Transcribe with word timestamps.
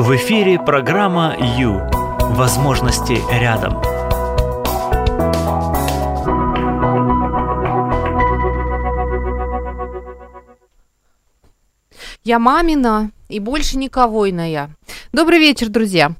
В 0.00 0.16
эфире 0.16 0.58
программа 0.58 1.36
«Ю». 1.58 1.78
Возможности 2.34 3.18
рядом. 3.30 3.82
Я 12.24 12.38
мамина 12.38 13.10
и 13.28 13.40
больше 13.40 13.76
никого 13.76 14.30
иная. 14.30 14.74
Добрый 15.12 15.38
вечер, 15.38 15.68
друзья. 15.68 16.12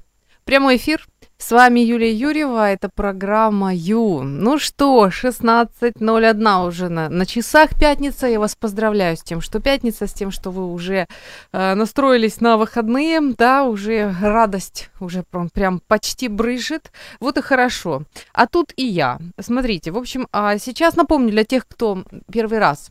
Прямой 0.44 0.76
эфир 0.76 1.06
с 1.40 1.52
вами 1.52 1.80
Юлия 1.80 2.12
Юрьева, 2.12 2.70
это 2.70 2.90
программа 2.90 3.74
Ю. 3.74 4.22
Ну 4.22 4.58
что, 4.58 5.08
16.01 5.08 6.68
уже 6.68 6.88
на, 6.90 7.08
на 7.08 7.24
часах 7.24 7.70
пятница. 7.78 8.26
Я 8.26 8.38
вас 8.38 8.54
поздравляю 8.54 9.16
с 9.16 9.22
тем, 9.22 9.40
что 9.40 9.58
пятница, 9.58 10.06
с 10.06 10.12
тем, 10.12 10.30
что 10.30 10.50
вы 10.50 10.70
уже 10.70 11.06
э, 11.52 11.74
настроились 11.74 12.42
на 12.42 12.58
выходные. 12.58 13.20
Да, 13.38 13.64
уже 13.64 14.14
радость 14.20 14.90
уже 15.00 15.22
прям, 15.22 15.48
прям 15.48 15.80
почти 15.80 16.28
брыжет. 16.28 16.92
Вот 17.20 17.38
и 17.38 17.42
хорошо. 17.42 18.02
А 18.34 18.46
тут 18.46 18.74
и 18.76 18.84
я. 18.84 19.18
Смотрите, 19.40 19.92
в 19.92 19.96
общем, 19.96 20.28
а 20.32 20.58
сейчас 20.58 20.94
напомню 20.94 21.30
для 21.30 21.44
тех, 21.44 21.66
кто 21.66 22.04
первый 22.30 22.58
раз 22.58 22.90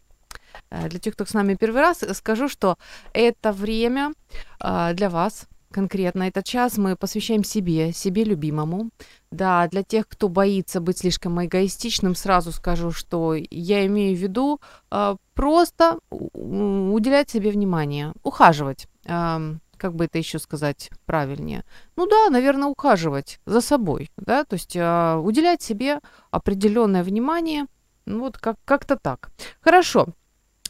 э, 0.72 0.90
для 0.90 1.00
тех, 1.00 1.14
кто 1.14 1.24
с 1.26 1.36
нами 1.36 1.54
первый 1.54 1.82
раз, 1.82 2.04
скажу, 2.14 2.50
что 2.50 2.78
это 3.14 3.52
время 3.52 4.14
э, 4.60 4.94
для 4.94 5.12
вас, 5.12 5.46
конкретно 5.72 6.24
этот 6.24 6.46
час 6.46 6.78
мы 6.78 6.96
посвящаем 6.96 7.44
себе, 7.44 7.94
себе 7.94 8.24
любимому. 8.24 8.90
Да, 9.32 9.68
для 9.68 9.84
тех, 9.84 10.08
кто 10.08 10.28
боится 10.28 10.82
быть 10.82 11.00
слишком 11.00 11.44
эгоистичным, 11.44 12.16
сразу 12.16 12.52
скажу, 12.52 12.92
что 12.92 13.36
я 13.36 13.86
имею 13.86 14.16
в 14.16 14.20
виду 14.20 14.60
э, 14.92 15.16
просто 15.34 16.00
уделять 16.10 17.30
себе 17.30 17.52
внимание, 17.52 18.14
ухаживать. 18.24 18.88
Э, 19.06 19.56
как 19.78 19.96
бы 19.96 20.06
это 20.06 20.18
еще 20.18 20.40
сказать 20.40 20.90
правильнее? 21.06 21.64
Ну 21.96 22.06
да, 22.06 22.30
наверное, 22.30 22.68
ухаживать 22.68 23.40
за 23.46 23.62
собой, 23.62 24.12
да, 24.18 24.44
то 24.44 24.56
есть 24.56 24.76
э, 24.76 25.16
уделять 25.16 25.62
себе 25.62 26.00
определенное 26.32 27.04
внимание, 27.04 27.66
ну 28.06 28.20
вот 28.20 28.38
как- 28.38 28.60
как-то 28.66 28.98
так. 28.98 29.32
Хорошо, 29.62 30.10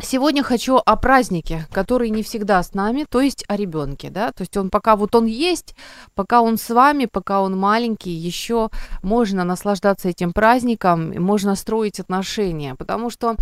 Сегодня 0.01 0.43
хочу 0.43 0.77
о 0.77 0.95
празднике, 0.95 1.67
который 1.73 2.09
не 2.09 2.23
всегда 2.23 2.63
с 2.63 2.73
нами, 2.73 3.05
то 3.09 3.19
есть 3.19 3.43
о 3.49 3.57
ребенке, 3.57 4.09
да, 4.09 4.31
то 4.31 4.43
есть 4.43 4.55
он 4.55 4.69
пока 4.69 4.95
вот 4.95 5.13
он 5.13 5.25
есть, 5.25 5.75
пока 6.15 6.41
он 6.41 6.57
с 6.57 6.69
вами, 6.69 7.05
пока 7.05 7.41
он 7.41 7.57
маленький, 7.57 8.11
еще 8.11 8.69
можно 9.03 9.43
наслаждаться 9.43 10.07
этим 10.07 10.31
праздником, 10.31 11.11
можно 11.21 11.55
строить 11.55 11.99
отношения, 11.99 12.75
потому 12.75 13.09
что 13.09 13.35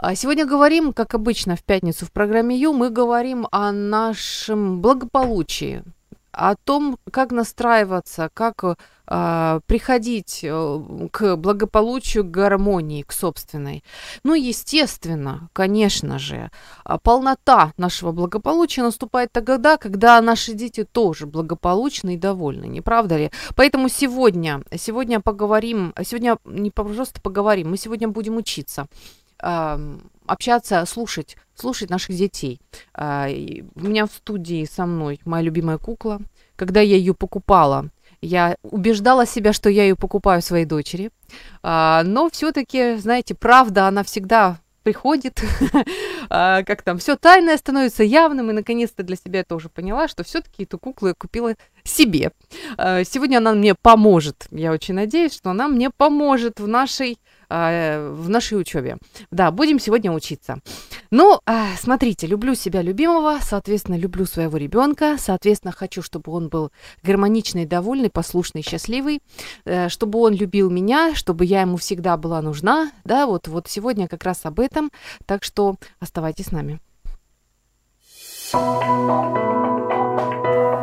а, 0.00 0.14
Сегодня 0.14 0.46
говорим, 0.46 0.92
как 0.92 1.14
обычно 1.14 1.56
в 1.56 1.64
пятницу 1.64 2.06
в 2.06 2.12
программе 2.12 2.56
Ю, 2.56 2.72
мы 2.72 2.88
говорим 2.90 3.48
о 3.50 3.72
нашем 3.72 4.80
благополучии, 4.80 5.82
о 6.38 6.54
том, 6.54 6.98
как 7.10 7.32
настраиваться, 7.32 8.30
как 8.32 8.62
э, 8.64 9.60
приходить 9.66 10.40
э, 10.44 10.80
к 11.10 11.36
благополучию, 11.36 12.22
к 12.24 12.30
гармонии, 12.30 13.02
к 13.02 13.12
собственной. 13.12 13.82
Ну, 14.22 14.34
естественно, 14.34 15.48
конечно 15.52 16.18
же, 16.18 16.50
а, 16.84 16.98
полнота 16.98 17.72
нашего 17.76 18.12
благополучия 18.12 18.82
наступает 18.82 19.32
тогда, 19.32 19.76
когда 19.78 20.20
наши 20.20 20.52
дети 20.52 20.84
тоже 20.84 21.26
благополучны 21.26 22.14
и 22.14 22.18
довольны, 22.18 22.66
не 22.66 22.82
правда 22.82 23.16
ли? 23.16 23.30
Поэтому 23.56 23.88
сегодня, 23.88 24.62
сегодня 24.76 25.20
поговорим, 25.20 25.92
сегодня 26.04 26.38
не 26.44 26.70
просто 26.70 27.20
поговорим, 27.20 27.70
мы 27.70 27.76
сегодня 27.78 28.06
будем 28.08 28.36
учиться 28.36 28.86
общаться, 29.40 30.84
слушать, 30.86 31.36
слушать 31.54 31.90
наших 31.90 32.14
детей. 32.16 32.60
А, 32.94 33.26
у 33.74 33.80
меня 33.80 34.06
в 34.06 34.12
студии 34.12 34.64
со 34.64 34.86
мной 34.86 35.20
моя 35.24 35.42
любимая 35.42 35.78
кукла. 35.78 36.20
Когда 36.56 36.80
я 36.80 36.96
ее 36.96 37.14
покупала, 37.14 37.90
я 38.20 38.56
убеждала 38.62 39.26
себя, 39.26 39.52
что 39.52 39.70
я 39.70 39.84
ее 39.84 39.96
покупаю 39.96 40.42
своей 40.42 40.64
дочери. 40.64 41.10
А, 41.62 42.02
но 42.04 42.28
все-таки, 42.30 42.96
знаете, 42.96 43.34
правда, 43.34 43.88
она 43.88 44.02
всегда 44.02 44.58
приходит, 44.82 45.42
а, 46.30 46.62
как 46.62 46.82
там, 46.82 46.98
все 46.98 47.16
тайное 47.16 47.56
становится 47.58 48.02
явным, 48.02 48.50
и 48.50 48.54
наконец-то 48.54 49.02
для 49.02 49.16
себя 49.16 49.40
я 49.40 49.44
тоже 49.44 49.68
поняла, 49.68 50.08
что 50.08 50.24
все-таки 50.24 50.64
эту 50.64 50.78
куклу 50.78 51.08
я 51.08 51.14
купила 51.14 51.54
себе. 51.84 52.32
Сегодня 52.76 53.38
она 53.38 53.52
мне 53.54 53.74
поможет, 53.74 54.46
я 54.50 54.72
очень 54.72 54.94
надеюсь, 54.94 55.34
что 55.34 55.50
она 55.50 55.68
мне 55.68 55.90
поможет 55.90 56.58
в 56.60 56.66
нашей 56.66 57.18
э, 57.48 58.10
в 58.10 58.28
нашей 58.28 58.60
учебе. 58.60 58.98
Да, 59.30 59.50
будем 59.50 59.78
сегодня 59.78 60.12
учиться. 60.12 60.58
Ну, 61.10 61.40
э, 61.46 61.76
смотрите, 61.78 62.26
люблю 62.26 62.54
себя 62.54 62.82
любимого, 62.82 63.38
соответственно, 63.40 63.96
люблю 63.96 64.26
своего 64.26 64.56
ребенка, 64.56 65.16
соответственно, 65.18 65.72
хочу, 65.72 66.02
чтобы 66.02 66.32
он 66.32 66.48
был 66.48 66.70
гармоничный, 67.02 67.66
довольный, 67.66 68.10
послушный, 68.10 68.62
счастливый, 68.62 69.20
э, 69.64 69.88
чтобы 69.88 70.18
он 70.20 70.34
любил 70.34 70.70
меня, 70.70 71.14
чтобы 71.14 71.44
я 71.44 71.62
ему 71.62 71.76
всегда 71.76 72.16
была 72.16 72.42
нужна, 72.42 72.90
да, 73.04 73.26
вот, 73.26 73.48
вот 73.48 73.68
сегодня 73.68 74.08
как 74.08 74.24
раз 74.24 74.40
об 74.44 74.60
этом, 74.60 74.90
так 75.26 75.44
что 75.44 75.76
оставайтесь 76.00 76.46
с 76.46 76.52
нами. 76.52 76.80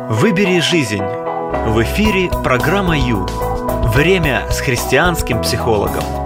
Выбери 0.08 0.60
жизнь. 0.60 1.02
В 1.02 1.82
эфире 1.82 2.30
программа 2.44 2.96
Ю. 2.96 3.26
Время 3.92 4.48
с 4.50 4.60
христианским 4.60 5.42
психологом. 5.42 6.25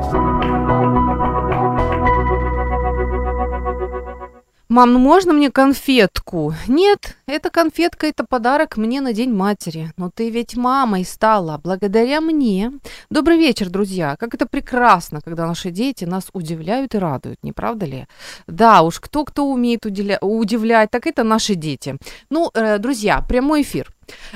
Мам, 4.70 4.92
ну 4.92 5.00
можно 5.00 5.32
мне 5.32 5.50
конфетку? 5.50 6.54
Нет, 6.68 7.16
эта 7.26 7.50
конфетка– 7.50 8.06
это 8.08 8.24
подарок 8.24 8.76
мне 8.76 9.00
на 9.00 9.12
День 9.12 9.32
матери. 9.34 9.92
Но 9.96 10.10
ты 10.14 10.30
ведь 10.30 10.56
мамой 10.56 11.04
стала 11.04 11.58
благодаря 11.58 12.20
мне. 12.20 12.70
Добрый 13.10 13.36
вечер, 13.36 13.68
друзья. 13.68 14.14
Как 14.16 14.32
это 14.32 14.46
прекрасно, 14.46 15.20
когда 15.24 15.48
наши 15.48 15.70
дети 15.70 16.04
нас 16.04 16.28
удивляют 16.32 16.94
и 16.94 16.98
радуют, 16.98 17.42
не 17.42 17.50
правда 17.52 17.86
ли? 17.86 18.06
Да 18.46 18.82
уж, 18.82 19.00
кто-кто 19.00 19.44
умеет 19.50 19.86
уделя- 19.86 20.20
удивлять, 20.20 20.92
так 20.92 21.08
это 21.08 21.24
наши 21.24 21.56
дети. 21.56 21.96
Ну, 22.30 22.52
э, 22.54 22.78
друзья, 22.78 23.24
прямой 23.28 23.62
эфир. 23.62 23.90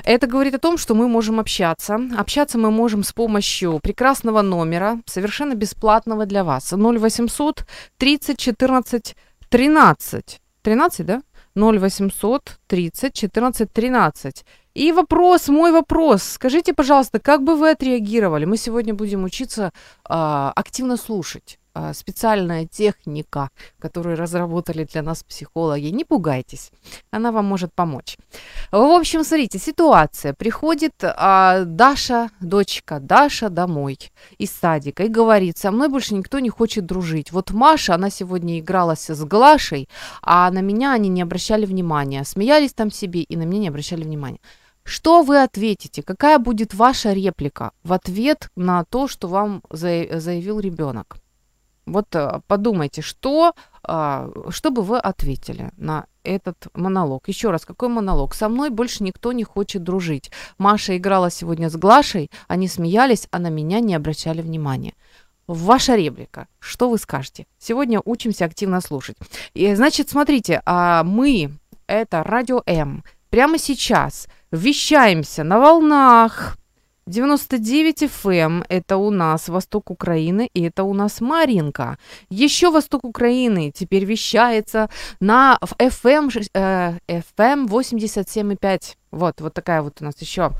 Это 0.05 0.27
говорит 0.27 0.55
о 0.55 0.59
том, 0.59 0.78
что 0.78 0.97
мы 0.97 1.06
можем 1.06 1.39
общаться. 1.39 2.01
Общаться 2.19 2.59
мы 2.59 2.72
можем 2.72 3.05
с 3.05 3.12
помощью 3.12 3.78
прекрасного 3.81 4.43
номера, 4.43 4.99
совершенно 5.06 5.55
бесплатного 5.55 6.27
для 6.27 6.43
вас. 6.43 6.72
0800 6.72 7.65
30 7.99 8.37
14 8.37 9.16
13. 9.54 10.41
13, 10.62 11.06
да? 11.06 11.22
0800 11.54 12.59
30 12.66 13.15
14 13.15 13.72
13. 13.72 14.44
И 14.75 14.92
вопрос, 14.92 15.48
мой 15.48 15.70
вопрос. 15.70 16.25
Скажите, 16.25 16.75
пожалуйста, 16.75 17.20
как 17.20 17.44
бы 17.44 17.54
вы 17.54 17.70
отреагировали? 17.70 18.47
Мы 18.47 18.56
сегодня 18.56 18.94
будем 18.94 19.22
учиться 19.22 19.66
э, 19.66 20.53
активно 20.56 20.97
слушать. 20.97 21.60
А, 21.76 21.92
специальная 21.92 22.66
техника, 22.66 23.48
которую 23.80 24.16
разработали 24.16 24.84
для 24.84 25.02
нас 25.02 25.24
психологи. 25.24 25.86
Не 25.86 26.04
пугайтесь, 26.04 26.70
она 27.10 27.32
вам 27.32 27.46
может 27.46 27.74
помочь. 27.74 28.16
В 28.70 28.76
общем, 28.76 29.24
смотрите, 29.24 29.58
ситуация. 29.58 30.34
Приходит 30.34 30.92
а, 31.02 31.64
Даша, 31.64 32.30
дочка 32.40 33.00
Даша 33.00 33.48
домой 33.48 33.98
из 34.38 34.52
садика 34.52 35.02
и 35.02 35.08
говорит, 35.08 35.58
со 35.58 35.72
мной 35.72 35.88
больше 35.88 36.14
никто 36.14 36.38
не 36.38 36.48
хочет 36.48 36.86
дружить. 36.86 37.32
Вот 37.32 37.50
Маша, 37.50 37.94
она 37.96 38.08
сегодня 38.08 38.60
игралась 38.60 39.10
с 39.10 39.24
Глашей, 39.24 39.88
а 40.22 40.48
на 40.52 40.60
меня 40.60 40.92
они 40.92 41.08
не 41.08 41.22
обращали 41.22 41.66
внимания. 41.66 42.22
Смеялись 42.22 42.72
там 42.72 42.92
себе 42.92 43.22
и 43.22 43.36
на 43.36 43.42
меня 43.42 43.62
не 43.62 43.68
обращали 43.68 44.04
внимания. 44.04 44.38
Что 44.84 45.22
вы 45.22 45.42
ответите? 45.42 46.04
Какая 46.04 46.38
будет 46.38 46.72
ваша 46.72 47.14
реплика 47.14 47.72
в 47.82 47.92
ответ 47.92 48.48
на 48.54 48.84
то, 48.84 49.08
что 49.08 49.26
вам 49.26 49.62
заявил 49.70 50.60
ребенок? 50.60 51.16
Вот 51.87 52.15
э, 52.15 52.41
подумайте, 52.47 53.03
что, 53.03 53.55
а, 53.83 54.31
что 54.49 54.71
бы 54.71 54.83
вы 54.83 54.99
ответили 54.99 55.71
на 55.77 56.06
этот 56.22 56.69
монолог. 56.75 57.28
Еще 57.28 57.50
раз, 57.50 57.67
какой 57.67 57.89
монолог? 57.89 58.34
Со 58.34 58.48
мной 58.48 58.71
больше 58.71 59.04
никто 59.04 59.33
не 59.33 59.45
хочет 59.45 59.83
дружить. 59.83 60.31
Маша 60.57 60.97
играла 60.97 61.31
сегодня 61.31 61.69
с 61.69 61.77
Глашей, 61.77 62.31
они 62.48 62.69
смеялись, 62.69 63.28
а 63.31 63.39
на 63.39 63.51
меня 63.51 63.81
не 63.81 63.95
обращали 63.95 64.41
внимания. 64.41 64.95
Ваша 65.47 65.95
реплика. 65.95 66.48
Что 66.59 66.89
вы 66.89 66.97
скажете? 66.97 67.47
Сегодня 67.59 68.01
учимся 68.03 68.47
активно 68.47 68.80
слушать. 68.80 69.19
И, 69.53 69.75
значит, 69.75 70.09
смотрите, 70.09 70.63
а 70.65 71.04
мы, 71.04 71.53
это 71.87 72.22
Радио 72.22 72.63
М, 72.65 73.04
прямо 73.28 73.59
сейчас 73.59 74.27
вещаемся 74.51 75.45
на 75.45 75.59
волнах 75.59 76.57
99 77.06 78.03
FM– 78.03 78.65
это 78.68 78.97
у 78.97 79.10
нас 79.10 79.48
восток 79.48 79.91
Украины, 79.91 80.48
и 80.54 80.62
это 80.62 80.84
у 80.84 80.95
нас 80.95 81.21
Маринка. 81.21 81.98
Еще 82.30 82.71
восток 82.71 83.04
Украины 83.04 83.71
теперь 83.74 84.04
вещается 84.04 84.89
на 85.21 85.59
FM, 85.60 86.30
э, 86.54 86.98
FM 87.06 87.66
87,5. 87.68 88.97
Вот, 89.10 89.41
вот 89.41 89.54
такая 89.54 89.83
вот 89.83 90.01
у 90.01 90.04
нас 90.04 90.21
еще 90.21 90.51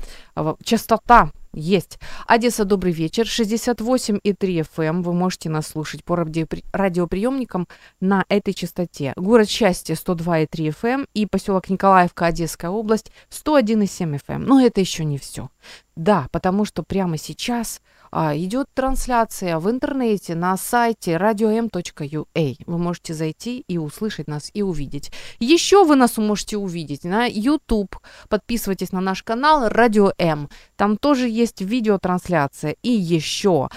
частота 0.63 1.31
Есть. 1.55 1.99
Одесса, 2.27 2.65
добрый 2.65 2.91
вечер. 2.91 3.23
68,3 3.23 4.19
FM. 4.21 4.83
Эм. 4.83 5.01
Вы 5.03 5.13
можете 5.13 5.49
нас 5.49 5.67
слушать 5.67 6.03
по 6.03 6.17
радиоприемникам 6.17 7.69
на 8.01 8.25
этой 8.27 8.53
частоте. 8.53 9.13
Город 9.15 9.49
счастья 9.49 9.95
102,3 9.95 10.47
FM 10.49 10.89
эм 10.89 11.07
и 11.13 11.25
поселок 11.25 11.69
Николаевка, 11.69 12.25
Одесская 12.25 12.69
область 12.69 13.09
101,7 13.29 14.19
FM. 14.19 14.35
Эм. 14.35 14.43
Но 14.43 14.59
это 14.59 14.81
еще 14.81 15.05
не 15.05 15.17
все. 15.17 15.49
Да, 15.95 16.27
потому 16.33 16.65
что 16.65 16.83
прямо 16.83 17.17
сейчас 17.17 17.81
идет 18.15 18.67
трансляция 18.73 19.59
в 19.59 19.69
интернете 19.69 20.35
на 20.35 20.55
сайте 20.55 21.15
radio.m.ua. 21.15 22.55
Вы 22.65 22.77
можете 22.77 23.13
зайти 23.13 23.59
и 23.67 23.77
услышать 23.77 24.27
нас 24.27 24.49
и 24.53 24.61
увидеть. 24.61 25.11
Еще 25.39 25.83
вы 25.83 25.95
нас 25.95 26.17
можете 26.17 26.55
увидеть 26.57 27.03
на 27.03 27.25
YouTube. 27.25 27.97
Подписывайтесь 28.29 28.93
на 28.93 29.01
наш 29.01 29.21
канал 29.21 29.67
Radio 29.67 30.13
M. 30.17 30.49
Там 30.77 30.97
тоже 30.97 31.27
есть 31.27 31.59
видеотрансляция. 31.59 32.77
И 32.83 32.89
еще 32.89 33.67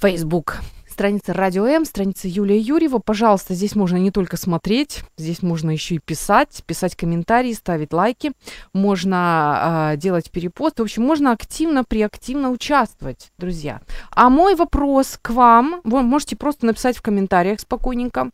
Facebook 0.00 0.60
страница 1.00 1.32
Радио 1.32 1.64
М, 1.64 1.86
страница 1.86 2.28
Юлия 2.28 2.58
Юрьева. 2.58 2.98
Пожалуйста, 2.98 3.54
здесь 3.54 3.74
можно 3.74 3.96
не 3.96 4.10
только 4.10 4.36
смотреть, 4.36 5.00
здесь 5.16 5.42
можно 5.42 5.70
еще 5.70 5.94
и 5.94 5.98
писать, 5.98 6.62
писать 6.66 6.94
комментарии, 6.94 7.54
ставить 7.54 7.94
лайки, 7.94 8.32
можно 8.74 9.92
э, 9.94 9.96
делать 9.96 10.30
перепосты. 10.30 10.82
В 10.82 10.84
общем, 10.84 11.04
можно 11.04 11.32
активно, 11.32 11.84
преактивно 11.84 12.50
участвовать, 12.50 13.30
друзья. 13.38 13.80
А 14.10 14.28
мой 14.28 14.54
вопрос 14.54 15.18
к 15.22 15.30
вам, 15.30 15.80
вы 15.84 16.02
можете 16.02 16.36
просто 16.36 16.66
написать 16.66 16.98
в 16.98 17.00
комментариях 17.00 17.60
спокойненько. 17.60 18.28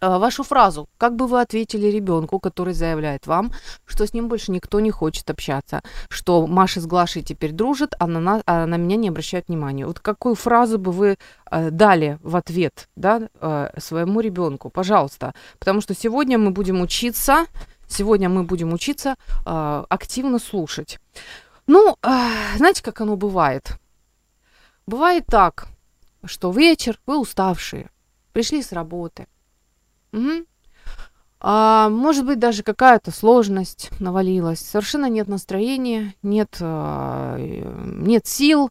А, 0.00 0.18
вашу 0.18 0.42
фразу. 0.44 0.88
Как 0.96 1.14
бы 1.14 1.26
вы 1.26 1.42
ответили 1.42 1.86
ребенку, 1.86 2.40
который 2.40 2.72
заявляет 2.72 3.26
вам, 3.26 3.52
что 3.84 4.06
с 4.06 4.14
ним 4.14 4.28
больше 4.28 4.50
никто 4.50 4.80
не 4.80 4.90
хочет 4.90 5.28
общаться, 5.28 5.82
что 6.08 6.46
Маша 6.46 6.80
с 6.80 6.86
Глашей 6.86 7.22
теперь 7.22 7.52
дружит, 7.52 7.94
а 7.98 8.06
на, 8.06 8.20
нас, 8.20 8.42
а 8.46 8.66
на 8.66 8.76
меня 8.76 8.96
не 8.96 9.08
обращают 9.08 9.48
внимания. 9.48 9.86
Вот 9.86 10.00
какую 10.00 10.34
фразу 10.34 10.78
бы 10.78 10.92
вы 10.92 11.18
э, 11.50 11.70
дали 11.70 12.18
в 12.22 12.36
ответ 12.36 12.88
да, 12.96 13.28
э, 13.40 13.70
своему 13.78 14.20
ребенку, 14.20 14.70
пожалуйста. 14.70 15.34
Потому 15.58 15.82
что 15.82 15.94
сегодня 15.94 16.38
мы 16.38 16.50
будем 16.50 16.80
учиться, 16.80 17.44
сегодня 17.86 18.30
мы 18.30 18.44
будем 18.44 18.72
учиться 18.72 19.16
э, 19.44 19.84
активно 19.88 20.38
слушать. 20.38 20.98
Ну, 21.66 21.98
э, 22.02 22.56
знаете, 22.56 22.82
как 22.82 23.02
оно 23.02 23.16
бывает? 23.16 23.78
Бывает 24.86 25.26
так, 25.26 25.66
что 26.24 26.50
вечер, 26.50 26.98
вы 27.06 27.18
уставшие, 27.18 27.90
пришли 28.32 28.62
с 28.62 28.72
работы– 28.72 29.26
Угу. 30.12 30.44
А, 31.42 31.88
может 31.88 32.26
быть, 32.26 32.38
даже 32.38 32.62
какая-то 32.62 33.10
сложность 33.10 33.90
навалилась. 33.98 34.60
Совершенно 34.60 35.08
нет 35.08 35.28
настроения, 35.28 36.14
нет, 36.22 36.58
а, 36.60 37.38
нет 37.38 38.26
сил. 38.26 38.70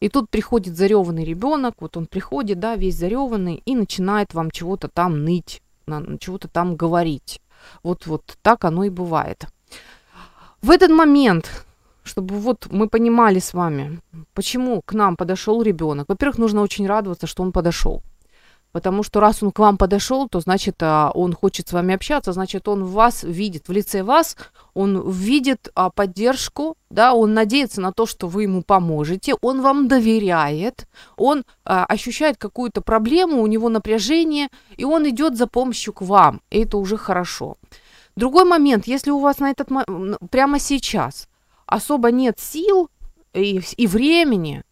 И 0.00 0.08
тут 0.08 0.28
приходит 0.30 0.76
зареванный 0.76 1.24
ребенок, 1.24 1.76
вот 1.80 1.96
он 1.96 2.06
приходит, 2.06 2.60
да, 2.60 2.76
весь 2.76 2.96
зареванный, 2.96 3.62
и 3.64 3.74
начинает 3.74 4.34
вам 4.34 4.50
чего-то 4.50 4.88
там 4.88 5.24
ныть, 5.24 5.62
чего-то 6.20 6.46
там 6.48 6.76
говорить. 6.76 7.40
Вот, 7.82 8.06
вот 8.06 8.36
так 8.42 8.64
оно 8.64 8.84
и 8.84 8.90
бывает. 8.90 9.46
В 10.60 10.70
этот 10.70 10.90
момент, 10.90 11.66
чтобы 12.02 12.36
вот 12.36 12.66
мы 12.70 12.88
понимали 12.88 13.38
с 13.38 13.54
вами, 13.54 14.00
почему 14.34 14.82
к 14.82 14.92
нам 14.92 15.16
подошел 15.16 15.62
ребенок. 15.62 16.08
Во-первых, 16.08 16.38
нужно 16.38 16.60
очень 16.60 16.86
радоваться, 16.86 17.26
что 17.26 17.42
он 17.42 17.52
подошел. 17.52 18.02
Потому 18.74 19.04
что 19.04 19.20
раз 19.20 19.40
он 19.40 19.52
к 19.52 19.60
вам 19.60 19.78
подошел, 19.78 20.28
то 20.28 20.40
значит 20.40 20.82
а, 20.82 21.12
он 21.14 21.32
хочет 21.32 21.68
с 21.68 21.72
вами 21.72 21.94
общаться, 21.94 22.32
значит 22.32 22.66
он 22.66 22.84
вас 22.84 23.22
видит, 23.22 23.68
в 23.68 23.72
лице 23.72 24.02
вас 24.02 24.36
он 24.74 25.08
видит 25.08 25.68
а, 25.76 25.90
поддержку, 25.90 26.76
да, 26.90 27.14
он 27.14 27.34
надеется 27.34 27.80
на 27.80 27.92
то, 27.92 28.04
что 28.04 28.26
вы 28.26 28.42
ему 28.42 28.62
поможете, 28.62 29.36
он 29.42 29.62
вам 29.62 29.86
доверяет, 29.86 30.88
он 31.16 31.44
а, 31.64 31.84
ощущает 31.84 32.36
какую-то 32.36 32.80
проблему, 32.80 33.42
у 33.42 33.46
него 33.46 33.68
напряжение, 33.68 34.48
и 34.76 34.84
он 34.84 35.08
идет 35.08 35.36
за 35.36 35.46
помощью 35.46 35.92
к 35.92 36.02
вам, 36.02 36.40
и 36.50 36.64
это 36.64 36.76
уже 36.76 36.96
хорошо. 36.96 37.58
Другой 38.16 38.42
момент, 38.42 38.88
если 38.88 39.12
у 39.12 39.20
вас 39.20 39.38
на 39.38 39.52
этот 39.52 39.68
прямо 40.32 40.58
сейчас 40.58 41.28
особо 41.66 42.10
нет 42.10 42.40
сил 42.40 42.90
и, 43.34 43.60
и 43.76 43.86
времени, 43.86 44.64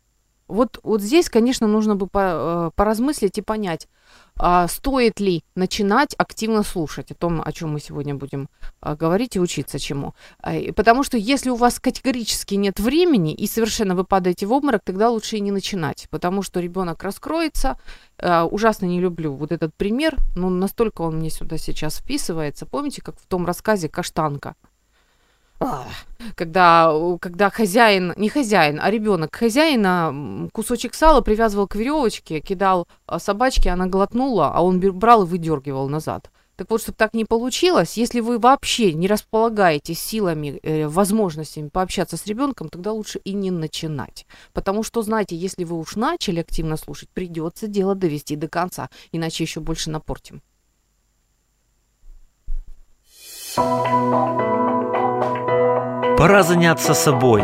вот, 0.53 0.81
вот 0.83 1.01
здесь, 1.01 1.31
конечно, 1.31 1.67
нужно 1.67 1.97
бы 1.97 2.07
по, 2.07 2.19
э, 2.19 2.71
поразмыслить 2.77 3.39
и 3.39 3.43
понять, 3.43 3.89
а, 4.37 4.69
стоит 4.69 5.21
ли 5.21 5.45
начинать 5.55 6.15
активно 6.19 6.63
слушать 6.63 7.11
о 7.11 7.15
том, 7.15 7.43
о 7.45 7.53
чем 7.53 7.73
мы 7.73 7.81
сегодня 7.81 8.15
будем 8.15 8.49
а, 8.81 8.95
говорить 8.95 9.37
и 9.37 9.41
учиться 9.41 9.79
чему. 9.79 10.15
А, 10.43 10.53
потому 10.75 11.05
что 11.05 11.17
если 11.17 11.49
у 11.51 11.55
вас 11.55 11.81
категорически 11.81 12.55
нет 12.55 12.81
времени 12.81 13.35
и 13.35 13.47
совершенно 13.47 13.95
вы 13.95 14.05
падаете 14.05 14.47
в 14.47 14.53
обморок, 14.53 14.83
тогда 14.85 15.11
лучше 15.11 15.37
и 15.37 15.41
не 15.41 15.53
начинать, 15.53 16.07
потому 16.11 16.43
что 16.43 16.61
ребенок 16.61 17.03
раскроется. 17.03 17.79
А, 18.19 18.45
ужасно 18.45 18.87
не 18.87 19.01
люблю 19.01 19.33
вот 19.35 19.53
этот 19.53 19.75
пример, 19.75 20.17
но 20.37 20.51
настолько 20.51 21.03
он 21.03 21.17
мне 21.17 21.31
сюда 21.31 21.57
сейчас 21.57 21.99
вписывается. 21.99 22.67
Помните, 22.67 23.01
как 23.01 23.19
в 23.19 23.27
том 23.27 23.47
рассказе 23.47 23.89
«Каштанка»? 23.89 24.55
Когда, 26.35 26.93
когда 27.21 27.51
хозяин, 27.51 28.15
не 28.17 28.29
хозяин, 28.29 28.81
а 28.81 28.91
ребенок 28.91 29.35
хозяина 29.35 30.49
кусочек 30.53 30.95
сала 30.95 31.21
привязывал 31.21 31.67
к 31.67 31.75
веревочке, 31.75 32.41
кидал 32.41 32.87
а, 33.07 33.19
собачке, 33.19 33.71
она 33.71 33.87
глотнула, 33.87 34.53
а 34.55 34.63
он 34.63 34.81
брал 34.81 35.25
и 35.25 35.27
выдергивал 35.27 35.89
назад. 35.89 36.31
Так 36.57 36.71
вот, 36.71 36.83
чтобы 36.83 36.97
так 36.97 37.15
не 37.15 37.25
получилось, 37.25 37.97
если 37.97 38.21
вы 38.21 38.39
вообще 38.39 38.93
не 38.93 39.09
располагаете 39.09 39.95
силами, 39.95 40.61
э, 40.63 40.87
возможностями 40.87 41.69
пообщаться 41.69 42.17
с 42.17 42.27
ребенком, 42.27 42.69
тогда 42.69 42.93
лучше 42.93 43.21
и 43.25 43.33
не 43.33 43.51
начинать. 43.51 44.27
Потому 44.53 44.83
что, 44.83 45.03
знаете, 45.03 45.35
если 45.35 45.65
вы 45.65 45.79
уж 45.79 45.97
начали 45.97 46.41
активно 46.41 46.77
слушать, 46.77 47.09
придется 47.09 47.69
дело 47.69 47.95
довести 47.95 48.37
до 48.37 48.49
конца, 48.49 48.91
иначе 49.13 49.45
еще 49.45 49.61
больше 49.61 49.91
напортим. 49.91 50.43
Пора 56.23 56.45
заняться 56.45 56.95
собой. 56.95 57.43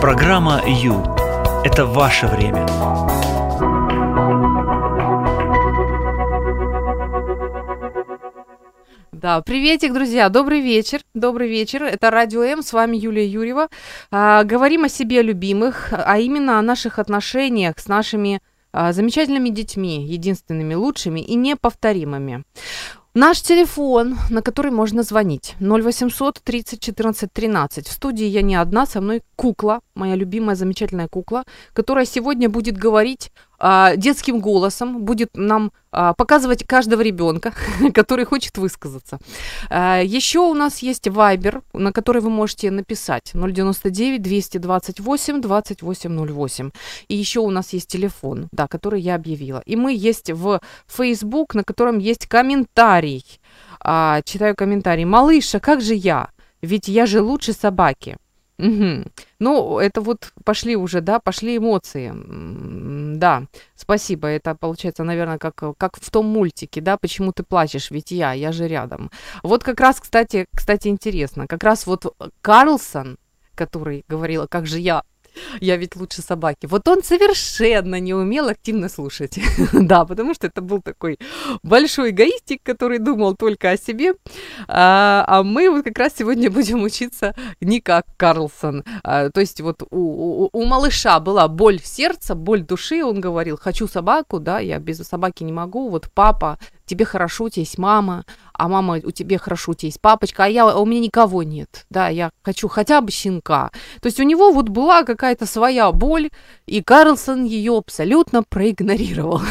Программа 0.00 0.62
«Ю»– 0.64 1.02
это 1.64 1.86
ваше 1.86 2.28
время. 2.28 2.64
Да, 9.10 9.40
приветик, 9.40 9.92
друзья, 9.92 10.28
добрый 10.28 10.60
вечер, 10.60 11.00
добрый 11.14 11.48
вечер. 11.48 11.82
Это 11.82 12.12
Радио 12.12 12.44
М, 12.44 12.62
с 12.62 12.72
вами 12.72 12.96
Юлия 12.96 13.26
Юрьева. 13.26 13.66
А, 14.12 14.44
говорим 14.44 14.84
о 14.84 14.88
себе 14.88 15.22
любимых, 15.22 15.92
а 15.92 16.16
именно 16.20 16.60
о 16.60 16.62
наших 16.62 17.00
отношениях 17.00 17.80
с 17.80 17.88
нашими 17.88 18.40
а, 18.70 18.92
замечательными 18.92 19.48
детьми, 19.48 20.06
единственными 20.06 20.74
лучшими 20.74 21.18
и 21.18 21.34
неповторимыми. 21.34 22.44
Наш 23.20 23.42
телефон, 23.42 24.16
на 24.30 24.42
который 24.42 24.70
можно 24.70 25.02
звонить, 25.02 25.56
0800 25.58 26.40
30 26.44 26.80
14 26.80 27.32
13. 27.32 27.88
В 27.88 27.92
студии 27.92 28.26
я 28.26 28.42
не 28.42 28.54
одна, 28.54 28.86
со 28.86 29.00
мной 29.00 29.22
кукла, 29.34 29.80
моя 29.96 30.14
любимая 30.14 30.54
замечательная 30.54 31.08
кукла, 31.08 31.42
которая 31.72 32.06
сегодня 32.06 32.48
будет 32.48 32.78
говорить 32.78 33.32
а, 33.58 33.96
детским 33.96 34.40
голосом, 34.40 35.04
будет 35.04 35.30
нам 35.34 35.72
а, 35.90 36.14
показывать 36.14 36.64
каждого 36.64 37.00
ребенка, 37.00 37.52
который 37.94 38.24
хочет 38.24 38.56
высказаться. 38.58 39.18
А, 39.68 40.00
еще 40.00 40.38
у 40.38 40.54
нас 40.54 40.78
есть 40.78 41.08
Viber, 41.08 41.62
на 41.72 41.92
который 41.92 42.22
вы 42.22 42.30
можете 42.30 42.70
написать 42.70 43.32
099 43.34 44.22
228 44.22 45.40
2808. 45.40 46.70
И 47.08 47.16
еще 47.16 47.40
у 47.40 47.50
нас 47.50 47.72
есть 47.72 47.88
телефон, 47.88 48.48
да, 48.52 48.68
который 48.68 49.00
я 49.00 49.16
объявила. 49.16 49.62
И 49.66 49.74
мы 49.76 49.92
есть 49.92 50.30
в 50.30 50.60
Facebook, 50.86 51.54
на 51.54 51.64
котором 51.64 51.98
есть 51.98 52.26
комментарий. 52.26 53.24
Читаю 54.24 54.54
комментарий. 54.54 55.04
Малыша, 55.04 55.60
как 55.60 55.80
же 55.80 55.94
я? 55.94 56.30
Ведь 56.62 56.88
я 56.88 57.06
же 57.06 57.22
лучше 57.22 57.52
собаки. 57.52 58.16
Угу. 58.58 59.04
Ну, 59.38 59.78
это 59.78 60.00
вот 60.00 60.32
пошли 60.44 60.76
уже, 60.76 61.00
да, 61.00 61.20
пошли 61.20 61.56
эмоции. 61.56 62.12
Да, 63.16 63.44
спасибо. 63.76 64.28
Это 64.28 64.54
получается, 64.54 65.04
наверное, 65.04 65.38
как, 65.38 65.62
как 65.76 66.00
в 66.00 66.10
том 66.10 66.26
мультике, 66.26 66.80
да, 66.80 66.96
почему 66.96 67.32
ты 67.32 67.44
плачешь, 67.44 67.90
ведь 67.90 68.10
я, 68.10 68.32
я 68.32 68.52
же 68.52 68.66
рядом. 68.66 69.10
Вот 69.42 69.62
как 69.62 69.80
раз, 69.80 70.00
кстати, 70.00 70.46
кстати, 70.54 70.88
интересно, 70.88 71.46
как 71.46 71.62
раз 71.62 71.86
вот 71.86 72.16
Карлсон, 72.40 73.18
который 73.54 74.04
говорил, 74.08 74.48
как 74.48 74.66
же 74.66 74.80
я 74.80 75.02
я 75.60 75.76
ведь 75.76 75.96
лучше 75.96 76.22
собаки. 76.22 76.66
Вот 76.66 76.86
он 76.88 77.02
совершенно 77.02 78.00
не 78.00 78.14
умел 78.14 78.48
активно 78.48 78.88
слушать. 78.88 79.38
да, 79.72 80.04
потому 80.04 80.34
что 80.34 80.46
это 80.46 80.60
был 80.60 80.80
такой 80.82 81.18
большой 81.62 82.10
эгоистик, 82.10 82.62
который 82.62 82.98
думал 82.98 83.36
только 83.36 83.70
о 83.70 83.76
себе. 83.76 84.14
А, 84.66 85.24
а 85.26 85.42
мы 85.42 85.70
вот 85.70 85.84
как 85.84 85.98
раз 85.98 86.14
сегодня 86.18 86.50
будем 86.50 86.82
учиться 86.82 87.34
не 87.60 87.80
как 87.80 88.04
Карлсон. 88.16 88.84
А, 89.02 89.30
то 89.30 89.40
есть 89.40 89.60
вот 89.60 89.82
у, 89.90 90.44
у, 90.44 90.50
у 90.52 90.64
малыша 90.64 91.20
была 91.20 91.48
боль 91.48 91.80
сердца, 91.82 92.34
боль 92.34 92.62
души. 92.62 93.04
Он 93.04 93.20
говорил, 93.20 93.58
хочу 93.58 93.88
собаку, 93.88 94.38
да, 94.38 94.58
я 94.58 94.78
без 94.78 94.98
собаки 94.98 95.44
не 95.44 95.52
могу. 95.52 95.88
Вот 95.88 96.10
папа 96.12 96.58
тебе 96.88 97.04
хорошо, 97.04 97.44
у 97.44 97.48
тебя 97.48 97.62
есть 97.62 97.78
мама, 97.78 98.24
а 98.58 98.68
мама, 98.68 99.00
у 99.02 99.10
тебя 99.10 99.38
хорошо, 99.38 99.72
у 99.72 99.74
тебя 99.74 99.88
есть 99.88 100.00
папочка, 100.00 100.44
а 100.44 100.48
я, 100.48 100.64
а 100.64 100.78
у 100.78 100.84
меня 100.84 101.00
никого 101.00 101.42
нет, 101.42 101.86
да, 101.90 102.08
я 102.08 102.30
хочу 102.42 102.68
хотя 102.68 103.00
бы 103.00 103.10
щенка. 103.10 103.70
То 104.02 104.06
есть 104.06 104.20
у 104.20 104.24
него 104.24 104.52
вот 104.52 104.68
была 104.68 105.04
какая-то 105.04 105.46
своя 105.46 105.90
боль, 105.92 106.30
и 106.66 106.82
Карлсон 106.82 107.44
ее 107.44 107.78
абсолютно 107.78 108.42
проигнорировал. 108.42 109.40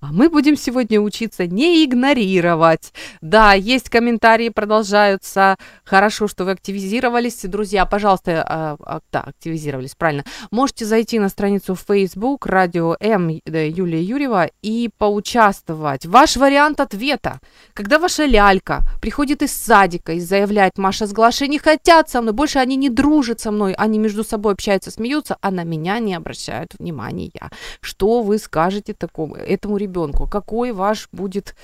А 0.00 0.12
мы 0.12 0.28
будем 0.28 0.56
сегодня 0.56 1.00
учиться 1.00 1.46
не 1.46 1.84
игнорировать. 1.84 2.92
Да, 3.22 3.54
есть 3.54 3.88
комментарии, 3.88 4.50
продолжаются. 4.50 5.56
Хорошо, 5.82 6.28
что 6.28 6.44
вы 6.44 6.50
активизировались. 6.50 7.40
Друзья, 7.44 7.86
пожалуйста, 7.86 8.44
а, 8.46 8.76
а, 8.84 9.00
да, 9.10 9.20
активизировались, 9.20 9.94
правильно. 9.94 10.24
Можете 10.50 10.84
зайти 10.84 11.18
на 11.18 11.30
страницу 11.30 11.74
Facebook 11.74 12.44
Радио 12.44 12.96
М 13.00 13.28
Юлия 13.28 14.02
Юрьева 14.02 14.50
и 14.60 14.90
поучаствовать. 14.98 16.04
Ваш 16.04 16.36
вариант 16.36 16.80
ответа. 16.80 17.40
Когда 17.72 17.98
ваша 17.98 18.26
лялька 18.44 18.82
приходит 19.00 19.42
из 19.42 19.52
садика 19.52 20.12
и 20.12 20.20
заявляет, 20.20 20.78
Маша 20.78 21.06
с 21.06 21.12
Глашей 21.12 21.48
не 21.48 21.58
хотят 21.58 22.10
со 22.10 22.20
мной, 22.20 22.32
больше 22.32 22.58
они 22.58 22.76
не 22.76 22.90
дружат 22.90 23.40
со 23.40 23.50
мной, 23.50 23.72
они 23.72 23.98
между 23.98 24.24
собой 24.24 24.52
общаются, 24.52 24.90
смеются, 24.90 25.36
а 25.40 25.50
на 25.50 25.64
меня 25.64 25.98
не 25.98 26.14
обращают 26.14 26.74
внимания. 26.78 27.50
Что 27.80 28.22
вы 28.22 28.38
скажете 28.38 28.94
такому, 28.94 29.36
этому 29.36 29.76
ребенку? 29.76 30.28
Какой 30.28 30.72
ваш 30.72 31.08
будет 31.12 31.54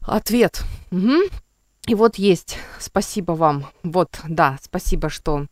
ответ? 0.00 0.62
Угу. 0.90 1.22
И 1.86 1.94
вот 1.94 2.16
есть, 2.16 2.56
спасибо 2.78 3.32
вам. 3.32 3.66
Вот, 3.82 4.08
да, 4.28 4.58
спасибо, 4.62 5.10
что 5.10 5.46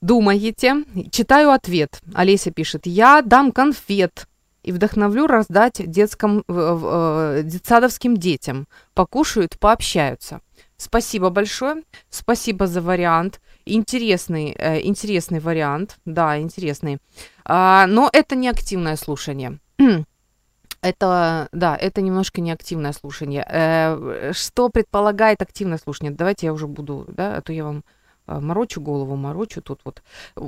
думаете. 0.00 0.84
Читаю 1.10 1.50
ответ. 1.50 2.00
Олеся 2.14 2.50
пишет, 2.50 2.86
я 2.86 3.22
дам 3.22 3.52
конфет 3.52 4.26
и 4.68 4.72
вдохновлю 4.72 5.26
раздать 5.26 5.80
детским, 5.90 6.44
э, 6.46 7.40
детсадовским 7.42 8.18
детям. 8.18 8.68
Покушают, 8.92 9.58
пообщаются. 9.58 10.40
Спасибо 10.76 11.30
большое. 11.30 11.84
Спасибо 12.10 12.66
за 12.66 12.82
вариант. 12.82 13.40
Интересный, 13.64 14.54
э, 14.58 14.82
интересный 14.82 15.40
вариант. 15.40 15.96
Да, 16.04 16.38
интересный. 16.38 16.98
А, 17.46 17.86
но 17.86 18.10
это 18.12 18.36
не 18.36 18.50
активное 18.50 18.96
слушание. 18.96 19.58
Это, 20.80 21.48
да, 21.50 21.76
это 21.76 22.00
немножко 22.02 22.40
неактивное 22.40 22.92
слушание. 22.92 23.44
Э, 23.50 24.32
что 24.32 24.68
предполагает 24.68 25.42
активное 25.42 25.78
слушание? 25.78 26.12
Давайте 26.12 26.46
я 26.46 26.52
уже 26.52 26.68
буду, 26.68 27.04
да, 27.08 27.36
а 27.36 27.40
то 27.40 27.52
я 27.52 27.64
вам 27.64 27.82
морочу 28.28 28.80
голову, 28.80 29.16
морочу 29.16 29.60
тут 29.60 29.80
вот. 29.84 30.02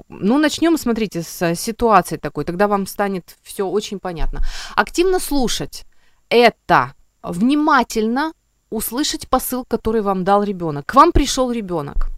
Ну, 0.09 0.39
начнем, 0.39 0.79
смотрите, 0.79 1.23
с 1.23 1.55
ситуации 1.55 2.17
такой, 2.19 2.45
тогда 2.45 2.69
вам 2.69 2.87
станет 2.87 3.37
все 3.43 3.67
очень 3.67 3.99
понятно. 3.99 4.41
Активно 4.77 5.19
слушать– 5.21 5.85
это 6.29 6.95
внимательно 7.23 8.33
услышать 8.71 9.29
посыл, 9.29 9.65
который 9.65 10.03
вам 10.03 10.25
дал 10.25 10.45
ребенок. 10.45 10.87
К 10.87 10.95
вам 10.95 11.13
пришел 11.13 11.51
ребенок, 11.51 12.09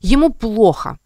ему 0.00 0.32
плохо, 0.32 0.98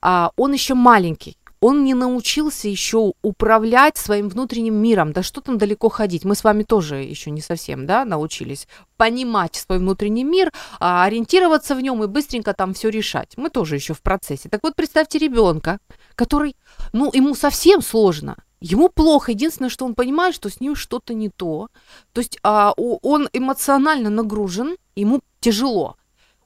а 0.00 0.30
он 0.36 0.52
еще 0.52 0.74
маленький, 0.74 1.36
он 1.60 1.84
не 1.84 1.94
научился 1.94 2.68
еще 2.68 3.12
управлять 3.22 3.96
своим 3.96 4.28
внутренним 4.28 4.74
миром. 4.74 5.12
Да 5.12 5.22
что 5.22 5.40
там 5.40 5.58
далеко 5.58 5.88
ходить? 5.88 6.24
Мы 6.24 6.34
с 6.34 6.44
вами 6.44 6.62
тоже 6.62 6.96
еще 6.96 7.30
не 7.30 7.40
совсем, 7.40 7.86
да, 7.86 8.04
научились 8.04 8.68
понимать 8.96 9.56
свой 9.56 9.78
внутренний 9.78 10.24
мир, 10.24 10.52
а, 10.80 11.04
ориентироваться 11.04 11.74
в 11.74 11.80
нем 11.80 12.02
и 12.04 12.06
быстренько 12.06 12.54
там 12.54 12.74
все 12.74 12.88
решать. 12.88 13.36
Мы 13.36 13.50
тоже 13.50 13.76
еще 13.76 13.94
в 13.94 14.02
процессе. 14.02 14.48
Так 14.48 14.62
вот, 14.62 14.74
представьте 14.76 15.18
ребенка, 15.18 15.78
который, 16.14 16.56
ну, 16.92 17.10
ему 17.12 17.34
совсем 17.34 17.82
сложно. 17.82 18.36
Ему 18.60 18.88
плохо, 18.88 19.32
единственное, 19.32 19.70
что 19.70 19.84
он 19.84 19.94
понимает, 19.94 20.34
что 20.34 20.50
с 20.50 20.60
ним 20.60 20.74
что-то 20.74 21.14
не 21.14 21.28
то. 21.28 21.68
То 22.12 22.20
есть 22.20 22.38
а, 22.42 22.72
он 22.76 23.28
эмоционально 23.32 24.10
нагружен, 24.10 24.76
ему 24.96 25.20
тяжело 25.40 25.96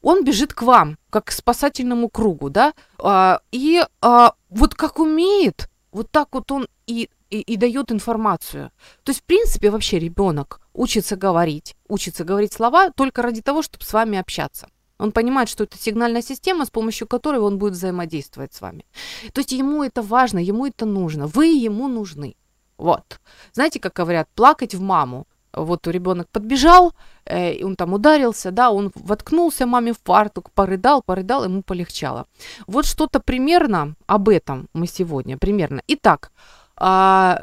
он 0.02 0.24
бежит 0.24 0.52
к 0.52 0.62
вам, 0.62 0.98
как 1.10 1.26
к 1.26 1.30
спасательному 1.30 2.08
кругу, 2.08 2.50
да, 2.50 2.74
а, 2.98 3.40
и 3.52 3.84
а, 4.00 4.34
вот 4.50 4.74
как 4.74 4.98
умеет, 4.98 5.70
вот 5.92 6.10
так 6.10 6.28
вот 6.32 6.50
он 6.52 6.68
и, 6.86 7.08
и, 7.30 7.40
и 7.40 7.56
дает 7.56 7.92
информацию. 7.92 8.70
То 9.04 9.10
есть, 9.10 9.20
в 9.20 9.24
принципе, 9.24 9.70
вообще 9.70 9.98
ребенок 9.98 10.60
учится 10.74 11.16
говорить, 11.16 11.76
учится 11.88 12.24
говорить 12.24 12.52
слова 12.52 12.90
только 12.90 13.22
ради 13.22 13.42
того, 13.42 13.62
чтобы 13.62 13.84
с 13.84 13.92
вами 13.92 14.18
общаться. 14.18 14.68
Он 14.98 15.10
понимает, 15.10 15.48
что 15.48 15.64
это 15.64 15.76
сигнальная 15.78 16.22
система, 16.22 16.64
с 16.64 16.70
помощью 16.70 17.08
которой 17.08 17.40
он 17.40 17.58
будет 17.58 17.72
взаимодействовать 17.72 18.54
с 18.54 18.60
вами. 18.60 18.84
То 19.32 19.40
есть 19.40 19.52
ему 19.52 19.82
это 19.82 20.02
важно, 20.02 20.38
ему 20.38 20.66
это 20.66 20.86
нужно, 20.86 21.26
вы 21.26 21.46
ему 21.46 21.88
нужны. 21.88 22.36
Вот. 22.76 23.20
Знаете, 23.52 23.80
как 23.80 23.94
говорят, 23.94 24.28
плакать 24.34 24.74
в 24.74 24.80
маму 24.80 25.26
вот 25.52 25.86
ребенок 25.86 26.28
подбежал, 26.28 26.92
э, 27.24 27.64
он 27.64 27.76
там 27.76 27.92
ударился, 27.92 28.50
да, 28.50 28.70
он 28.70 28.90
воткнулся 28.94 29.66
маме 29.66 29.92
в 29.92 29.98
фартук, 30.04 30.50
порыдал, 30.50 31.02
порыдал, 31.02 31.44
ему 31.44 31.62
полегчало. 31.62 32.26
Вот 32.66 32.86
что-то 32.86 33.20
примерно 33.20 33.94
об 34.06 34.28
этом 34.28 34.68
мы 34.74 34.86
сегодня, 34.86 35.36
примерно. 35.38 35.82
Итак, 35.88 36.32
э, 36.80 37.36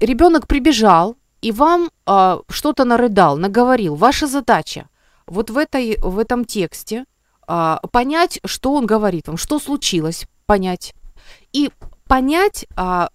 ребенок 0.00 0.46
прибежал 0.46 1.16
и 1.40 1.52
вам 1.52 1.90
э, 2.06 2.38
что-то 2.48 2.84
нарыдал, 2.84 3.36
наговорил. 3.36 3.94
Ваша 3.94 4.26
задача 4.26 4.88
вот 5.26 5.50
в, 5.50 5.58
этой, 5.58 5.98
в 6.00 6.18
этом 6.18 6.44
тексте 6.44 7.04
э, 7.46 7.76
понять, 7.92 8.40
что 8.44 8.74
он 8.74 8.86
говорит 8.86 9.28
вам, 9.28 9.36
что 9.36 9.58
случилось, 9.58 10.26
понять. 10.46 10.94
И 11.52 11.70
понять, 12.08 12.66
а, 12.74 13.08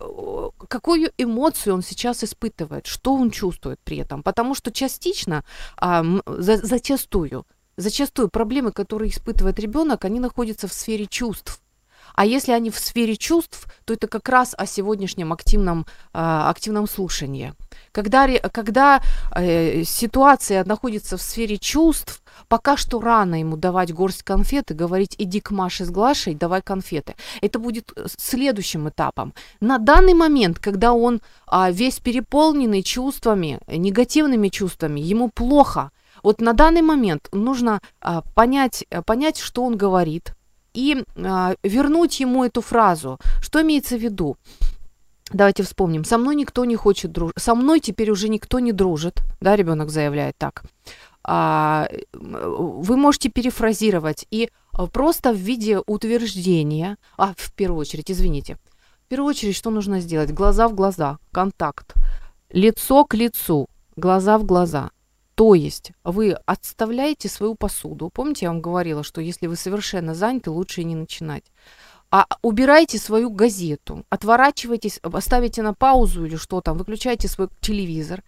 какую 0.69 1.11
эмоцию 1.17 1.73
он 1.73 1.81
сейчас 1.81 2.23
испытывает, 2.23 2.85
что 2.85 3.15
он 3.15 3.31
чувствует 3.31 3.79
при 3.83 3.97
этом. 3.97 4.23
Потому 4.23 4.55
что 4.55 4.71
частично, 4.71 5.43
а, 5.77 6.05
за, 6.25 6.57
зачастую, 6.57 7.45
зачастую 7.75 8.29
проблемы, 8.29 8.71
которые 8.71 9.09
испытывает 9.09 9.59
ребенок, 9.59 10.05
они 10.05 10.19
находятся 10.19 10.67
в 10.67 10.73
сфере 10.73 11.07
чувств. 11.07 11.59
А 12.15 12.25
если 12.25 12.51
они 12.51 12.69
в 12.69 12.77
сфере 12.77 13.17
чувств, 13.17 13.67
то 13.85 13.93
это 13.93 14.07
как 14.07 14.29
раз 14.29 14.53
о 14.57 14.65
сегодняшнем 14.67 15.33
активном, 15.33 15.85
а, 16.13 16.49
активном 16.49 16.87
слушании. 16.87 17.53
Когда, 17.93 18.27
когда 18.51 19.01
э, 19.35 19.83
ситуация 19.83 20.65
находится 20.65 21.15
в 21.15 21.21
сфере 21.21 21.57
чувств, 21.57 22.23
пока 22.47 22.75
что 22.75 22.99
рано 22.99 23.39
ему 23.39 23.55
давать 23.55 23.93
горсть 23.93 24.23
конфет 24.23 24.71
и 24.71 24.73
говорить 24.73 25.15
«иди 25.19 25.39
к 25.39 25.51
Маше 25.51 25.85
с 25.85 25.91
Глашей, 25.91 26.33
давай 26.33 26.63
конфеты». 26.63 27.13
Это 27.41 27.59
будет 27.59 27.93
э, 27.95 28.07
следующим 28.17 28.89
этапом. 28.89 29.33
На 29.61 29.77
данный 29.77 30.15
момент, 30.15 30.57
когда 30.57 30.93
он 30.93 31.21
а, 31.45 31.69
весь 31.69 31.99
переполненный 31.99 32.81
чувствами, 32.81 33.59
негативными 33.67 34.49
чувствами, 34.49 34.99
ему 34.99 35.29
плохо, 35.29 35.91
вот 36.23 36.41
на 36.41 36.53
данный 36.53 36.81
момент 36.81 37.29
нужно 37.31 37.79
а, 38.01 38.23
понять, 38.33 38.85
э, 38.89 39.03
понять, 39.03 39.37
что 39.37 39.63
он 39.63 39.77
говорит, 39.77 40.33
и 40.73 41.03
а, 41.15 41.53
вернуть 41.61 42.19
ему 42.19 42.43
эту 42.43 42.61
фразу. 42.61 43.19
Что 43.39 43.61
имеется 43.61 43.97
в 43.97 44.01
виду? 44.01 44.35
Давайте 45.33 45.63
вспомним. 45.63 46.03
Со 46.05 46.17
мной 46.17 46.35
никто 46.35 46.63
не 46.63 46.75
хочет 46.75 47.11
дружить. 47.11 47.35
Со 47.37 47.55
мной 47.55 47.79
теперь 47.79 48.11
уже 48.11 48.29
никто 48.29 48.59
не 48.59 48.71
дружит. 48.71 49.21
Да, 49.41 49.55
ребенок 49.55 49.89
заявляет 49.89 50.37
так. 50.37 50.63
А, 51.23 51.87
вы 52.13 52.97
можете 52.97 53.29
перефразировать 53.29 54.27
и 54.29 54.49
а, 54.71 54.87
просто 54.87 55.31
в 55.31 55.37
виде 55.37 55.79
утверждения, 55.85 56.97
а 57.17 57.33
в 57.37 57.53
первую 57.53 57.79
очередь, 57.79 58.11
извините, 58.11 58.57
в 59.05 59.07
первую 59.07 59.29
очередь, 59.29 59.55
что 59.55 59.69
нужно 59.69 60.01
сделать? 60.01 60.31
Глаза 60.31 60.67
в 60.67 60.75
глаза, 60.75 61.17
контакт, 61.31 61.93
лицо 62.49 63.05
к 63.05 63.13
лицу, 63.15 63.69
глаза 63.95 64.37
в 64.37 64.43
глаза. 64.43 64.91
То 65.35 65.55
есть 65.55 65.93
вы 66.03 66.33
отставляете 66.45 67.27
свою 67.27 67.55
посуду. 67.55 68.11
Помните, 68.13 68.45
я 68.45 68.51
вам 68.51 68.61
говорила, 68.61 69.03
что 69.03 69.19
если 69.19 69.47
вы 69.47 69.55
совершенно 69.55 70.13
заняты, 70.13 70.51
лучше 70.51 70.81
и 70.81 70.85
не 70.85 70.95
начинать. 70.95 71.43
А 72.15 72.27
убирайте 72.43 72.99
свою 72.99 73.31
газету, 73.31 74.05
отворачивайтесь, 74.11 74.99
ставите 75.19 75.63
на 75.63 75.73
паузу 75.73 76.25
или 76.25 76.35
что 76.35 76.61
там, 76.61 76.77
выключайте 76.77 77.27
свой 77.27 77.47
телевизор, 77.59 78.23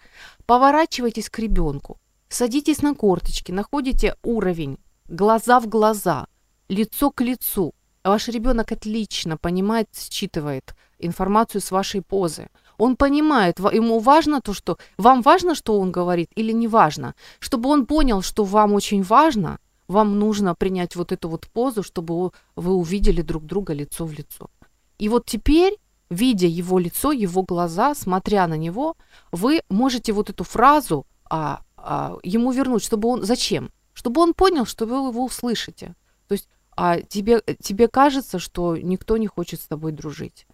поворачивайтесь 0.47 1.29
к 1.29 1.37
ребенку, 1.37 1.99
садитесь 2.27 2.81
на 2.81 2.95
корточки, 2.95 3.51
находите 3.51 4.15
уровень 4.23 4.79
глаза 5.07 5.59
в 5.59 5.67
глаза, 5.67 6.25
лицо 6.67 7.11
к 7.11 7.21
лицу. 7.21 7.75
Ваш 8.03 8.27
ребенок 8.27 8.71
отлично 8.71 9.37
понимает, 9.37 9.87
считывает 9.93 10.75
информацию 10.97 11.61
с 11.61 11.69
вашей 11.69 12.01
позы. 12.01 12.47
Он 12.79 12.95
понимает, 12.95 13.59
ему 13.59 13.99
важно 13.99 14.41
то, 14.41 14.55
что 14.55 14.79
вам 14.97 15.21
важно, 15.21 15.53
что 15.53 15.79
он 15.79 15.91
говорит, 15.91 16.31
или 16.33 16.53
не 16.53 16.67
важно. 16.67 17.13
Чтобы 17.37 17.69
он 17.69 17.85
понял, 17.85 18.23
что 18.23 18.45
вам 18.45 18.73
очень 18.73 19.03
важно, 19.03 19.59
вам 19.87 20.19
нужно 20.19 20.55
принять 20.55 20.95
вот 20.95 21.11
эту 21.11 21.29
вот 21.29 21.47
позу, 21.47 21.83
чтобы 21.83 22.31
вы 22.55 22.73
увидели 22.73 23.21
друг 23.21 23.45
друга 23.45 23.73
лицо 23.73 24.05
в 24.05 24.13
лицо. 24.13 24.49
И 24.97 25.09
вот 25.09 25.25
теперь, 25.25 25.77
видя 26.09 26.47
его 26.47 26.79
лицо, 26.79 27.11
его 27.11 27.43
глаза, 27.43 27.95
смотря 27.95 28.47
на 28.47 28.57
него, 28.57 28.95
вы 29.31 29.61
можете 29.69 30.13
вот 30.13 30.29
эту 30.29 30.43
фразу 30.43 31.05
а, 31.29 31.61
а, 31.77 32.17
ему 32.23 32.51
вернуть, 32.51 32.83
чтобы 32.83 33.09
он... 33.09 33.23
Зачем? 33.23 33.71
Чтобы 33.93 34.21
он 34.21 34.33
понял, 34.33 34.65
что 34.65 34.85
вы 34.85 35.07
его 35.07 35.25
услышите. 35.25 35.95
То 36.27 36.33
есть 36.33 36.47
а 36.75 36.99
тебе, 37.01 37.41
тебе 37.61 37.87
кажется, 37.87 38.39
что 38.39 38.75
никто 38.75 39.17
не 39.17 39.27
хочет 39.27 39.61
с 39.61 39.67
тобой 39.67 39.93
дружить. 39.93 40.45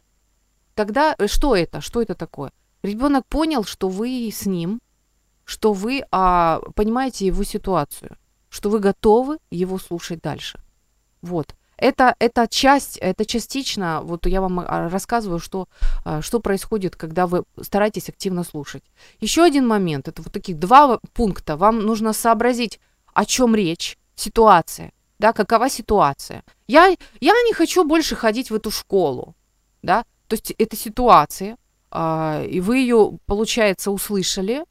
Тогда 0.76 1.16
э, 1.18 1.28
что 1.28 1.56
это? 1.56 1.82
Что 1.82 2.02
это 2.02 2.14
такое? 2.14 2.52
Ребенок 2.84 3.26
понял, 3.28 3.64
что 3.64 3.90
вы 3.90 4.30
с 4.32 4.46
ним, 4.46 4.80
что 5.46 5.74
вы 5.74 6.04
а, 6.12 6.62
понимаете 6.76 7.26
его 7.26 7.44
ситуацию. 7.44 8.18
Что 8.52 8.70
вы 8.70 8.80
готовы 8.80 9.40
его 9.50 9.80
слушать 9.80 10.22
дальше. 10.22 10.60
Вот. 11.22 11.56
Это, 11.78 12.16
это 12.20 12.48
часть, 12.48 12.98
это 12.98 13.26
частично, 13.26 14.02
вот 14.04 14.28
я 14.28 14.40
вам 14.42 14.60
а, 14.60 14.90
рассказываю, 14.90 15.40
что, 15.40 15.68
а, 16.06 16.22
что 16.22 16.40
происходит, 16.40 16.96
когда 16.96 17.26
вы 17.26 17.44
стараетесь 17.60 18.10
активно 18.10 18.44
слушать. 18.44 18.84
Еще 19.20 19.42
один 19.42 19.68
момент, 19.68 20.08
это 20.08 20.22
вот 20.22 20.32
таких 20.32 20.60
два 20.60 21.00
пункта. 21.14 21.58
Вам 21.58 21.80
нужно 21.80 22.14
сообразить, 22.14 22.80
о 23.14 23.26
чем 23.26 23.56
речь, 23.56 23.98
ситуация, 24.16 24.92
да, 25.18 25.34
какова 25.34 25.70
ситуация. 25.70 26.44
Я, 26.68 26.96
я 27.20 27.34
не 27.48 27.54
хочу 27.54 27.84
больше 27.84 28.16
ходить 28.16 28.52
в 28.52 28.56
эту 28.56 28.70
школу, 28.70 29.34
да, 29.82 30.04
то 30.28 30.36
есть 30.36 30.52
это 30.52 30.76
ситуация, 30.76 31.58
а, 31.90 32.44
и 32.44 32.60
вы 32.60 32.78
ее, 32.78 33.18
получается, 33.26 33.90
услышали, 33.90 34.66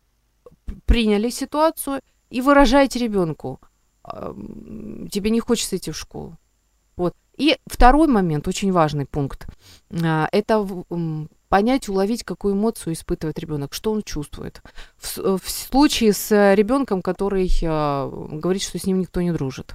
приняли 0.85 1.31
ситуацию 1.31 2.03
и 2.31 2.41
выражаете 2.41 3.01
ребенку, 3.01 3.61
тебе 4.05 5.31
не 5.31 5.41
хочется 5.41 5.77
идти 5.77 5.91
в 5.91 5.97
школу. 5.97 6.37
Вот. 6.97 7.15
И 7.37 7.57
второй 7.67 8.09
момент, 8.09 8.47
очень 8.49 8.73
важный 8.73 9.07
пункт, 9.07 9.47
а, 9.91 10.29
это 10.33 10.67
понять, 11.49 11.89
уловить, 11.89 12.25
какую 12.25 12.55
эмоцию 12.55 12.93
испытывает 12.93 13.39
ребенок, 13.39 13.73
что 13.73 13.93
он 13.93 14.03
чувствует. 14.03 14.63
В, 14.99 15.39
в 15.39 15.51
случае 15.51 16.13
с 16.13 16.55
ребенком, 16.55 17.01
который 17.01 17.51
а, 17.65 18.11
говорит, 18.31 18.63
что 18.63 18.79
с 18.79 18.85
ним 18.85 19.01
никто 19.01 19.23
не 19.23 19.33
дружит, 19.33 19.75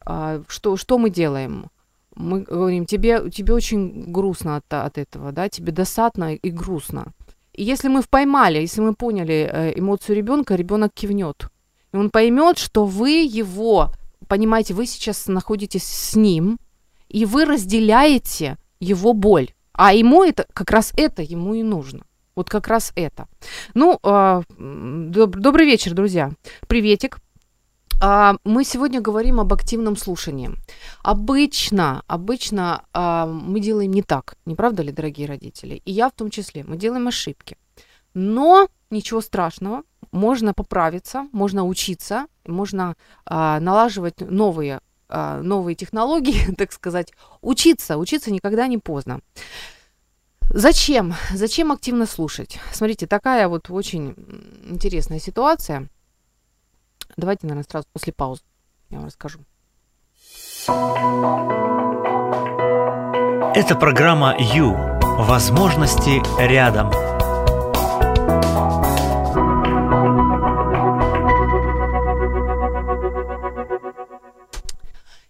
а, 0.00 0.42
что, 0.48 0.76
что 0.76 0.98
мы 0.98 1.10
делаем? 1.10 1.70
Мы 2.14 2.42
говорим, 2.42 2.86
тебе, 2.86 3.28
тебе 3.30 3.54
очень 3.54 4.12
грустно 4.12 4.56
от, 4.56 4.72
от 4.72 4.98
этого, 4.98 5.32
да, 5.32 5.48
тебе 5.48 5.72
досадно 5.72 6.34
и 6.34 6.50
грустно. 6.50 7.12
И 7.52 7.64
если 7.64 7.88
мы 7.88 8.02
поймали, 8.08 8.58
если 8.58 8.80
мы 8.80 8.94
поняли 8.94 9.50
э, 9.52 9.78
эмоцию 9.78 10.16
ребенка, 10.16 10.54
ребенок 10.54 10.92
кивнет. 10.94 11.48
И 11.94 11.96
он 11.96 12.10
поймет, 12.10 12.58
что 12.58 12.86
вы 12.86 13.22
его 13.22 13.92
понимаете, 14.26 14.74
вы 14.74 14.86
сейчас 14.86 15.28
находитесь 15.28 15.84
с 15.84 16.16
ним, 16.16 16.58
и 17.08 17.24
вы 17.24 17.44
разделяете 17.44 18.56
его 18.80 19.12
боль. 19.12 19.52
А 19.72 19.94
ему 19.94 20.24
это, 20.24 20.44
как 20.52 20.72
раз 20.72 20.92
это 20.96 21.22
ему 21.22 21.54
и 21.54 21.62
нужно. 21.62 22.04
Вот 22.34 22.50
как 22.50 22.66
раз 22.66 22.92
это. 22.96 23.28
Ну, 23.74 24.00
э, 24.02 24.42
доб- 24.58 25.38
добрый 25.38 25.66
вечер, 25.66 25.94
друзья. 25.94 26.32
Приветик. 26.66 27.18
А, 28.02 28.38
мы 28.42 28.64
сегодня 28.64 29.00
говорим 29.00 29.38
об 29.38 29.52
активном 29.52 29.96
слушании. 29.96 30.50
Обычно, 31.04 32.02
обычно 32.08 32.82
а, 32.92 33.26
мы 33.26 33.60
делаем 33.60 33.92
не 33.92 34.02
так, 34.02 34.36
не 34.46 34.56
правда 34.56 34.82
ли, 34.82 34.90
дорогие 34.90 35.28
родители? 35.28 35.80
И 35.84 35.92
я 35.92 36.08
в 36.08 36.12
том 36.12 36.28
числе. 36.30 36.64
Мы 36.64 36.76
делаем 36.76 37.06
ошибки. 37.06 37.56
Но 38.14 38.68
ничего 38.90 39.20
страшного, 39.20 39.82
можно 40.14 40.54
поправиться, 40.54 41.28
можно 41.32 41.64
учиться, 41.64 42.26
можно 42.46 42.94
а, 43.26 43.58
налаживать 43.58 44.20
новые, 44.20 44.80
а, 45.08 45.42
новые 45.42 45.74
технологии, 45.74 46.54
так 46.56 46.72
сказать. 46.72 47.12
Учиться, 47.40 47.98
учиться 47.98 48.30
никогда 48.30 48.68
не 48.68 48.78
поздно. 48.78 49.20
Зачем? 50.50 51.14
Зачем 51.32 51.72
активно 51.72 52.06
слушать? 52.06 52.60
Смотрите, 52.72 53.08
такая 53.08 53.48
вот 53.48 53.70
очень 53.70 54.14
интересная 54.70 55.18
ситуация. 55.18 55.88
Давайте, 57.16 57.48
наверное, 57.48 57.66
сразу 57.68 57.88
после 57.92 58.12
паузы 58.12 58.42
я 58.90 58.98
вам 58.98 59.06
расскажу. 59.06 59.40
Это 63.56 63.74
программа 63.74 64.36
«Ю». 64.38 64.76
Возможности 65.18 66.22
рядом. 66.40 66.90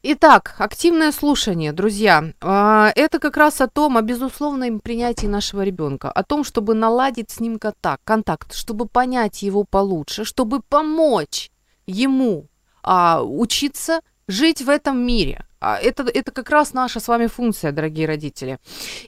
Итак, 0.06 0.56
активное 0.58 1.12
слушание, 1.12 1.72
друзья. 1.72 2.34
А, 2.42 2.92
это 2.94 3.18
как 3.18 3.38
раз 3.38 3.62
о 3.62 3.68
том, 3.68 3.96
о 3.96 4.02
безусловном 4.02 4.80
принятии 4.80 5.26
нашего 5.26 5.62
ребенка, 5.62 6.12
о 6.12 6.22
том, 6.22 6.44
чтобы 6.44 6.74
наладить 6.74 7.30
с 7.30 7.40
ним 7.40 7.58
контакт, 8.04 8.52
чтобы 8.52 8.84
понять 8.86 9.42
его 9.42 9.64
получше, 9.64 10.26
чтобы 10.26 10.60
помочь 10.60 11.50
ему 11.86 12.48
а, 12.82 13.22
учиться 13.22 14.02
жить 14.28 14.60
в 14.60 14.68
этом 14.68 14.98
мире. 14.98 15.46
А, 15.58 15.78
это, 15.78 16.02
это 16.02 16.32
как 16.32 16.50
раз 16.50 16.74
наша 16.74 17.00
с 17.00 17.08
вами 17.08 17.26
функция, 17.26 17.72
дорогие 17.72 18.06
родители. 18.06 18.58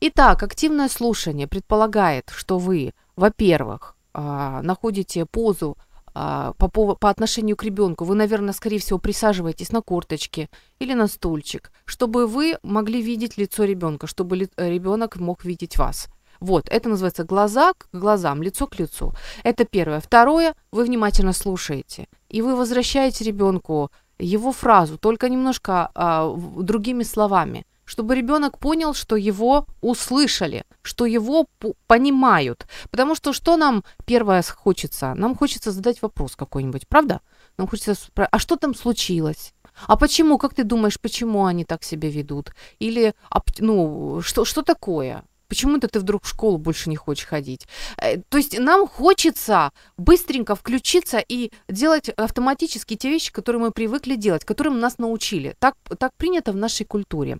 Итак, 0.00 0.42
активное 0.42 0.88
слушание 0.88 1.46
предполагает, 1.46 2.32
что 2.34 2.56
вы, 2.56 2.94
во-первых, 3.16 3.96
находите 4.14 5.26
позу 5.26 5.76
а, 6.18 6.54
по, 6.54 6.68
по 6.94 7.10
отношению 7.10 7.56
к 7.56 7.62
ребенку, 7.62 8.06
вы, 8.06 8.14
наверное, 8.14 8.54
скорее 8.54 8.78
всего, 8.78 8.98
присаживаетесь 8.98 9.70
на 9.70 9.82
корточке 9.82 10.48
или 10.78 10.94
на 10.94 11.08
стульчик, 11.08 11.70
чтобы 11.84 12.26
вы 12.26 12.56
могли 12.62 13.02
видеть 13.02 13.36
лицо 13.36 13.64
ребенка, 13.64 14.06
чтобы 14.06 14.48
ребенок 14.56 15.16
мог 15.16 15.44
видеть 15.44 15.76
вас. 15.76 16.08
Вот, 16.40 16.70
это 16.70 16.88
называется 16.88 17.24
глаза 17.24 17.74
к 17.74 17.88
глазам, 17.92 18.42
лицо 18.42 18.66
к 18.66 18.78
лицу. 18.78 19.12
Это 19.44 19.66
первое. 19.66 20.00
Второе, 20.00 20.54
вы 20.72 20.84
внимательно 20.84 21.34
слушаете, 21.34 22.08
и 22.30 22.40
вы 22.40 22.56
возвращаете 22.56 23.22
ребенку 23.22 23.90
его 24.18 24.52
фразу, 24.52 24.96
только 24.96 25.28
немножко 25.28 25.90
а, 25.94 26.34
другими 26.34 27.02
словами– 27.02 27.66
чтобы 27.86 28.14
ребенок 28.14 28.58
понял, 28.58 28.92
что 28.92 29.16
его 29.16 29.66
услышали, 29.80 30.64
что 30.82 31.06
его 31.06 31.46
понимают. 31.86 32.66
Потому 32.90 33.14
что 33.14 33.32
что 33.32 33.56
нам 33.56 33.84
первое 34.04 34.42
хочется? 34.42 35.14
Нам 35.14 35.34
хочется 35.34 35.72
задать 35.72 36.02
вопрос 36.02 36.36
какой-нибудь, 36.36 36.86
правда? 36.88 37.20
Нам 37.56 37.68
хочется 37.68 37.94
спросить, 37.94 38.28
а 38.32 38.38
что 38.38 38.56
там 38.56 38.74
случилось? 38.74 39.54
А 39.86 39.96
почему, 39.96 40.38
как 40.38 40.54
ты 40.54 40.64
думаешь, 40.64 41.00
почему 41.00 41.44
они 41.44 41.64
так 41.64 41.84
себя 41.84 42.10
ведут? 42.10 42.50
Или, 42.78 43.14
ну, 43.58 44.20
что, 44.22 44.44
что 44.44 44.62
такое? 44.62 45.22
Почему-то 45.48 45.88
ты 45.88 46.00
вдруг 46.00 46.24
в 46.24 46.28
школу 46.28 46.58
больше 46.58 46.90
не 46.90 46.96
хочешь 46.96 47.26
ходить. 47.26 47.66
Э, 47.98 48.18
то 48.28 48.38
есть 48.38 48.58
нам 48.58 48.86
хочется 48.86 49.70
быстренько 49.96 50.54
включиться 50.54 51.18
и 51.18 51.50
делать 51.68 52.08
автоматически 52.08 52.96
те 52.96 53.10
вещи, 53.10 53.32
которые 53.32 53.60
мы 53.60 53.70
привыкли 53.70 54.16
делать, 54.16 54.44
которым 54.44 54.80
нас 54.80 54.98
научили. 54.98 55.54
Так, 55.58 55.74
так 55.98 56.12
принято 56.16 56.52
в 56.52 56.56
нашей 56.56 56.84
культуре. 56.86 57.38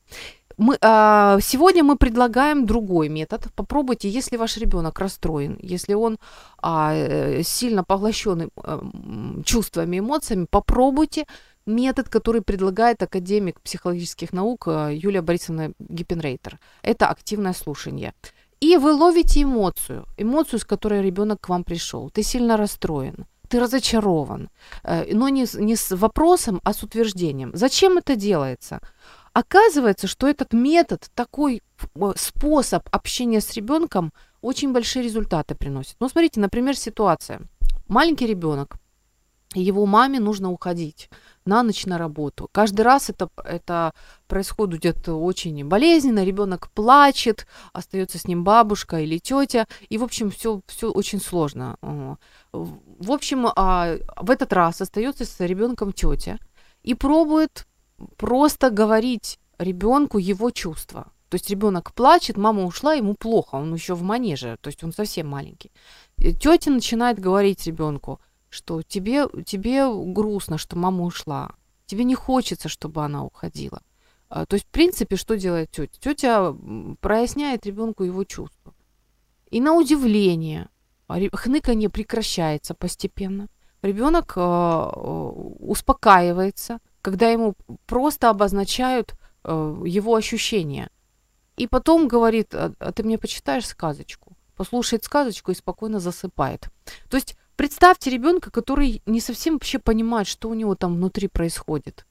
Мы, 0.58 0.78
а, 0.80 1.38
сегодня 1.40 1.84
мы 1.84 1.96
предлагаем 1.96 2.64
другой 2.64 3.10
метод. 3.10 3.48
Попробуйте, 3.54 4.08
если 4.08 4.38
ваш 4.38 4.56
ребенок 4.56 4.98
расстроен, 4.98 5.58
если 5.60 5.92
он 5.94 6.18
а, 6.62 6.94
э, 6.94 7.42
сильно 7.42 7.84
поглощен 7.84 8.50
а, 8.56 8.80
чувствами, 9.44 9.98
эмоциями, 9.98 10.46
попробуйте 10.50 11.26
метод, 11.66 12.08
который 12.08 12.42
предлагает 12.42 13.02
академик 13.02 13.60
психологических 13.60 14.32
наук 14.32 14.68
э, 14.68 14.90
Юлия 14.94 15.22
Борисовна 15.22 15.72
Гиппенрейтер. 15.78 16.58
Это 16.82 17.08
активное 17.08 17.52
слушание. 17.52 18.14
И 18.60 18.76
вы 18.76 18.92
ловите 18.92 19.42
эмоцию, 19.42 20.06
эмоцию, 20.16 20.60
с 20.60 20.64
которой 20.64 21.02
ребенок 21.02 21.40
к 21.40 21.48
вам 21.48 21.64
пришел. 21.64 22.10
Ты 22.10 22.22
сильно 22.22 22.56
расстроен, 22.56 23.26
ты 23.48 23.60
разочарован, 23.60 24.48
э, 24.82 25.14
но 25.14 25.28
не, 25.28 25.46
не 25.54 25.76
с 25.76 25.94
вопросом, 25.94 26.60
а 26.64 26.72
с 26.72 26.82
утверждением. 26.82 27.50
Зачем 27.54 27.98
это 27.98 28.16
делается? 28.16 28.80
Оказывается, 29.32 30.06
что 30.06 30.26
этот 30.26 30.54
метод, 30.54 31.10
такой 31.14 31.62
э, 31.94 32.12
способ 32.16 32.88
общения 32.90 33.40
с 33.40 33.52
ребенком 33.54 34.12
очень 34.40 34.72
большие 34.72 35.02
результаты 35.02 35.54
приносит. 35.54 35.96
Ну, 36.00 36.08
смотрите, 36.08 36.40
например, 36.40 36.76
ситуация. 36.76 37.42
Маленький 37.88 38.26
ребенок, 38.26 38.76
его 39.54 39.86
маме 39.86 40.20
нужно 40.20 40.50
уходить 40.50 41.10
на 41.46 41.62
ночь 41.62 41.86
на 41.86 41.98
работу. 41.98 42.48
Каждый 42.52 42.82
раз 42.82 43.10
это, 43.10 43.28
это 43.44 43.92
происходит 44.26 45.08
очень 45.08 45.64
болезненно, 45.64 46.24
ребенок 46.24 46.70
плачет, 46.70 47.46
остается 47.72 48.18
с 48.18 48.26
ним 48.26 48.44
бабушка 48.44 49.00
или 49.00 49.18
тетя, 49.18 49.66
и, 49.88 49.98
в 49.98 50.04
общем, 50.04 50.30
все, 50.30 50.60
все 50.66 50.90
очень 50.90 51.20
сложно. 51.20 51.76
В 52.52 53.12
общем, 53.12 53.46
а, 53.54 53.96
в 54.16 54.30
этот 54.30 54.52
раз 54.52 54.80
остается 54.80 55.24
с 55.24 55.40
ребенком 55.40 55.92
тетя 55.92 56.38
и 56.82 56.94
пробует 56.94 57.66
просто 58.16 58.70
говорить 58.70 59.38
ребенку 59.58 60.18
его 60.18 60.50
чувства. 60.50 61.12
То 61.28 61.34
есть 61.34 61.50
ребенок 61.50 61.92
плачет, 61.92 62.36
мама 62.36 62.64
ушла, 62.64 62.94
ему 62.94 63.14
плохо, 63.14 63.56
он 63.56 63.74
еще 63.74 63.94
в 63.94 64.02
манеже, 64.02 64.58
то 64.60 64.68
есть 64.68 64.84
он 64.84 64.92
совсем 64.92 65.26
маленький. 65.26 65.72
Тетя 66.16 66.70
начинает 66.70 67.18
говорить 67.18 67.66
ребенку, 67.66 68.20
что 68.48 68.82
тебе, 68.82 69.26
тебе 69.44 69.86
грустно, 70.12 70.58
что 70.58 70.76
мама 70.76 71.04
ушла, 71.04 71.52
тебе 71.86 72.04
не 72.04 72.14
хочется, 72.14 72.68
чтобы 72.68 73.04
она 73.04 73.24
уходила. 73.24 73.82
А, 74.28 74.46
то 74.46 74.54
есть, 74.54 74.66
в 74.66 74.70
принципе, 74.70 75.16
что 75.16 75.36
делает 75.36 75.70
тетя? 75.70 75.98
Тетя 76.00 76.54
проясняет 77.00 77.66
ребенку 77.66 78.04
его 78.04 78.24
чувства. 78.24 78.74
И 79.50 79.60
на 79.60 79.74
удивление 79.74 80.68
хныканье 81.08 81.88
прекращается 81.88 82.74
постепенно. 82.74 83.48
Ребенок 83.82 84.32
э, 84.36 84.40
успокаивается, 84.40 86.80
когда 87.02 87.28
ему 87.28 87.54
просто 87.86 88.30
обозначают 88.30 89.14
его 89.44 90.16
ощущения. 90.16 90.90
И 91.56 91.68
потом 91.68 92.08
говорит, 92.08 92.52
а, 92.52 92.72
а 92.80 92.90
ты 92.90 93.04
мне 93.04 93.16
почитаешь 93.16 93.66
сказочку? 93.66 94.36
Послушает 94.56 95.04
сказочку 95.04 95.52
и 95.52 95.54
спокойно 95.54 96.00
засыпает. 96.00 96.68
То 97.08 97.16
есть 97.16 97.36
представьте 97.56 98.10
ребенка, 98.10 98.50
который 98.50 99.02
не 99.06 99.20
совсем 99.20 99.54
вообще 99.54 99.78
понимает, 99.78 100.26
что 100.26 100.48
у 100.48 100.54
него 100.54 100.74
там 100.74 100.94
внутри 100.96 101.28
происходит. 101.28 102.06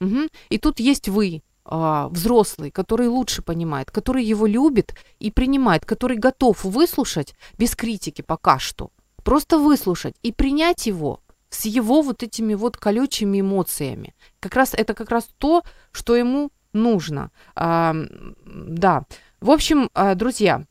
Угу. 0.00 0.28
И 0.50 0.58
тут 0.58 0.80
есть 0.80 1.08
вы, 1.08 1.42
а, 1.64 2.08
взрослый, 2.08 2.70
который 2.70 3.08
лучше 3.08 3.42
понимает, 3.42 3.90
который 3.90 4.24
его 4.24 4.46
любит 4.46 4.94
и 5.18 5.30
принимает, 5.30 5.84
который 5.84 6.16
готов 6.16 6.64
выслушать 6.64 7.34
без 7.58 7.76
критики 7.76 8.22
пока 8.22 8.58
что. 8.58 8.90
Просто 9.22 9.58
выслушать 9.58 10.14
и 10.22 10.32
принять 10.32 10.86
его 10.86 11.20
с 11.50 11.66
его 11.66 12.02
вот 12.02 12.22
этими 12.22 12.54
вот 12.54 12.76
колючими 12.76 13.40
эмоциями. 13.40 14.14
Как 14.40 14.54
раз 14.54 14.72
это 14.72 14.94
как 14.94 15.10
раз 15.10 15.28
то, 15.38 15.62
что 15.92 16.16
ему 16.16 16.50
нужно. 16.72 17.30
А, 17.54 17.94
да. 18.44 19.04
В 19.40 19.50
общем, 19.50 19.90
а, 19.94 20.14
друзья, 20.14 20.64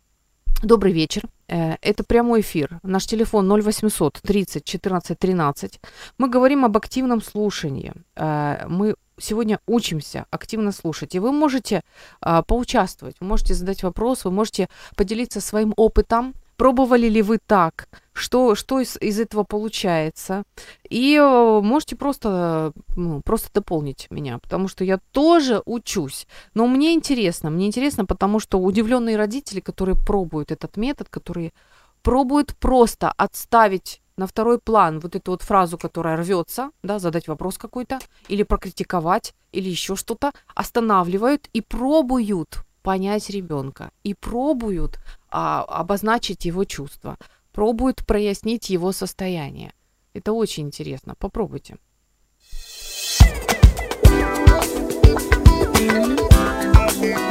добрый 0.64 0.94
вечер. 0.94 1.24
Э, 1.48 1.76
это 1.82 2.04
прямой 2.04 2.42
эфир. 2.42 2.80
Наш 2.84 3.06
телефон 3.06 3.50
0800 3.52 4.20
30 4.22 4.64
14 4.64 5.18
13. 5.18 5.80
Мы 6.18 6.30
говорим 6.30 6.66
об 6.66 6.78
активном 6.78 7.22
слушании. 7.22 7.94
Э, 8.16 8.66
мы 8.68 8.96
сегодня 9.20 9.60
учимся 9.68 10.26
активно 10.32 10.72
слушать. 10.72 11.16
И 11.16 11.20
вы 11.20 11.32
можете 11.32 11.84
а, 12.22 12.42
поучаствовать, 12.42 13.16
вы 13.20 13.28
можете 13.28 13.54
задать 13.54 13.84
вопрос, 13.84 14.24
вы 14.24 14.32
можете 14.32 14.70
поделиться 14.96 15.42
своим 15.42 15.74
опытом. 15.76 16.34
Пробовали 16.60 17.08
ли 17.08 17.22
вы 17.22 17.38
так? 17.38 17.88
Что, 18.12 18.54
что 18.54 18.82
из, 18.82 18.98
из 18.98 19.18
этого 19.18 19.46
получается? 19.46 20.44
И 20.90 21.16
э, 21.16 21.62
можете 21.62 21.96
просто, 21.96 22.74
ну, 22.98 23.22
просто 23.22 23.50
дополнить 23.54 24.08
меня, 24.10 24.40
потому 24.40 24.68
что 24.68 24.84
я 24.84 25.00
тоже 25.14 25.62
учусь. 25.66 26.28
Но 26.54 26.68
мне 26.68 26.94
интересно, 26.94 27.50
мне 27.50 27.66
интересно, 27.66 28.06
потому 28.06 28.42
что 28.42 28.60
удивленные 28.60 29.16
родители, 29.16 29.62
которые 29.62 29.96
пробуют 29.96 30.52
этот 30.52 30.76
метод, 30.76 31.08
которые 31.08 31.54
пробуют 32.02 32.58
просто 32.58 33.14
отставить 33.16 34.02
на 34.18 34.28
второй 34.28 34.60
план 34.60 35.00
вот 35.00 35.16
эту 35.16 35.32
вот 35.32 35.44
фразу, 35.44 35.78
которая 35.78 36.18
рвется, 36.18 36.72
да, 36.84 37.00
задать 37.00 37.30
вопрос 37.30 37.58
какой-то, 37.58 38.00
или 38.28 38.44
прокритиковать, 38.44 39.34
или 39.54 39.70
еще 39.70 39.96
что-то, 39.96 40.34
останавливают 40.56 41.48
и 41.54 41.62
пробуют 41.62 42.66
понять 42.90 43.30
ребенка, 43.30 43.92
и 44.04 44.16
пробуют 44.16 44.98
а, 45.30 45.64
обозначить 45.64 46.46
его 46.46 46.64
чувства, 46.64 47.20
пробуют 47.52 48.04
прояснить 48.04 48.72
его 48.72 48.92
состояние. 48.92 49.74
Это 50.16 50.34
очень 50.34 50.66
интересно. 50.66 51.14
Попробуйте. 51.20 51.78
э, 57.04 57.29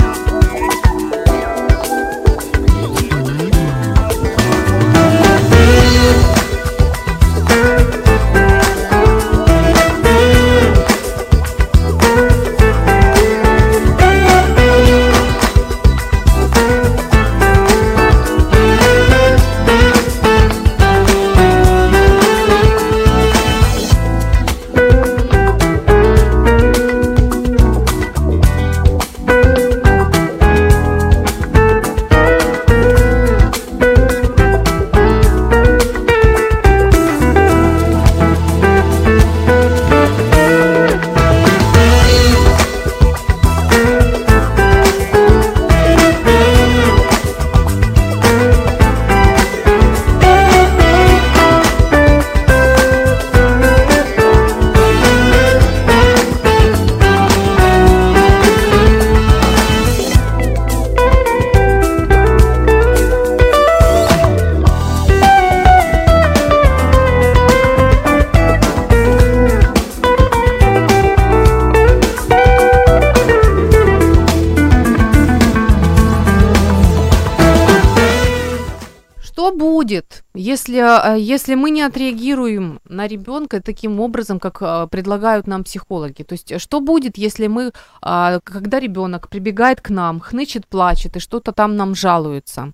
если 81.16 81.54
мы 81.54 81.70
не 81.70 81.82
отреагируем 81.82 82.80
на 82.88 83.06
ребенка 83.06 83.60
таким 83.60 84.00
образом, 84.00 84.38
как 84.38 84.62
э, 84.62 84.86
предлагают 84.90 85.46
нам 85.46 85.64
психологи, 85.64 86.22
то 86.22 86.34
есть 86.34 86.60
что 86.60 86.80
будет, 86.80 87.18
если 87.18 87.48
мы, 87.48 87.72
а, 88.00 88.40
когда 88.40 88.80
ребенок 88.80 89.28
прибегает 89.28 89.80
к 89.80 89.90
нам, 89.90 90.20
хнычет, 90.20 90.66
плачет 90.66 91.16
и 91.16 91.20
что-то 91.20 91.52
там 91.52 91.76
нам 91.76 91.94
жалуется, 91.94 92.72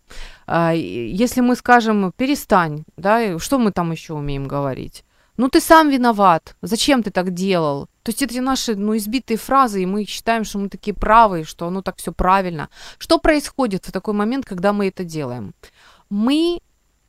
если 0.75 1.41
мы 1.41 1.57
скажем 1.57 2.13
перестань, 2.17 2.85
да, 2.97 3.39
что 3.39 3.59
мы 3.59 3.73
там 3.73 3.93
еще 3.93 4.13
умеем 4.13 4.47
говорить? 4.47 5.05
Ну 5.37 5.49
ты 5.49 5.61
сам 5.61 5.91
виноват, 5.91 6.57
зачем 6.63 7.03
ты 7.03 7.11
так 7.11 7.33
делал? 7.35 7.89
То 8.03 8.11
есть 8.11 8.23
это 8.23 8.41
наши 8.41 8.77
ну, 8.77 8.97
избитые 8.97 9.37
фразы, 9.37 9.83
и 9.83 9.87
мы 9.87 10.05
считаем, 10.05 10.45
что 10.45 10.59
мы 10.59 10.69
такие 10.69 10.95
правые, 10.95 11.45
что 11.45 11.67
оно 11.67 11.83
так 11.83 11.97
все 11.97 12.13
правильно. 12.13 12.69
Что 12.99 13.19
происходит 13.19 13.87
в 13.87 13.93
такой 13.93 14.15
момент, 14.15 14.45
когда 14.45 14.73
мы 14.73 14.89
это 14.89 15.03
делаем? 15.05 15.55
Мы 16.11 16.61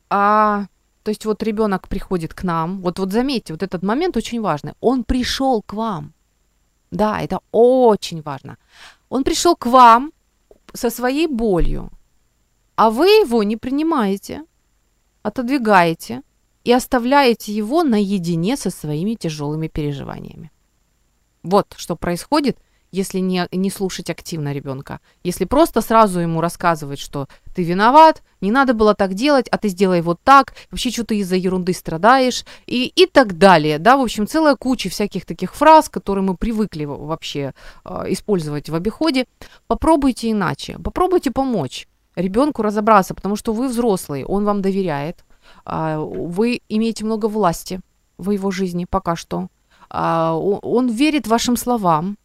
а, 0.09 0.65
то 1.05 1.11
есть 1.11 1.25
вот 1.25 1.43
ребенок 1.43 1.87
приходит 1.87 2.33
к 2.33 2.43
нам, 2.43 2.81
вот, 2.81 2.97
вот 2.97 3.11
заметьте, 3.11 3.53
вот 3.53 3.61
этот 3.61 3.83
момент 3.83 4.17
очень 4.17 4.41
важный. 4.41 4.73
Он 4.81 5.03
пришел 5.03 5.61
к 5.61 5.73
вам. 5.73 6.13
Да, 6.89 7.21
это 7.21 7.41
очень 7.51 8.23
важно. 8.23 8.57
Он 9.09 9.23
пришел 9.23 9.55
к 9.55 9.67
вам 9.67 10.11
со 10.73 10.89
своей 10.89 11.27
болью, 11.27 11.91
а 12.75 12.89
вы 12.89 13.05
его 13.05 13.43
не 13.43 13.55
принимаете, 13.55 14.45
отодвигаете 15.21 16.23
и 16.63 16.73
оставляете 16.73 17.53
его 17.53 17.83
наедине 17.83 18.57
со 18.57 18.71
своими 18.71 19.13
тяжелыми 19.13 19.67
переживаниями. 19.67 20.51
Вот 21.43 21.75
что 21.77 21.95
происходит, 21.95 22.57
если 22.91 23.19
не, 23.19 23.47
не 23.51 23.69
слушать 23.69 24.09
активно 24.09 24.53
ребенка. 24.53 24.99
Если 25.23 25.45
просто 25.45 25.81
сразу 25.81 26.19
ему 26.19 26.41
рассказывать, 26.41 26.99
что 26.99 27.27
ты 27.53 27.63
виноват, 27.63 28.23
не 28.41 28.51
надо 28.51 28.73
было 28.73 28.93
так 28.93 29.13
делать, 29.13 29.47
а 29.49 29.57
ты 29.57 29.69
сделай 29.69 30.01
вот 30.01 30.19
так, 30.23 30.53
вообще 30.71 30.91
что 30.91 31.03
ты 31.03 31.17
из-за 31.19 31.35
ерунды 31.35 31.73
страдаешь, 31.73 32.45
и, 32.67 32.91
и 32.95 33.05
так 33.05 33.37
далее. 33.37 33.79
Да, 33.79 33.97
в 33.97 34.01
общем, 34.01 34.27
целая 34.27 34.55
куча 34.55 34.89
всяких 34.89 35.25
таких 35.25 35.55
фраз, 35.55 35.89
которые 35.89 36.23
мы 36.23 36.35
привыкли 36.35 36.85
вообще 36.85 37.53
э, 37.83 38.05
использовать 38.09 38.69
в 38.69 38.75
обиходе. 38.75 39.25
Попробуйте 39.67 40.31
иначе, 40.31 40.77
попробуйте 40.79 41.31
помочь 41.31 41.87
ребенку 42.15 42.61
разобраться, 42.61 43.13
потому 43.13 43.35
что 43.35 43.53
вы 43.53 43.67
взрослый, 43.67 44.23
он 44.23 44.45
вам 44.45 44.61
доверяет, 44.61 45.25
э, 45.65 45.97
вы 45.97 46.61
имеете 46.69 47.03
много 47.05 47.25
власти 47.27 47.81
в 48.17 48.31
его 48.31 48.51
жизни 48.51 48.85
пока 48.89 49.15
что. 49.15 49.47
Uh, 49.87 50.59
он 50.63 50.89
верит 50.89 51.27
вашим 51.27 51.55
словам, 51.55 52.17
Э, 52.17 52.24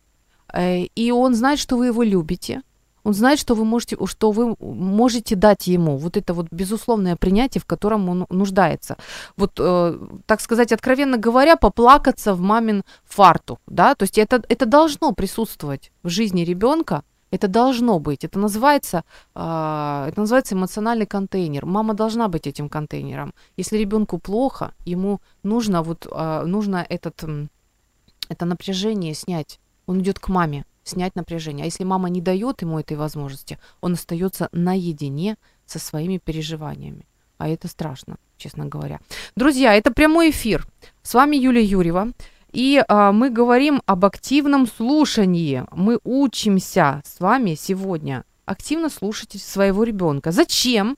и 0.56 1.10
он 1.12 1.34
знает, 1.34 1.58
что 1.58 1.76
вы 1.76 1.86
его 1.86 2.02
любите. 2.02 2.62
Он 3.02 3.14
знает, 3.14 3.38
что 3.38 3.54
вы 3.54 3.64
можете, 3.64 3.96
что 4.06 4.30
вы 4.30 4.56
можете 4.60 5.36
дать 5.36 5.66
ему 5.66 5.96
вот 5.96 6.16
это 6.16 6.34
вот 6.34 6.46
безусловное 6.50 7.16
принятие, 7.16 7.60
в 7.60 7.64
котором 7.64 8.08
он 8.08 8.26
нуждается. 8.28 8.96
Вот, 9.36 9.52
э, 9.58 9.98
так 10.26 10.40
сказать, 10.40 10.72
откровенно 10.72 11.16
говоря, 11.16 11.56
поплакаться 11.56 12.34
в 12.34 12.40
мамин 12.40 12.82
фарту, 13.04 13.58
да, 13.66 13.94
то 13.94 14.04
есть 14.04 14.18
это, 14.18 14.42
это 14.48 14.66
должно 14.66 15.12
присутствовать 15.12 15.92
в 16.02 16.08
жизни 16.08 16.42
ребенка, 16.42 17.02
это 17.30 17.48
должно 17.48 18.00
быть. 18.00 18.24
Это 18.24 18.38
называется, 18.38 19.04
э, 19.34 20.06
это 20.08 20.20
называется 20.20 20.54
эмоциональный 20.54 21.06
контейнер. 21.06 21.64
Мама 21.64 21.94
должна 21.94 22.28
быть 22.28 22.46
этим 22.46 22.68
контейнером. 22.68 23.32
Если 23.56 23.78
ребенку 23.78 24.18
плохо, 24.18 24.74
ему 24.84 25.20
нужно 25.42 25.82
вот 25.82 26.06
э, 26.10 26.42
нужно 26.44 26.84
этот 26.88 27.24
это 28.28 28.44
напряжение 28.44 29.14
снять 29.14 29.58
он 29.86 30.00
идет 30.00 30.18
к 30.18 30.28
маме 30.28 30.64
снять 30.84 31.14
напряжение. 31.14 31.64
А 31.64 31.66
если 31.66 31.84
мама 31.84 32.08
не 32.08 32.20
дает 32.20 32.62
ему 32.62 32.78
этой 32.78 32.96
возможности, 32.96 33.58
он 33.80 33.94
остается 33.94 34.48
наедине 34.52 35.36
со 35.66 35.78
своими 35.78 36.18
переживаниями. 36.18 37.06
А 37.38 37.48
это 37.48 37.68
страшно, 37.68 38.16
честно 38.36 38.66
говоря. 38.66 39.00
Друзья, 39.36 39.74
это 39.74 39.92
прямой 39.92 40.30
эфир. 40.30 40.66
С 41.02 41.14
вами 41.14 41.36
Юлия 41.36 41.64
Юрьева. 41.64 42.08
И 42.52 42.82
а, 42.88 43.12
мы 43.12 43.30
говорим 43.30 43.80
об 43.86 44.04
активном 44.04 44.66
слушании. 44.66 45.64
Мы 45.70 46.00
учимся 46.04 47.00
с 47.04 47.20
вами 47.20 47.54
сегодня 47.54 48.24
активно 48.44 48.90
слушать 48.90 49.40
своего 49.40 49.84
ребенка. 49.84 50.32
Зачем? 50.32 50.96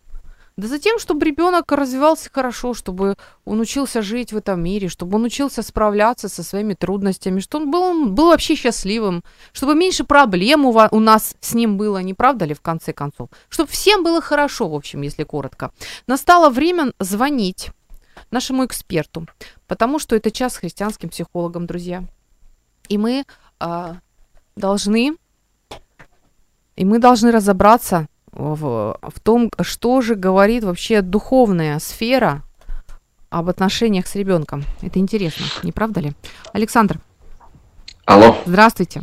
Да 0.56 0.68
за 0.68 0.78
тем, 0.78 0.98
чтобы 0.98 1.24
ребенок 1.24 1.72
развивался 1.72 2.28
хорошо, 2.30 2.74
чтобы 2.74 3.16
он 3.46 3.60
учился 3.60 4.02
жить 4.02 4.32
в 4.32 4.36
этом 4.36 4.62
мире, 4.62 4.88
чтобы 4.88 5.16
он 5.16 5.24
учился 5.24 5.62
справляться 5.62 6.28
со 6.28 6.42
своими 6.42 6.74
трудностями, 6.74 7.40
чтобы 7.40 7.62
он 7.62 7.70
был, 7.70 8.10
был 8.10 8.26
вообще 8.26 8.54
счастливым, 8.54 9.24
чтобы 9.52 9.74
меньше 9.74 10.04
проблем 10.04 10.66
у, 10.66 10.78
у 10.90 11.00
нас 11.00 11.34
с 11.40 11.54
ним 11.54 11.78
было, 11.78 12.02
не 12.02 12.12
правда 12.12 12.44
ли, 12.44 12.52
в 12.52 12.60
конце 12.60 12.92
концов? 12.92 13.30
Чтобы 13.48 13.70
всем 13.70 14.04
было 14.04 14.20
хорошо, 14.20 14.68
в 14.68 14.74
общем, 14.74 15.02
если 15.02 15.24
коротко. 15.24 15.72
Настало 16.06 16.50
время 16.50 16.92
звонить 16.98 17.70
нашему 18.30 18.66
эксперту, 18.66 19.26
потому 19.66 19.98
что 19.98 20.16
это 20.16 20.30
час 20.30 20.54
с 20.54 20.58
христианским 20.58 21.08
психологом, 21.08 21.66
друзья. 21.66 22.04
И 22.88 22.98
мы 22.98 23.24
э, 23.60 23.94
должны, 24.54 25.16
и 26.76 26.84
мы 26.84 26.98
должны 26.98 27.30
разобраться 27.30 28.06
в, 28.32 28.98
в 29.02 29.20
том, 29.20 29.50
что 29.60 30.00
же 30.00 30.14
говорит 30.14 30.64
вообще 30.64 31.02
духовная 31.02 31.78
сфера 31.78 32.42
об 33.30 33.48
отношениях 33.48 34.06
с 34.06 34.14
ребенком. 34.14 34.64
Это 34.82 34.98
интересно, 34.98 35.46
не 35.62 35.72
правда 35.72 36.00
ли? 36.00 36.12
Александр. 36.52 37.00
Алло. 38.04 38.36
Здравствуйте. 38.46 39.02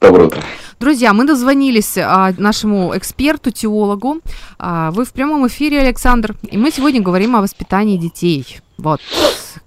Доброе 0.00 0.26
утро. 0.26 0.42
Друзья, 0.80 1.12
мы 1.12 1.26
дозвонились 1.26 1.98
а, 1.98 2.32
нашему 2.38 2.96
эксперту, 2.96 3.50
теологу. 3.50 4.20
А, 4.58 4.90
вы 4.92 5.04
в 5.04 5.12
прямом 5.12 5.46
эфире, 5.46 5.80
Александр. 5.80 6.34
И 6.42 6.56
мы 6.56 6.70
сегодня 6.70 7.02
говорим 7.02 7.36
о 7.36 7.42
воспитании 7.42 7.98
детей. 7.98 8.60
Вот. 8.78 9.00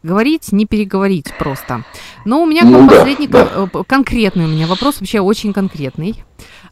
Говорить, 0.01 0.51
не 0.51 0.65
переговорить 0.65 1.31
просто. 1.37 1.83
Но 2.25 2.41
у 2.41 2.47
меня 2.47 2.63
ну, 2.65 2.89
последний 2.89 3.27
да, 3.27 3.67
да. 3.71 3.83
конкретный 3.83 4.45
у 4.45 4.47
меня 4.47 4.65
вопрос, 4.65 4.99
вообще 4.99 5.19
очень 5.19 5.53
конкретный. 5.53 6.23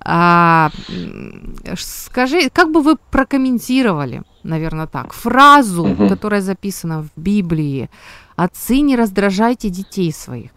А, 0.04 0.72
скажи, 1.78 2.50
как 2.50 2.72
бы 2.72 2.82
вы 2.82 2.96
прокомментировали, 3.12 4.24
наверное, 4.44 4.88
так, 4.88 5.14
фразу, 5.14 5.84
угу. 5.84 6.08
которая 6.08 6.42
записана 6.42 7.04
в 7.04 7.10
Библии 7.16 7.90
«Отцы, 8.36 8.80
не 8.80 8.96
раздражайте 8.96 9.70
детей 9.70 10.12
своих». 10.12 10.52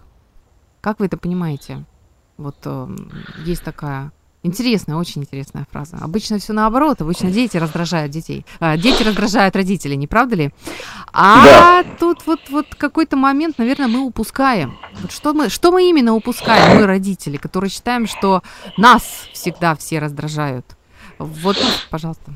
Как 0.80 1.00
вы 1.00 1.06
это 1.06 1.16
понимаете? 1.16 1.84
Вот 2.36 2.56
э, 2.64 2.96
есть 3.44 3.62
такая 3.62 4.12
Интересная, 4.44 4.96
очень 4.96 5.22
интересная 5.22 5.66
фраза. 5.72 5.96
Обычно 6.02 6.38
все 6.38 6.52
наоборот. 6.52 7.00
Обычно 7.00 7.30
дети 7.30 7.56
раздражают 7.56 8.12
детей. 8.12 8.44
А, 8.60 8.76
дети 8.76 9.02
раздражают 9.02 9.56
родителей, 9.56 9.96
не 9.96 10.06
правда 10.06 10.36
ли? 10.36 10.50
А 11.14 11.44
да. 11.82 11.84
тут 11.98 12.26
вот, 12.26 12.40
вот 12.50 12.66
какой-то 12.74 13.16
момент, 13.16 13.56
наверное, 13.56 13.88
мы 13.88 14.00
упускаем. 14.00 14.76
Вот 15.00 15.12
что, 15.12 15.32
мы, 15.32 15.48
что 15.48 15.72
мы 15.72 15.88
именно 15.88 16.12
упускаем, 16.12 16.78
мы, 16.78 16.86
родители, 16.86 17.38
которые 17.38 17.70
считаем, 17.70 18.06
что 18.06 18.42
нас 18.76 19.02
всегда 19.32 19.74
все 19.76 19.98
раздражают? 19.98 20.66
Вот, 21.18 21.56
пожалуйста. 21.88 22.30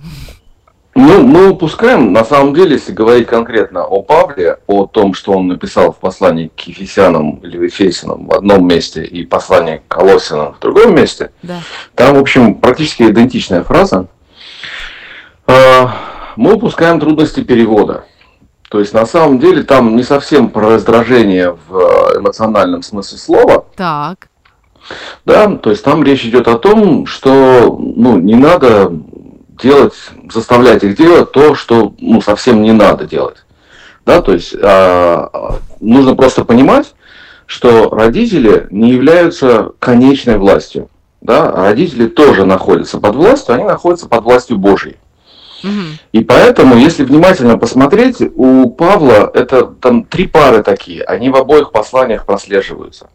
Ну, 1.00 1.22
мы 1.22 1.50
упускаем, 1.50 2.12
на 2.12 2.24
самом 2.24 2.54
деле, 2.54 2.72
если 2.72 2.90
говорить 2.90 3.28
конкретно 3.28 3.84
о 3.84 4.02
Павле, 4.02 4.58
о 4.66 4.84
том, 4.84 5.14
что 5.14 5.30
он 5.30 5.46
написал 5.46 5.92
в 5.92 5.98
послании 5.98 6.48
к 6.48 6.60
Ефесянам 6.62 7.36
или 7.36 7.66
Ефесянам 7.66 8.26
в 8.26 8.34
одном 8.34 8.66
месте 8.66 9.04
и 9.04 9.24
послании 9.24 9.76
к 9.76 9.94
Колосинам 9.94 10.54
в 10.54 10.58
другом 10.58 10.96
месте, 10.96 11.30
да. 11.44 11.60
там, 11.94 12.16
в 12.16 12.18
общем, 12.18 12.56
практически 12.56 13.04
идентичная 13.04 13.62
фраза. 13.62 14.08
А, 15.46 15.94
мы 16.34 16.54
упускаем 16.54 16.98
трудности 16.98 17.44
перевода. 17.44 18.02
То 18.68 18.80
есть, 18.80 18.92
на 18.92 19.06
самом 19.06 19.38
деле, 19.38 19.62
там 19.62 19.94
не 19.94 20.02
совсем 20.02 20.48
про 20.48 20.70
раздражение 20.70 21.56
в 21.68 22.18
эмоциональном 22.18 22.82
смысле 22.82 23.18
слова. 23.18 23.66
Так. 23.76 24.26
Да, 25.24 25.48
то 25.54 25.70
есть 25.70 25.84
там 25.84 26.02
речь 26.02 26.24
идет 26.24 26.48
о 26.48 26.58
том, 26.58 27.06
что 27.06 27.78
ну, 27.78 28.18
не 28.18 28.34
надо 28.34 28.92
делать, 29.60 29.94
заставлять 30.30 30.84
их 30.84 30.96
делать 30.96 31.32
то, 31.32 31.54
что 31.54 31.94
ну, 31.98 32.20
совсем 32.20 32.62
не 32.62 32.72
надо 32.72 33.04
делать. 33.04 33.44
Да, 34.04 34.22
то 34.22 34.32
есть 34.32 34.54
а, 34.62 35.58
нужно 35.80 36.16
просто 36.16 36.44
понимать, 36.44 36.94
что 37.46 37.90
родители 37.90 38.66
не 38.70 38.90
являются 38.90 39.72
конечной 39.78 40.38
властью. 40.38 40.88
Да? 41.20 41.50
Родители 41.50 42.06
тоже 42.06 42.44
находятся 42.44 42.98
под 42.98 43.16
властью, 43.16 43.54
они 43.54 43.64
находятся 43.64 44.08
под 44.08 44.24
властью 44.24 44.58
Божьей. 44.58 44.96
И 46.12 46.20
поэтому, 46.20 46.76
если 46.76 47.02
внимательно 47.04 47.58
посмотреть, 47.58 48.18
у 48.20 48.70
Павла 48.70 49.30
это 49.34 49.64
там 49.64 50.04
три 50.04 50.28
пары 50.28 50.62
такие, 50.62 51.02
они 51.02 51.30
в 51.30 51.36
обоих 51.36 51.72
посланиях 51.72 52.26
прослеживаются. 52.26 53.10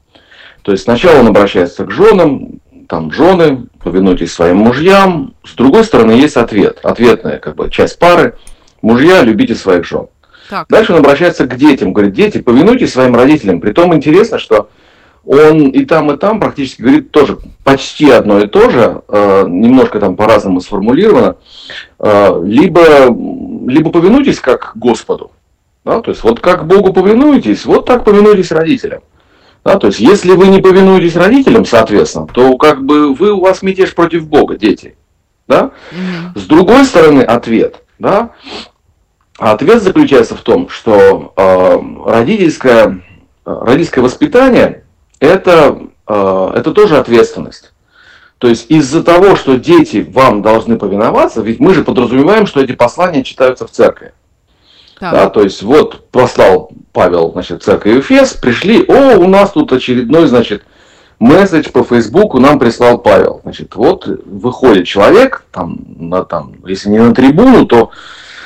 То 0.62 0.72
есть 0.72 0.84
сначала 0.84 1.20
он 1.20 1.28
обращается 1.28 1.86
к 1.86 1.92
женам, 1.92 2.60
там 2.94 3.12
жены, 3.12 3.66
повинуйтесь 3.84 4.32
своим 4.32 4.58
мужьям. 4.58 5.34
С 5.44 5.56
другой 5.56 5.84
стороны, 5.84 6.12
есть 6.12 6.38
ответ, 6.38 6.78
ответная 6.84 7.40
как 7.40 7.56
бы 7.56 7.72
часть 7.72 7.98
пары. 7.98 8.36
Мужья, 8.84 9.24
любите 9.24 9.56
своих 9.56 9.84
жен. 9.84 10.10
Так. 10.48 10.68
Дальше 10.70 10.94
он 10.94 11.00
обращается 11.00 11.48
к 11.48 11.56
детям, 11.56 11.92
говорит, 11.92 12.14
дети, 12.14 12.40
повинуйтесь 12.40 12.94
своим 12.94 13.16
родителям. 13.16 13.62
Притом 13.62 13.96
интересно, 13.96 14.38
что 14.38 14.70
он 15.26 15.70
и 15.70 15.86
там, 15.86 16.12
и 16.12 16.18
там 16.18 16.40
практически 16.40 16.84
говорит 16.84 17.10
тоже 17.10 17.40
почти 17.64 18.12
одно 18.12 18.40
и 18.42 18.48
то 18.48 18.70
же, 18.70 19.02
э, 19.08 19.46
немножко 19.48 20.00
там 20.00 20.16
по-разному 20.16 20.62
сформулировано. 20.62 21.38
Э, 21.98 22.40
либо, 22.46 23.08
либо 23.68 23.90
повинуйтесь 23.90 24.40
как 24.40 24.74
Господу, 24.76 25.32
да, 25.84 26.00
то 26.02 26.12
есть 26.12 26.24
вот 26.24 26.42
как 26.42 26.68
Богу 26.68 26.94
повинуетесь, 26.94 27.66
вот 27.66 27.88
так 27.88 28.06
повинуйтесь 28.06 28.52
родителям. 28.52 29.02
Да, 29.64 29.80
то 29.80 29.88
есть, 29.88 30.00
если 30.00 30.34
вы 30.34 30.48
не 30.48 30.62
повинуетесь 30.62 31.16
родителям, 31.16 31.66
соответственно, 31.66 32.28
то 32.28 32.58
как 32.58 32.84
бы 32.84 33.14
вы 33.14 33.32
у 33.32 33.40
вас 33.40 33.62
мятеж 33.62 33.96
против 33.96 34.28
Бога, 34.28 34.58
дети. 34.58 34.96
Да? 35.48 35.72
Угу. 35.92 36.40
С 36.40 36.46
другой 36.46 36.84
стороны, 36.86 37.22
ответ. 37.22 37.82
Да? 37.98 38.32
Ответ 39.38 39.82
заключается 39.82 40.36
в 40.36 40.42
том, 40.42 40.70
что 40.70 41.34
э, 41.36 42.10
родительское, 42.10 43.02
родительское 43.46 44.04
воспитание 44.04 44.84
это, 45.20 45.80
э, 46.08 46.52
это 46.56 46.72
тоже 46.72 46.98
ответственность. 46.98 47.72
То 48.38 48.50
есть 48.50 48.70
из-за 48.70 49.02
того, 49.04 49.38
что 49.38 49.56
дети 49.56 50.06
вам 50.08 50.42
должны 50.42 50.78
повиноваться, 50.78 51.42
ведь 51.42 51.62
мы 51.62 51.74
же 51.74 51.84
подразумеваем, 51.84 52.46
что 52.46 52.62
эти 52.62 52.74
послания 52.74 53.24
читаются 53.24 53.66
в 53.66 53.72
церкви. 53.72 54.12
Да, 55.00 55.30
то 55.30 55.42
есть 55.42 55.62
вот 55.64 56.10
послал 56.10 56.72
Павел, 56.92 57.32
значит, 57.32 57.64
церковь 57.64 58.00
Эфес, 58.00 58.34
пришли, 58.34 58.86
о, 58.88 59.18
у 59.18 59.28
нас 59.28 59.52
тут 59.52 59.74
очередной, 59.74 60.28
значит, 60.28 60.64
месседж 61.20 61.70
по 61.72 61.84
Фейсбуку 61.84 62.40
нам 62.40 62.60
прислал 62.60 63.00
Павел. 63.00 63.42
Значит, 63.44 63.76
вот 63.76 64.08
выходит 64.26 64.86
человек, 64.86 65.44
там, 65.52 65.80
на, 65.98 66.24
там, 66.24 66.56
если 66.66 66.90
не 66.90 67.00
на 67.00 67.14
трибуну, 67.14 67.66
то 67.66 67.92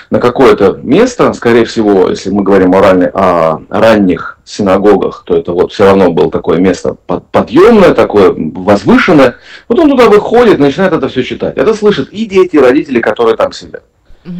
на 0.10 0.20
какое-то 0.20 0.80
место, 0.84 1.34
скорее 1.34 1.66
всего, 1.66 2.10
если 2.10 2.30
мы 2.30 2.44
говорим 2.44 2.74
о, 2.74 2.82
ранних, 2.82 3.10
о 3.14 3.62
ранних 3.70 4.40
синагогах, 4.46 5.24
то 5.26 5.36
это 5.36 5.52
вот 5.52 5.74
все 5.74 5.86
равно 5.86 6.12
было 6.12 6.32
такое 6.32 6.60
место 6.60 6.96
подъемное, 7.32 7.94
такое 7.94 8.34
возвышенное. 8.38 9.36
Вот 9.68 9.80
он 9.80 9.90
туда 9.90 10.08
выходит, 10.08 10.60
начинает 10.60 10.94
это 10.94 11.10
все 11.10 11.24
читать. 11.24 11.58
Это 11.58 11.74
слышат 11.74 12.10
и 12.10 12.26
дети, 12.26 12.56
и 12.56 12.60
родители, 12.60 13.02
которые 13.02 13.36
там 13.36 13.52
сидят. 13.52 13.84
Угу. 14.26 14.34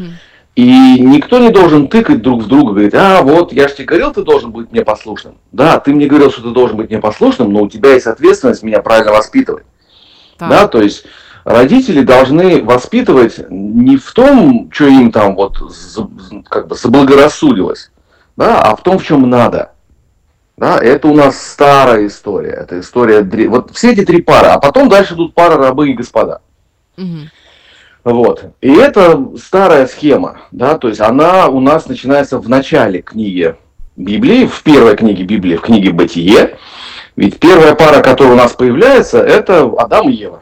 И 0.58 1.00
никто 1.00 1.38
не 1.38 1.52
должен 1.52 1.88
тыкать 1.88 2.24
друг 2.24 2.42
в 2.42 2.48
друга, 2.48 2.72
говорить, 2.72 2.96
а 2.96 3.22
вот 3.22 3.54
я 3.54 3.68
же 3.68 3.76
тебе 3.76 3.86
говорил, 3.86 4.12
ты 4.12 4.24
должен 4.24 4.52
быть 4.52 4.72
мне 4.72 4.84
послушным. 4.84 5.36
Да, 5.52 5.80
ты 5.80 5.94
мне 5.94 6.08
говорил, 6.08 6.32
что 6.32 6.42
ты 6.42 6.50
должен 6.50 6.78
быть 6.78 6.90
мне 6.90 6.98
послушным, 6.98 7.54
но 7.54 7.62
у 7.62 7.70
тебя 7.70 7.94
есть 7.94 8.08
ответственность 8.08 8.64
меня 8.64 8.82
правильно 8.82 9.12
воспитывать. 9.12 9.66
Так. 10.36 10.50
Да, 10.50 10.68
то 10.68 10.82
есть 10.82 11.06
родители 11.44 12.02
должны 12.02 12.64
воспитывать 12.64 13.40
не 13.52 13.98
в 13.98 14.12
том, 14.14 14.72
что 14.74 14.88
им 14.88 15.12
там 15.12 15.36
вот 15.36 15.60
как 16.50 16.70
бы 16.70 16.76
заблагорассудилось, 16.76 17.92
да, 18.36 18.60
а 18.60 18.76
в 18.76 18.82
том, 18.82 18.98
в 18.98 19.06
чем 19.06 19.30
надо. 19.30 19.74
Да, 20.58 20.80
это 20.80 21.08
у 21.08 21.14
нас 21.14 21.40
старая 21.40 22.08
история, 22.08 22.54
это 22.54 22.80
история, 22.80 23.22
вот 23.48 23.76
все 23.76 23.92
эти 23.92 24.04
три 24.04 24.24
пары, 24.24 24.48
а 24.48 24.58
потом 24.58 24.90
дальше 24.90 25.14
идут 25.14 25.36
пары 25.36 25.58
рабы 25.58 25.92
и 25.92 25.94
господа. 25.94 26.42
Угу. 26.98 27.30
Вот. 28.08 28.54
И 28.62 28.74
это 28.74 29.34
старая 29.36 29.86
схема, 29.86 30.38
да, 30.52 30.78
то 30.78 30.88
есть 30.88 31.02
она 31.02 31.48
у 31.48 31.60
нас 31.60 31.88
начинается 31.88 32.40
в 32.40 32.48
начале 32.48 33.02
книги 33.02 33.58
Библии, 33.98 34.46
в 34.46 34.64
первой 34.64 34.96
книге 34.96 35.26
Библии, 35.26 35.58
в 35.58 35.62
книге 35.62 35.92
Бытие. 35.92 36.58
Ведь 37.18 37.38
первая 37.38 37.76
пара, 37.76 38.02
которая 38.02 38.36
у 38.36 38.38
нас 38.38 38.54
появляется, 38.54 39.20
это 39.20 39.70
Адам 39.78 40.08
и 40.08 40.14
Ева. 40.14 40.42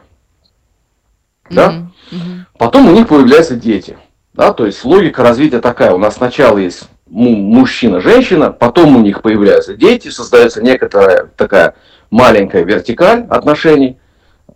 Да? 1.50 1.72
Mm-hmm. 1.72 1.82
Mm-hmm. 2.12 2.40
Потом 2.56 2.86
у 2.86 2.92
них 2.92 3.08
появляются 3.08 3.56
дети. 3.56 3.96
Да? 4.32 4.52
То 4.52 4.64
есть 4.64 4.84
логика 4.84 5.24
развития 5.24 5.58
такая. 5.58 5.92
У 5.92 5.98
нас 5.98 6.14
сначала 6.14 6.58
есть 6.58 6.88
мужчина, 7.08 8.00
женщина, 8.00 8.52
потом 8.52 8.94
у 8.94 9.00
них 9.00 9.22
появляются 9.22 9.74
дети, 9.74 10.06
создается 10.06 10.62
некоторая 10.62 11.30
такая 11.36 11.74
маленькая 12.10 12.62
вертикаль 12.62 13.26
отношений. 13.28 13.98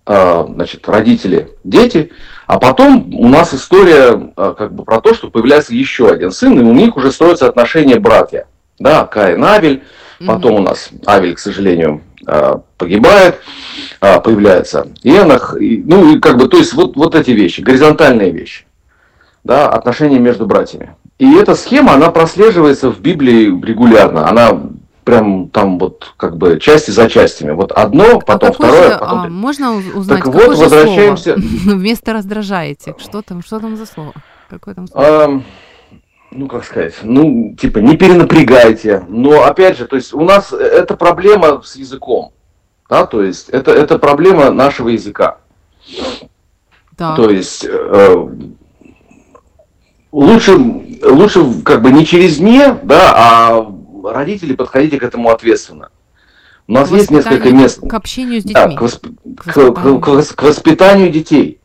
А, 0.07 0.45
значит, 0.49 0.89
родители, 0.89 1.51
дети, 1.63 2.11
а 2.47 2.59
потом 2.59 3.15
у 3.15 3.29
нас 3.29 3.55
история 3.55 4.33
а, 4.35 4.55
как 4.55 4.75
бы 4.75 4.85
про 4.85 5.01
то, 5.01 5.15
что 5.15 5.31
появляется 5.31 5.75
еще 5.75 6.09
один 6.09 6.33
сын, 6.33 6.59
и 6.59 6.63
у 6.63 6.73
них 6.73 6.97
уже 6.97 7.13
строятся 7.13 7.47
отношения 7.47 8.01
братья. 8.01 8.47
Да, 8.79 9.07
Каин, 9.07 9.45
Авель, 9.45 9.83
потом 10.27 10.55
у 10.55 10.61
нас 10.61 10.91
Авель, 11.07 11.35
к 11.35 11.39
сожалению, 11.39 12.01
а, 12.27 12.63
погибает, 12.77 13.37
появляется 14.01 14.89
Енах, 15.03 15.55
ну 15.61 16.15
и 16.15 16.19
как 16.19 16.39
бы, 16.39 16.49
то 16.49 16.57
есть 16.57 16.73
вот, 16.73 16.97
вот 16.97 17.15
эти 17.15 17.31
вещи, 17.31 17.61
горизонтальные 17.61 18.31
вещи. 18.31 18.65
да, 19.45 19.69
отношения 19.69 20.19
между 20.19 20.47
братьями. 20.47 20.95
И 21.19 21.35
эта 21.35 21.55
схема, 21.55 21.93
она 21.95 22.11
прослеживается 22.11 22.91
в 22.91 23.01
Библии 23.01 23.47
регулярно. 23.47 24.29
Она 24.29 24.59
прям 25.11 25.49
там 25.49 25.79
вот 25.79 26.15
как 26.17 26.37
бы 26.37 26.59
части 26.61 26.91
за 26.93 27.09
частями. 27.09 27.51
Вот 27.51 27.73
одно, 27.73 28.19
А 28.19 28.21
потом 28.21 28.53
какое 28.53 28.69
второе, 28.71 28.91
же, 28.93 28.99
потом 28.99 29.19
а, 29.21 29.29
можно 29.29 29.77
уз- 29.77 29.95
узнать, 29.95 30.19
Так 30.23 30.27
какое 30.33 30.47
вот, 30.47 30.57
же 30.57 30.63
возвращаемся. 30.63 31.35
слово? 31.35 31.47
Вместо 31.77 32.13
раздражаете. 32.13 32.95
Что 32.99 33.23
там, 33.23 33.43
что 33.43 33.59
там 33.59 33.77
за 33.77 33.87
слово? 33.87 34.13
Какое 34.49 34.75
там 34.75 34.87
слово? 34.87 35.25
Ам, 35.25 35.45
ну, 36.31 36.47
как 36.47 36.65
сказать, 36.65 36.95
ну, 37.03 37.57
типа, 37.61 37.79
не 37.79 37.97
перенапрягайте. 37.97 39.05
Но, 39.09 39.43
опять 39.45 39.77
же, 39.79 39.87
то 39.87 39.97
есть 39.97 40.15
у 40.15 40.21
нас 40.21 40.53
это 40.53 40.97
проблема 40.97 41.61
с 41.65 41.75
языком. 41.77 42.33
Да, 42.89 43.07
то 43.07 43.23
есть 43.23 43.49
это, 43.49 43.73
это 43.73 43.99
проблема 43.99 44.51
нашего 44.51 44.89
языка. 44.91 45.39
Так. 46.97 47.17
То 47.17 47.31
есть 47.31 47.65
э, 47.69 48.29
лучше, 50.13 50.57
лучше 51.05 51.63
как 51.65 51.83
бы 51.83 51.91
не 51.93 52.05
через 52.05 52.39
«не», 52.41 52.75
да, 52.83 53.13
а 53.15 53.73
родители 54.05 54.55
подходите 54.55 54.99
к 54.99 55.03
этому 55.03 55.31
ответственно. 55.31 55.91
У 56.67 56.73
нас 56.73 56.91
есть 56.91 57.11
несколько 57.11 57.51
мест. 57.51 57.81
К 57.81 57.95
общению 57.95 58.41
с 58.41 58.45
Да, 58.45 58.67
детьми. 58.69 58.77
к, 58.77 58.83
восп- 58.83 59.17
К 59.37 59.43
к- 59.53 59.57
воспитанию. 59.57 60.01
к- 60.01 60.05
к 60.05 60.09
вос- 60.09 60.35
к 60.35 60.43
воспитанию 60.43 61.11
детей. 61.11 61.61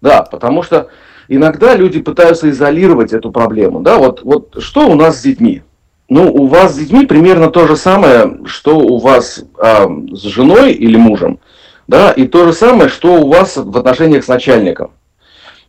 Да, 0.00 0.22
потому 0.22 0.62
что 0.62 0.88
иногда 1.28 1.74
люди 1.74 2.00
пытаются 2.00 2.48
изолировать 2.50 3.12
эту 3.12 3.30
проблему. 3.32 3.80
Да, 3.80 3.98
вот, 3.98 4.22
вот 4.22 4.56
что 4.62 4.88
у 4.88 4.94
нас 4.94 5.18
с 5.18 5.22
детьми? 5.22 5.62
Ну, 6.08 6.32
у 6.32 6.46
вас 6.46 6.72
с 6.74 6.78
детьми 6.78 7.04
примерно 7.04 7.50
то 7.50 7.66
же 7.66 7.76
самое, 7.76 8.38
что 8.46 8.78
у 8.78 8.98
вас 8.98 9.44
а, 9.58 9.88
с 10.12 10.22
женой 10.22 10.72
или 10.72 10.96
мужем, 10.96 11.40
да, 11.88 12.12
и 12.12 12.26
то 12.28 12.44
же 12.46 12.52
самое, 12.52 12.88
что 12.88 13.14
у 13.22 13.28
вас 13.28 13.56
в 13.56 13.76
отношениях 13.76 14.24
с 14.24 14.28
начальником. 14.28 14.92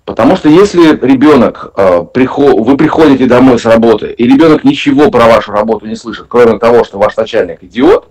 Потому 0.08 0.38
что 0.38 0.48
если 0.48 0.96
ребенок, 1.06 1.74
прихо- 2.14 2.64
вы 2.64 2.78
приходите 2.78 3.26
домой 3.26 3.60
с 3.60 3.66
работы, 3.66 4.08
и 4.08 4.24
ребенок 4.24 4.64
ничего 4.64 5.12
про 5.12 5.26
вашу 5.28 5.52
работу 5.52 5.86
не 5.86 5.98
слышит, 5.98 6.28
кроме 6.30 6.58
того, 6.60 6.86
что 6.86 6.98
ваш 6.98 7.18
начальник 7.18 7.62
идиот, 7.62 8.08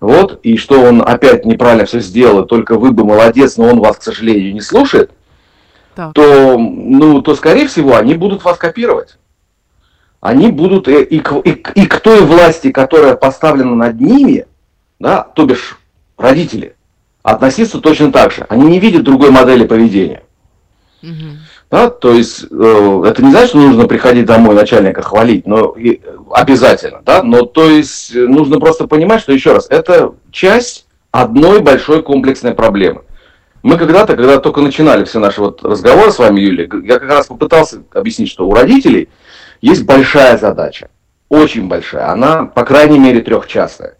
вот, 0.00 0.38
и 0.42 0.58
что 0.58 0.82
он 0.82 1.00
опять 1.00 1.46
неправильно 1.46 1.86
все 1.86 2.00
сделал, 2.00 2.42
и 2.42 2.46
только 2.46 2.78
вы 2.78 2.92
бы 2.92 3.06
молодец, 3.06 3.56
но 3.56 3.68
он 3.68 3.80
вас, 3.80 3.96
к 3.96 4.02
сожалению, 4.02 4.52
не 4.52 4.60
слушает, 4.60 5.12
Так. 5.94 6.12
то, 6.12 6.58
ну, 6.58 7.22
то, 7.22 7.34
скорее 7.34 7.68
всего, 7.68 7.96
они 7.96 8.16
будут 8.16 8.44
вас 8.44 8.58
копировать. 8.58 9.16
Они 10.20 10.48
будут 10.48 10.88
э, 10.88 11.02
и, 11.04 11.16
и, 11.16 11.20
к- 11.20 11.70
и 11.74 11.86
к 11.86 12.00
той 12.00 12.20
власти, 12.20 12.70
которая 12.70 13.14
поставлена 13.14 13.74
над 13.74 13.98
ними, 13.98 14.44
да, 14.98 15.22
то 15.22 15.46
бишь 15.46 15.78
родители, 16.18 16.76
относиться 17.22 17.80
точно 17.80 18.12
так 18.12 18.30
же. 18.30 18.44
Они 18.50 18.66
не 18.66 18.78
видят 18.78 19.04
другой 19.04 19.30
модели 19.30 19.66
поведения. 19.66 20.20
Мгм. 21.04 21.38
Да, 21.70 21.90
то 21.90 22.14
есть 22.14 22.46
э, 22.50 23.02
это 23.06 23.22
не 23.22 23.30
значит, 23.30 23.50
что 23.50 23.58
нужно 23.58 23.86
приходить 23.86 24.24
домой 24.24 24.54
начальника 24.54 25.02
хвалить, 25.02 25.46
но 25.46 25.74
и, 25.76 26.00
э, 26.02 26.16
обязательно, 26.32 27.02
да, 27.04 27.22
но 27.22 27.42
то 27.42 27.68
есть 27.68 28.14
э, 28.14 28.20
нужно 28.20 28.58
просто 28.58 28.86
понимать, 28.86 29.20
что 29.20 29.32
еще 29.32 29.52
раз, 29.52 29.66
это 29.68 30.14
часть 30.30 30.86
одной 31.10 31.60
большой 31.60 32.02
комплексной 32.02 32.54
проблемы. 32.54 33.02
Мы 33.62 33.76
когда-то, 33.76 34.16
когда 34.16 34.38
только 34.38 34.62
начинали 34.62 35.04
все 35.04 35.18
наши 35.18 35.42
вот 35.42 35.62
разговоры 35.62 36.10
с 36.10 36.18
вами, 36.18 36.40
Юлия, 36.40 36.70
я 36.84 36.98
как 36.98 37.10
раз 37.10 37.26
попытался 37.26 37.82
объяснить, 37.92 38.30
что 38.30 38.48
у 38.48 38.54
родителей 38.54 39.10
есть 39.60 39.84
большая 39.84 40.38
задача, 40.38 40.88
очень 41.28 41.68
большая, 41.68 42.10
она, 42.10 42.46
по 42.46 42.64
крайней 42.64 42.98
мере, 42.98 43.20
трехчастная. 43.20 43.96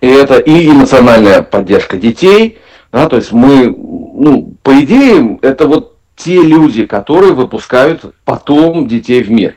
И 0.00 0.06
это 0.06 0.38
и 0.38 0.68
эмоциональная 0.68 1.42
поддержка 1.42 1.96
детей, 1.96 2.58
да, 2.92 3.08
то 3.08 3.16
есть 3.16 3.32
мы, 3.32 3.66
ну, 3.68 4.54
по 4.62 4.80
идее, 4.80 5.38
это 5.42 5.66
вот 5.66 5.96
те 6.16 6.42
люди, 6.42 6.86
которые 6.86 7.32
выпускают 7.32 8.14
потом 8.24 8.88
детей 8.88 9.22
в 9.22 9.30
мир. 9.30 9.56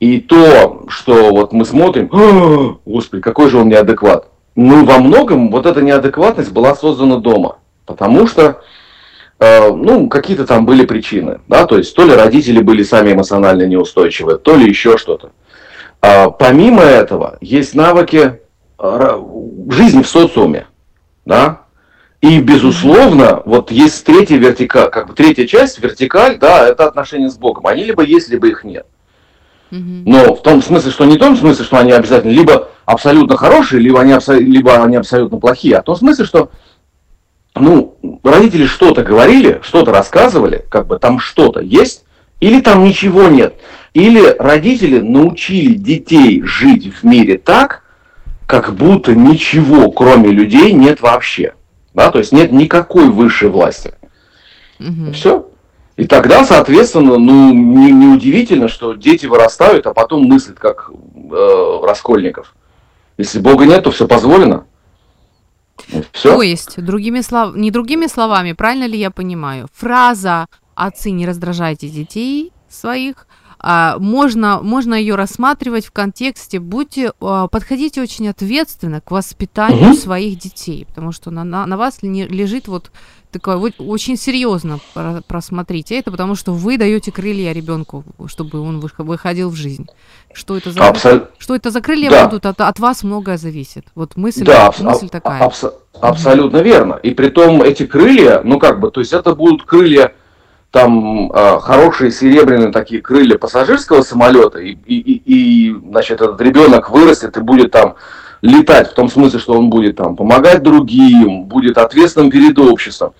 И 0.00 0.20
то, 0.20 0.84
что 0.88 1.30
вот 1.30 1.52
мы 1.52 1.64
смотрим, 1.64 2.08
«А, 2.12 2.76
господи, 2.84 3.22
какой 3.22 3.50
же 3.50 3.58
он 3.58 3.68
неадекват. 3.68 4.28
Ну, 4.54 4.84
во 4.84 4.98
многом 4.98 5.50
вот 5.50 5.66
эта 5.66 5.82
неадекватность 5.82 6.52
была 6.52 6.74
создана 6.74 7.16
дома. 7.16 7.58
Потому 7.84 8.26
что, 8.26 8.62
э, 9.38 9.70
ну, 9.70 10.08
какие-то 10.08 10.46
там 10.46 10.66
были 10.66 10.84
причины. 10.84 11.40
Да, 11.48 11.66
то 11.66 11.78
есть, 11.78 11.94
то 11.94 12.04
ли 12.04 12.14
родители 12.14 12.60
были 12.60 12.82
сами 12.82 13.12
эмоционально 13.12 13.66
неустойчивы, 13.66 14.38
то 14.38 14.56
ли 14.56 14.68
еще 14.68 14.98
что-то. 14.98 15.30
А, 16.00 16.30
помимо 16.30 16.82
этого, 16.82 17.38
есть 17.40 17.74
навыки 17.74 18.40
э, 18.78 19.22
жизни 19.70 20.02
в 20.02 20.08
социуме. 20.08 20.66
Да? 21.24 21.65
И, 22.26 22.40
безусловно, 22.40 23.40
вот 23.44 23.70
есть 23.70 24.04
третья 24.04 24.36
вертикаль, 24.36 24.90
как 24.90 25.06
бы 25.06 25.14
третья 25.14 25.46
часть, 25.46 25.78
вертикаль, 25.78 26.38
да, 26.38 26.66
это 26.66 26.86
отношения 26.86 27.30
с 27.30 27.36
Богом. 27.36 27.68
Они 27.68 27.84
либо 27.84 28.02
есть, 28.02 28.28
либо 28.30 28.48
их 28.48 28.64
нет. 28.64 28.84
Но 29.70 30.34
в 30.34 30.42
том 30.42 30.60
смысле, 30.60 30.90
что 30.90 31.04
не 31.04 31.16
в 31.16 31.20
том 31.20 31.36
смысле, 31.36 31.64
что 31.64 31.76
они 31.78 31.92
обязательно 31.92 32.32
либо 32.32 32.68
абсолютно 32.84 33.36
хорошие, 33.36 33.80
либо 33.80 34.00
они, 34.00 34.12
абсо- 34.12 34.40
либо 34.40 34.82
они 34.82 34.96
абсолютно 34.96 35.38
плохие, 35.38 35.76
а 35.76 35.82
в 35.82 35.84
том 35.84 35.94
смысле, 35.94 36.24
что 36.24 36.50
ну, 37.54 37.96
родители 38.24 38.66
что-то 38.66 39.04
говорили, 39.04 39.60
что-то 39.62 39.92
рассказывали, 39.92 40.64
как 40.68 40.88
бы 40.88 40.98
там 40.98 41.20
что-то 41.20 41.60
есть, 41.60 42.04
или 42.40 42.60
там 42.60 42.82
ничего 42.82 43.28
нет. 43.28 43.54
Или 43.94 44.34
родители 44.38 44.98
научили 44.98 45.74
детей 45.74 46.42
жить 46.42 46.92
в 46.92 47.04
мире 47.04 47.38
так, 47.38 47.82
как 48.48 48.74
будто 48.74 49.14
ничего, 49.14 49.92
кроме 49.92 50.30
людей, 50.30 50.72
нет 50.72 51.00
вообще. 51.00 51.54
Да, 51.96 52.10
то 52.10 52.18
есть 52.18 52.30
нет 52.30 52.52
никакой 52.52 53.08
высшей 53.08 53.48
власти. 53.48 53.94
Мгм. 54.78 55.14
Все. 55.14 55.48
И 55.96 56.06
тогда, 56.06 56.44
соответственно, 56.44 57.16
ну, 57.16 57.54
не- 57.54 57.90
неудивительно, 57.90 58.68
что 58.68 58.92
дети 58.92 59.24
вырастают, 59.24 59.86
а 59.86 59.94
потом 59.94 60.24
мыслят 60.24 60.58
как 60.58 60.90
э, 60.90 61.80
Раскольников. 61.82 62.54
Если 63.16 63.38
Бога 63.38 63.64
нет, 63.64 63.84
то 63.84 63.90
все 63.90 64.06
позволено. 64.06 64.66
Все. 66.12 66.34
То 66.34 66.42
есть, 66.42 66.82
другими 66.82 67.22
слов... 67.22 67.56
не 67.56 67.70
другими 67.70 68.08
словами, 68.08 68.52
правильно 68.52 68.86
ли 68.86 68.98
я 68.98 69.10
понимаю, 69.10 69.66
фраза 69.72 70.48
«отцы, 70.74 71.10
не 71.12 71.26
раздражайте 71.26 71.88
детей 71.88 72.52
своих», 72.68 73.26
можно, 73.98 74.60
можно 74.62 74.94
ее 74.94 75.16
рассматривать 75.16 75.86
в 75.86 75.90
контексте 75.90 76.60
«будьте, 76.60 77.12
а, 77.20 77.48
подходите 77.48 78.00
очень 78.00 78.28
ответственно 78.28 79.00
к 79.00 79.10
воспитанию 79.10 79.88
Мгм. 79.88 79.94
своих 79.96 80.38
детей», 80.38 80.86
потому 80.88 81.10
что 81.10 81.32
на, 81.32 81.42
на, 81.42 81.66
на 81.66 81.76
вас 81.76 81.98
лежит 82.02 82.68
вот 82.68 82.92
такое, 83.32 83.56
вот 83.56 83.72
очень 83.78 84.16
серьезно 84.16 84.78
про- 84.94 85.20
просмотрите 85.26 85.98
это, 85.98 86.12
потому 86.12 86.36
что 86.36 86.52
вы 86.52 86.78
даете 86.78 87.10
крылья 87.10 87.52
ребенку, 87.52 88.04
чтобы 88.26 88.60
он 88.60 88.78
вых- 88.80 89.02
выходил 89.04 89.50
в 89.50 89.56
жизнь. 89.56 89.86
Что 90.32 90.56
это 90.56 90.70
за, 90.70 90.80
Абсо- 90.80 91.26
что 91.38 91.56
это 91.56 91.70
за 91.72 91.80
крылья 91.80 92.10
Да. 92.10 92.24
будут, 92.28 92.46
от, 92.46 92.60
от 92.60 92.78
вас 92.78 93.02
многое 93.02 93.36
зависит. 93.36 93.84
Вот 93.96 94.16
мысль, 94.16 94.44
Да, 94.44 94.72
мысль 94.78 95.06
аб- 95.06 95.10
такая. 95.10 95.42
абс- 95.42 95.64
абсолютно 96.00 96.58
верно. 96.58 96.94
И 97.02 97.10
при 97.10 97.30
том 97.30 97.62
эти 97.62 97.84
крылья, 97.84 98.42
ну 98.44 98.58
как 98.60 98.78
бы, 98.80 98.90
то 98.92 99.00
есть 99.00 99.12
это 99.12 99.34
будут 99.34 99.64
крылья 99.64 100.12
там 100.76 101.32
э, 101.32 101.58
хорошие 101.62 102.10
серебряные 102.10 102.70
такие 102.70 103.00
крылья 103.00 103.38
пассажирского 103.38 104.02
самолета, 104.02 104.58
и, 104.58 104.72
и, 104.72 105.22
и- 105.24 105.74
значит, 105.90 106.20
этот 106.20 106.38
ребенок 106.42 106.90
вырастет 106.90 107.34
и 107.38 107.40
будет 107.40 107.70
там 107.70 107.94
летать, 108.42 108.90
в 108.90 108.92
том 108.92 109.08
смысле, 109.08 109.38
что 109.38 109.54
он 109.54 109.70
будет 109.70 109.96
там 109.96 110.16
помогать 110.16 110.62
другим, 110.62 111.44
будет 111.44 111.78
ответственным 111.78 112.30
перед 112.30 112.58
обществом. 112.58 113.14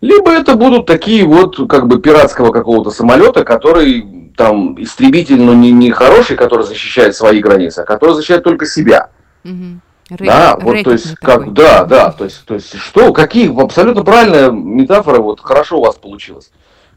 Либо 0.00 0.30
это 0.30 0.54
будут 0.54 0.86
такие 0.86 1.26
вот, 1.26 1.68
как 1.68 1.88
бы, 1.88 2.00
пиратского 2.00 2.52
какого-то 2.52 2.90
самолета, 2.90 3.44
который 3.44 4.32
там 4.34 4.82
истребитель, 4.82 5.42
но 5.42 5.52
не, 5.52 5.72
не 5.72 5.90
хороший, 5.90 6.36
который 6.36 6.64
защищает 6.64 7.14
свои 7.14 7.40
границы, 7.40 7.80
а 7.80 7.84
который 7.84 8.14
защищает 8.14 8.44
только 8.44 8.64
себя. 8.64 9.10
Мгм. 9.44 9.82
Да, 10.08 10.56
вот 10.58 10.82
то 10.82 10.92
есть, 10.92 11.16
как, 11.16 11.40
такой. 11.40 11.52
да, 11.52 11.84
да, 11.84 12.12
то 12.12 12.24
есть, 12.24 12.46
то 12.46 12.54
есть, 12.54 12.74
что, 12.78 13.12
какие, 13.12 13.54
абсолютно 13.62 14.04
правильная 14.04 14.50
метафора, 14.50 15.20
вот 15.20 15.40
хорошо 15.40 15.78
у 15.78 15.84
вас 15.84 15.96
получилось. 15.96 16.50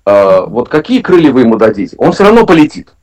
А, 0.10 0.46
вот 0.46 0.70
какие 0.70 1.02
крылья 1.02 1.34
вы 1.34 1.42
ему 1.42 1.58
дадите? 1.58 1.98
Он 1.98 2.14
все 2.14 2.24
равно 2.24 2.46
полетит. 2.46 2.94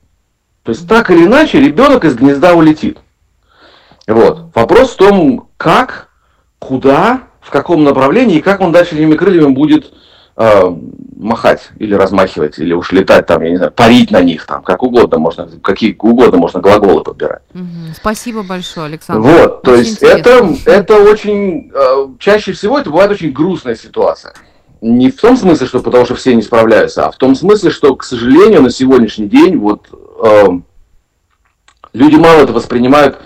То 0.63 0.71
есть, 0.71 0.89
так 0.89 1.11
или 1.11 1.25
иначе, 1.25 1.59
ребенок 1.59 2.03
из 2.03 2.15
гнезда 2.15 2.55
улетит. 2.55 2.97
Вот. 4.07 4.47
Вопрос 4.55 4.93
в 4.93 4.95
том, 4.95 5.47
как, 5.57 6.09
куда, 6.57 7.21
в 7.41 7.51
каком 7.51 7.83
направлении 7.83 8.37
и 8.37 8.41
как 8.41 8.59
он 8.59 8.71
дальше 8.71 8.95
этими 8.95 9.13
крыльями 9.13 9.53
будет 9.53 9.93
а, 10.35 10.75
махать 11.15 11.69
или 11.77 11.93
размахивать, 11.93 12.57
или 12.57 12.73
уж 12.73 12.91
летать 12.91 13.27
там, 13.27 13.43
я 13.43 13.51
не 13.51 13.57
знаю, 13.57 13.71
парить 13.71 14.09
на 14.09 14.23
них 14.23 14.47
там, 14.47 14.63
как 14.63 14.81
угодно 14.81 15.19
можно, 15.19 15.47
какие 15.61 15.95
угодно 15.99 16.39
можно 16.39 16.59
глаголы 16.59 17.03
подбирать. 17.03 17.43
Мгм. 17.53 17.93
Спасибо 17.95 18.41
большое, 18.41 18.87
Александр. 18.87 19.29
Вот, 19.29 19.61
то 19.61 19.73
Очень 19.73 19.83
есть 19.83 20.01
это, 20.01 20.55
это 20.65 21.03
очень, 21.03 21.71
э, 21.71 22.07
чаще 22.17 22.51
всего 22.53 22.79
это 22.79 22.89
бывает 22.89 23.11
очень 23.11 23.31
грустная 23.31 23.75
ситуация. 23.75 24.33
Не 24.81 25.09
в 25.09 25.19
том 25.19 25.37
смысле, 25.37 25.67
что 25.67 25.79
потому 25.79 26.05
что 26.05 26.15
все 26.15 26.35
не 26.35 26.41
справляются, 26.41 27.05
а 27.05 27.11
в 27.11 27.17
том 27.17 27.35
смысле, 27.35 27.71
что, 27.71 27.95
к 27.95 28.03
сожалению, 28.03 28.61
на 28.61 28.69
сегодняшний 28.69 29.27
день 29.27 29.57
вот 29.57 29.87
э, 30.23 30.45
люди 31.93 32.15
мало 32.15 32.41
это 32.41 32.53
воспринимают 32.53 33.19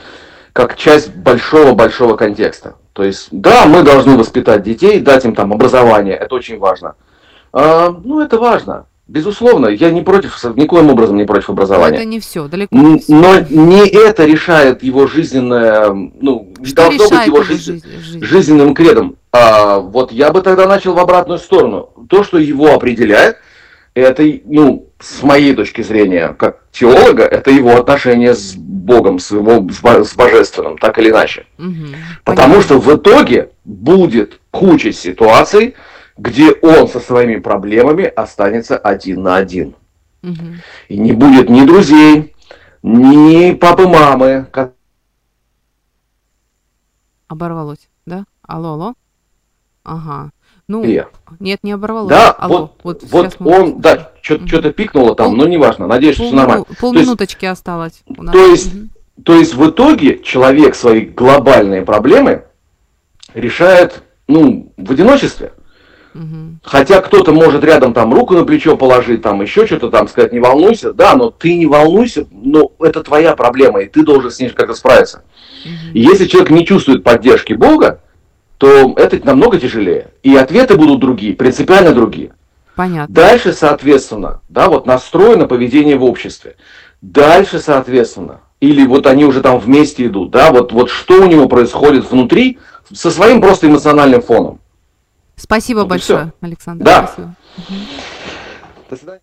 как 0.54 0.76
часть 0.76 1.14
большого-большого 1.16 2.16
контекста. 2.16 2.76
То 2.94 3.04
есть, 3.04 3.30
да, 3.32 3.66
мы 3.66 3.84
должны 3.84 4.18
воспитать 4.18 4.64
детей, 4.64 5.00
дать 5.00 5.26
им 5.26 5.34
там 5.36 5.54
образование, 5.54 6.16
это 6.16 6.36
очень 6.36 6.58
важно. 6.60 6.96
А, 7.54 7.90
ну, 7.90 8.20
это 8.22 8.38
важно. 8.38 8.86
Безусловно, 9.10 9.68
я 9.70 9.90
не 9.90 10.02
против, 10.04 10.38
никоим 10.56 10.92
образом 10.92 11.18
не 11.18 11.26
против 11.26 11.50
образования. 11.50 11.96
Но 11.96 12.02
это 12.02 12.06
не 12.06 12.20
все, 12.20 12.48
далеко 12.48 12.76
не 12.76 13.00
все. 13.00 13.12
Но 13.12 13.40
не 13.50 13.88
это 13.90 14.24
решает 14.26 14.84
его 14.84 15.08
жизненное, 15.08 15.90
ну, 15.90 16.54
Что 16.64 16.76
должно 16.76 16.98
быть 17.00 17.10
решает 17.12 17.28
его 17.28 17.42
жизнь- 17.42 17.84
жизнь- 17.84 18.24
жизненным 18.24 18.76
кредом. 18.76 19.16
А 19.32 19.80
вот 19.80 20.12
я 20.12 20.32
бы 20.32 20.42
тогда 20.44 20.68
начал 20.68 20.94
в 20.94 21.00
обратную 21.00 21.40
сторону. 21.40 21.90
То, 22.08 22.24
что 22.24 22.38
его 22.38 22.72
определяет, 22.72 23.38
это, 23.96 24.24
ну, 24.46 24.86
с 25.00 25.24
моей 25.24 25.56
точки 25.56 25.82
зрения, 25.82 26.36
как 26.38 26.60
теолога, 26.72 27.24
это 27.24 27.50
его 27.50 27.78
отношение 27.78 28.36
с 28.36 28.54
Богом, 28.56 29.18
с 29.18 29.32
его 29.32 29.68
с 29.72 29.80
бо- 29.82 30.04
с 30.04 30.14
божественным, 30.14 30.78
так 30.78 31.00
или 31.00 31.10
иначе. 31.10 31.48
Мгм. 31.58 31.96
Потому 32.24 32.54
Понятно. 32.54 32.62
что 32.64 32.80
в 32.80 32.96
итоге 32.96 33.50
будет 33.66 34.40
куча 34.52 34.92
ситуаций, 34.92 35.74
где 36.20 36.52
он 36.52 36.88
со 36.90 37.00
своими 37.00 37.38
проблемами 37.38 38.04
останется 38.04 38.78
один 38.78 39.24
на 39.24 39.38
один. 39.38 39.76
Мгм. 40.22 40.58
И 40.90 40.98
не 40.98 41.14
будет 41.14 41.50
ни 41.50 41.66
друзей, 41.66 42.36
ни 42.84 43.54
папы-мамы, 43.54 44.46
ко- 44.52 44.74
Оборвалось, 47.28 47.90
да? 48.06 48.26
Алло, 48.46 48.74
алло? 48.74 48.94
Ага. 49.84 50.32
Ну, 50.68 50.84
Где? 50.84 51.08
нет, 51.40 51.60
не 51.64 51.72
оборвалось. 51.72 52.10
Да, 52.10 52.32
алло, 52.32 52.74
вот, 52.84 53.02
вот, 53.02 53.12
вот 53.12 53.26
сейчас 53.28 53.40
мы- 53.40 53.52
он, 53.60 53.82
да, 53.82 54.12
что-то 54.22 54.72
пикнуло 54.74 55.16
там, 55.16 55.28
Пол- 55.30 55.36
но 55.38 55.48
неважно, 55.48 55.88
надеюсь, 55.88 56.16
что 56.16 56.26
все 56.26 56.34
Полмину- 56.34 56.38
нормально. 56.38 56.66
полминуточки 56.80 57.46
осталось 57.46 58.02
у 58.08 58.22
нас. 58.24 58.34
то 58.34 58.46
есть-. 58.46 58.72
То 59.26 59.34
есть 59.36 59.54
в 59.54 59.70
итоге 59.70 60.20
человек 60.24 60.76
свои 60.76 61.02
глобальные 61.02 61.82
проблемы 61.84 62.46
решает, 63.34 64.02
ну, 64.28 64.72
в 64.78 64.92
одиночестве. 64.92 65.52
Хотя 66.64 67.02
кто-то 67.02 67.32
может 67.32 67.64
рядом 67.64 67.94
там 67.94 68.14
руку 68.14 68.34
на 68.34 68.44
плечо 68.44 68.76
положить, 68.76 69.22
там 69.22 69.42
еще 69.42 69.66
что-то 69.66 69.90
там 69.90 70.08
сказать, 70.08 70.34
не 70.34 70.40
волнуйся, 70.40 70.94
да, 70.94 71.16
но 71.16 71.30
ты 71.30 71.56
не 71.56 71.66
волнуйся, 71.66 72.26
но 72.32 72.72
это 72.80 73.04
твоя 73.04 73.36
проблема, 73.36 73.82
и 73.82 73.88
ты 73.88 74.04
должен 74.04 74.32
с 74.32 74.40
ней 74.40 74.50
как-то 74.50 74.74
справиться. 74.74 75.24
И 75.94 76.00
если 76.00 76.26
человек 76.26 76.50
не 76.50 76.66
чувствует 76.66 77.04
поддержки 77.04 77.54
Бога, 77.54 78.02
то 78.58 78.94
это 78.98 79.26
намного 79.26 79.60
тяжелее. 79.60 80.08
И 80.24 80.36
ответы 80.36 80.76
будут 80.76 81.00
другие, 81.00 81.34
принципиально 81.34 81.94
другие. 81.94 82.34
Понятно. 82.76 83.14
Дальше, 83.14 83.54
соответственно, 83.54 84.42
да, 84.50 84.68
вот 84.68 84.86
настроено 84.86 85.48
поведение 85.48 85.98
в 85.98 86.04
обществе. 86.04 86.56
Дальше, 87.02 87.60
соответственно, 87.60 88.42
или 88.60 88.86
вот 88.86 89.06
они 89.06 89.26
уже 89.26 89.42
там 89.42 89.60
вместе 89.60 90.06
идут, 90.08 90.32
да, 90.32 90.52
вот, 90.52 90.72
вот 90.72 90.90
что 90.90 91.22
у 91.22 91.28
него 91.28 91.48
происходит 91.48 92.10
внутри 92.10 92.58
со 92.94 93.12
своим 93.12 93.42
просто 93.42 93.68
эмоциональным 93.68 94.22
фоном. 94.22 94.60
Спасибо 95.40 95.82
и 95.82 95.86
большое, 95.86 96.26
всё. 96.26 96.34
Александр. 96.42 96.86
Да. 96.86 97.08
Спасибо. 97.08 97.36
До 98.90 98.96
свидания. 98.96 99.22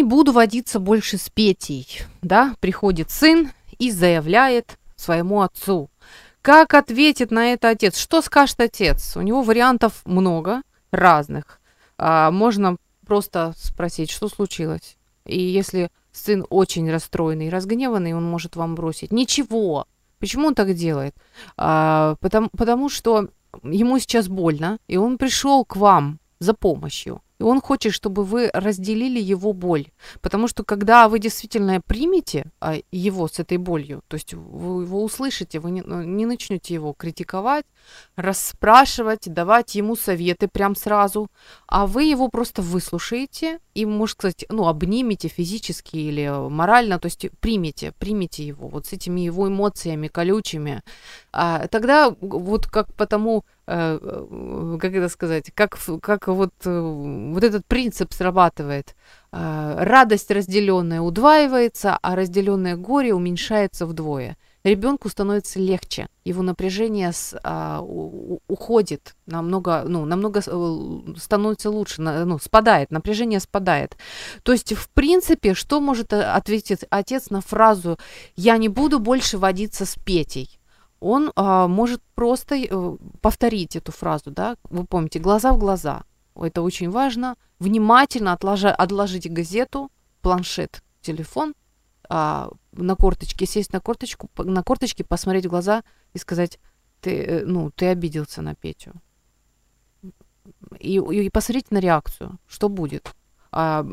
Не 0.00 0.04
буду 0.04 0.32
водиться 0.32 0.80
больше 0.80 1.18
с 1.18 1.28
Петей, 1.28 2.00
да, 2.22 2.54
приходит 2.60 3.10
сын 3.10 3.50
и 3.78 3.90
заявляет 3.90 4.78
своему 4.96 5.42
отцу. 5.42 5.90
Как 6.40 6.72
ответит 6.72 7.30
на 7.30 7.52
это 7.52 7.68
отец? 7.68 7.98
Что 7.98 8.22
скажет 8.22 8.60
отец? 8.60 9.14
У 9.18 9.20
него 9.20 9.42
вариантов 9.42 10.00
много 10.06 10.62
разных. 10.90 11.60
А, 11.98 12.30
можно 12.30 12.78
просто 13.06 13.52
спросить, 13.58 14.10
что 14.10 14.30
случилось. 14.30 14.96
И 15.26 15.38
если 15.38 15.90
сын 16.12 16.46
очень 16.48 16.90
расстроенный 16.90 17.48
и 17.48 17.50
разгневанный, 17.50 18.14
он 18.14 18.24
может 18.24 18.56
вам 18.56 18.76
бросить. 18.76 19.12
Ничего. 19.12 19.84
Почему 20.18 20.46
он 20.46 20.54
так 20.54 20.72
делает? 20.72 21.14
А, 21.58 22.14
потому, 22.20 22.48
потому 22.56 22.88
что 22.88 23.28
ему 23.62 23.98
сейчас 23.98 24.28
больно, 24.28 24.78
и 24.88 24.96
он 24.96 25.18
пришел 25.18 25.66
к 25.66 25.76
вам 25.76 26.20
за 26.38 26.54
помощью. 26.54 27.20
И 27.40 27.42
он 27.42 27.62
хочет, 27.62 27.94
чтобы 27.94 28.24
вы 28.24 28.50
разделили 28.52 29.18
его 29.18 29.54
боль. 29.54 29.86
Потому 30.20 30.46
что 30.46 30.62
когда 30.62 31.08
вы 31.08 31.18
действительно 31.18 31.80
примете 31.80 32.44
а, 32.60 32.74
его 32.92 33.28
с 33.28 33.38
этой 33.38 33.56
болью, 33.56 34.02
то 34.08 34.16
есть 34.16 34.34
вы 34.34 34.82
его 34.82 35.02
услышите, 35.02 35.58
вы 35.58 35.70
не, 35.70 35.80
ну, 35.80 36.02
не 36.02 36.26
начнете 36.26 36.74
его 36.74 36.92
критиковать, 36.92 37.64
расспрашивать, 38.16 39.32
давать 39.32 39.74
ему 39.74 39.96
советы 39.96 40.48
прям 40.48 40.76
сразу, 40.76 41.28
а 41.66 41.86
вы 41.86 42.04
его 42.04 42.28
просто 42.28 42.60
выслушаете 42.60 43.58
и, 43.74 43.86
может 43.86 44.18
сказать, 44.18 44.44
ну, 44.50 44.68
обнимете 44.68 45.28
физически 45.28 45.96
или 45.96 46.28
морально, 46.50 46.98
то 46.98 47.06
есть 47.06 47.26
примете, 47.40 47.92
примите 47.98 48.46
его 48.46 48.68
вот 48.68 48.86
с 48.86 48.92
этими 48.92 49.22
его 49.22 49.48
эмоциями 49.48 50.08
колючими, 50.08 50.82
а, 51.32 51.68
тогда 51.68 52.14
вот 52.20 52.66
как 52.66 52.92
потому, 52.94 53.38
э, 53.38 53.42
э, 53.42 53.59
как 53.66 54.84
это 54.94 55.08
сказать, 55.08 55.50
как, 55.54 55.78
как 56.02 56.28
вот, 56.28 56.50
э, 56.64 56.80
вот 56.80 57.44
этот 57.44 57.66
принцип 57.66 58.12
срабатывает. 58.12 58.94
Радость 59.32 60.30
разделенная 60.30 61.00
удваивается, 61.00 61.96
а 62.02 62.16
разделенное 62.16 62.76
горе 62.76 63.14
уменьшается 63.14 63.86
вдвое. 63.86 64.36
Ребенку 64.62 65.08
становится 65.08 65.58
легче, 65.58 66.08
его 66.22 66.42
напряжение 66.42 67.12
с- 67.12 67.38
а, 67.44 67.80
у- 67.80 68.40
уходит 68.46 69.14
намного, 69.24 69.84
ну, 69.86 70.04
намного 70.04 70.42
э, 70.46 71.14
становится 71.16 71.70
лучше, 71.70 72.02
на- 72.02 72.26
ну, 72.26 72.38
спадает, 72.38 72.90
напряжение 72.90 73.40
спадает. 73.40 73.96
То 74.42 74.52
есть, 74.52 74.74
в 74.74 74.90
принципе, 74.90 75.54
что 75.54 75.80
может 75.80 76.12
э, 76.12 76.22
ответить 76.22 76.80
отец 76.90 77.30
на 77.30 77.40
фразу 77.40 77.98
«я 78.36 78.58
не 78.58 78.68
буду 78.68 78.98
больше 78.98 79.38
водиться 79.38 79.86
с 79.86 79.94
Петей»? 79.96 80.59
Он 81.00 81.32
а, 81.34 81.66
может 81.66 82.02
просто 82.14 82.56
э, 82.56 82.96
повторить 83.20 83.74
эту 83.74 83.90
фразу, 83.90 84.30
да, 84.30 84.56
вы 84.64 84.84
помните, 84.84 85.18
глаза 85.18 85.52
в 85.52 85.58
глаза. 85.58 86.04
Это 86.34 86.62
очень 86.62 86.90
важно. 86.90 87.36
Внимательно 87.58 88.32
отложа, 88.32 88.74
отложить 88.74 89.30
газету, 89.32 89.90
планшет, 90.20 90.82
телефон, 91.00 91.54
а, 92.08 92.50
на 92.72 92.96
корточке, 92.96 93.46
сесть 93.46 93.72
на 93.72 93.80
корточку, 93.80 94.28
на 94.36 94.62
корточке, 94.62 95.04
посмотреть 95.04 95.46
в 95.46 95.50
глаза 95.50 95.82
и 96.12 96.18
сказать, 96.18 96.58
ты, 97.00 97.22
э, 97.22 97.44
ну, 97.46 97.70
ты 97.70 97.86
обиделся 97.86 98.42
на 98.42 98.54
Петю. 98.54 98.92
И, 100.78 100.96
и 100.96 101.30
посмотреть 101.30 101.70
на 101.70 101.78
реакцию, 101.78 102.38
что 102.46 102.68
будет. 102.68 103.14
А, 103.52 103.84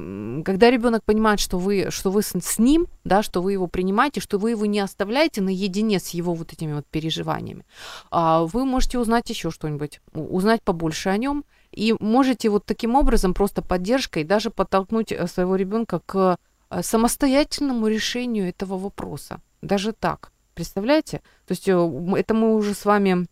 когда 0.46 0.70
ребенок 0.70 1.04
понимает, 1.04 1.40
что 1.40 1.58
вы, 1.58 1.88
что 1.90 2.12
вы 2.12 2.22
с, 2.22 2.60
ним, 2.60 2.88
да, 3.04 3.24
что 3.24 3.42
вы 3.42 3.54
его 3.54 3.68
принимаете, 3.68 4.22
что 4.22 4.38
вы 4.38 4.52
его 4.52 4.66
не 4.66 4.80
оставляете 4.80 5.42
наедине 5.42 6.00
с 6.00 6.10
его 6.10 6.34
вот 6.34 6.54
этими 6.54 6.74
вот 6.74 6.86
переживаниями, 6.86 7.66
а, 8.12 8.44
вы 8.44 8.66
можете 8.66 9.00
узнать 9.00 9.30
еще 9.30 9.50
что-нибудь, 9.50 10.02
узнать 10.14 10.62
побольше 10.62 11.10
о 11.10 11.18
нем, 11.18 11.44
и 11.72 11.96
можете 12.00 12.50
вот 12.50 12.66
таким 12.66 12.96
образом 12.96 13.34
просто 13.34 13.62
поддержкой 13.62 14.24
даже 14.24 14.50
подтолкнуть 14.50 15.12
э, 15.12 15.28
своего 15.28 15.56
ребенка 15.56 16.02
к 16.06 16.38
э, 16.70 16.82
самостоятельному 16.82 17.88
решению 17.88 18.48
этого 18.48 18.78
вопроса. 18.78 19.42
Даже 19.62 19.92
так. 19.92 20.32
Представляете? 20.54 21.22
То 21.46 21.52
есть 21.52 21.68
э, 21.68 21.74
это 22.18 22.34
мы 22.34 22.56
уже 22.56 22.74
с 22.74 22.86
вами 22.86 23.28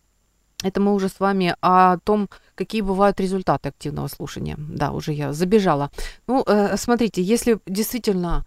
это 0.65 0.81
мы 0.81 0.93
уже 0.93 1.09
с 1.09 1.19
вами 1.19 1.55
о 1.61 1.97
том, 2.03 2.27
какие 2.55 2.81
бывают 2.81 3.19
результаты 3.19 3.69
активного 3.69 4.07
слушания. 4.07 4.55
Да, 4.57 4.91
уже 4.91 5.13
я 5.13 5.33
забежала. 5.33 5.89
Ну, 6.27 6.43
э, 6.47 6.77
смотрите, 6.77 7.21
если 7.21 7.59
действительно 7.67 8.43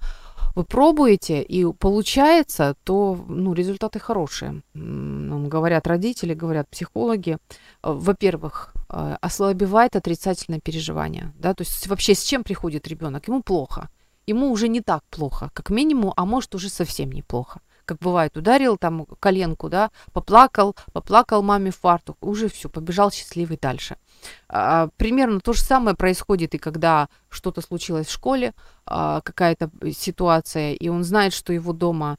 вы 0.57 0.65
пробуете 0.65 1.43
и 1.43 1.65
получается, 1.73 2.75
то 2.85 3.25
ну, 3.29 3.55
результаты 3.55 4.01
хорошие. 4.01 4.63
Говорят 4.75 5.87
родители, 5.87 6.35
говорят 6.35 6.69
психологи. 6.69 7.35
Э, 7.35 7.37
во-первых, 7.83 8.75
э, 8.91 9.17
ослабевает 9.21 9.95
отрицательное 9.95 10.61
переживание. 10.61 11.33
Да? 11.39 11.55
То 11.55 11.63
есть 11.63 11.87
вообще 11.87 12.15
с 12.15 12.25
чем 12.25 12.43
приходит 12.43 12.89
ребенок? 12.89 13.29
Ему 13.29 13.43
плохо. 13.43 13.89
Ему 14.27 14.51
уже 14.51 14.69
не 14.69 14.81
так 14.81 15.03
плохо, 15.11 15.51
как 15.55 15.71
минимум, 15.71 16.13
а 16.17 16.25
может 16.25 16.55
уже 16.55 16.69
совсем 16.69 17.13
неплохо 17.13 17.61
как 17.89 17.99
бывает, 18.01 18.37
ударил 18.37 18.77
там 18.77 19.07
коленку, 19.19 19.71
да, 19.71 19.91
поплакал, 20.13 20.77
поплакал 20.93 21.43
маме 21.43 21.71
фартук, 21.71 22.19
уже 22.21 22.49
все, 22.49 22.69
побежал 22.69 23.11
счастливый 23.11 23.59
дальше. 23.61 23.97
А, 24.49 24.89
примерно 24.99 25.41
то 25.41 25.55
же 25.55 25.63
самое 25.63 25.97
происходит 25.97 26.55
и 26.55 26.59
когда 26.59 27.09
что-то 27.31 27.63
случилось 27.63 28.07
в 28.07 28.13
школе, 28.13 28.53
а, 28.85 29.23
какая-то 29.23 29.71
ситуация, 29.91 30.75
и 30.75 30.89
он 30.89 31.03
знает, 31.03 31.33
что 31.33 31.55
его 31.55 31.73
дома, 31.73 32.19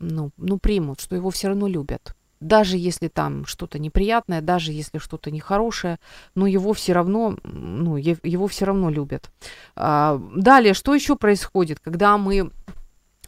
ну, 0.00 0.30
ну, 0.38 0.58
примут, 0.58 1.00
что 1.00 1.14
его 1.14 1.30
все 1.30 1.48
равно 1.48 1.68
любят. 1.68 2.16
Даже 2.40 2.78
если 2.78 3.08
там 3.08 3.44
что-то 3.44 3.78
неприятное, 3.78 4.40
даже 4.40 4.72
если 4.72 4.98
что-то 4.98 5.30
нехорошее, 5.30 5.98
но 6.34 6.46
его 6.46 6.72
все 6.72 6.94
равно, 6.94 7.36
ну, 7.42 7.96
его 7.96 8.46
все 8.46 8.64
равно 8.64 8.88
любят. 8.88 9.30
А, 9.76 10.18
далее, 10.34 10.72
что 10.72 10.94
еще 10.94 11.16
происходит, 11.16 11.78
когда 11.80 12.16
мы 12.16 12.50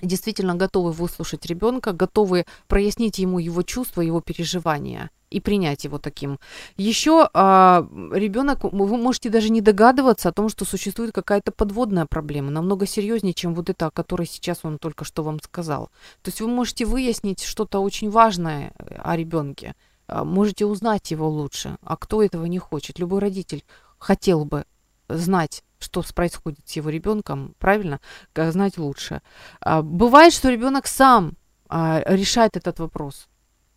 действительно 0.02 0.54
готовы 0.54 0.92
выслушать 0.92 1.46
ребенка, 1.46 1.92
готовы 1.92 2.44
прояснить 2.68 3.18
ему 3.18 3.38
его 3.38 3.62
чувства, 3.62 4.02
его 4.02 4.20
переживания 4.20 5.10
и 5.30 5.40
принять 5.40 5.84
его 5.84 5.98
таким. 5.98 6.38
Еще 6.76 7.28
а, 7.34 7.86
ребенок, 8.12 8.64
вы 8.64 8.96
можете 8.96 9.28
даже 9.28 9.50
не 9.50 9.60
догадываться 9.60 10.28
о 10.28 10.32
том, 10.32 10.48
что 10.48 10.64
существует 10.64 11.12
какая-то 11.12 11.52
подводная 11.52 12.06
проблема, 12.06 12.50
намного 12.50 12.86
серьезнее, 12.86 13.34
чем 13.34 13.54
вот 13.54 13.68
это, 13.68 13.86
о 13.86 13.90
которой 13.90 14.26
сейчас 14.26 14.60
он 14.62 14.78
только 14.78 15.04
что 15.04 15.22
вам 15.22 15.40
сказал. 15.42 15.90
То 16.22 16.28
есть 16.28 16.40
вы 16.40 16.48
можете 16.48 16.84
выяснить 16.84 17.42
что-то 17.42 17.80
очень 17.80 18.10
важное 18.10 18.72
о 19.02 19.16
ребенке, 19.16 19.74
а, 20.06 20.24
можете 20.24 20.64
узнать 20.66 21.10
его 21.10 21.28
лучше, 21.28 21.76
а 21.82 21.96
кто 21.96 22.22
этого 22.22 22.44
не 22.46 22.58
хочет. 22.58 22.98
Любой 22.98 23.20
родитель 23.20 23.64
хотел 23.98 24.44
бы 24.44 24.64
знать 25.08 25.62
что 25.78 26.02
происходит 26.14 26.60
с 26.66 26.72
его 26.72 26.90
ребенком, 26.90 27.54
правильно, 27.58 28.00
знать 28.34 28.78
лучше. 28.78 29.22
А, 29.60 29.82
бывает, 29.82 30.32
что 30.32 30.50
ребенок 30.50 30.86
сам 30.86 31.34
а, 31.68 32.02
решает 32.06 32.56
этот 32.56 32.78
вопрос. 32.78 33.28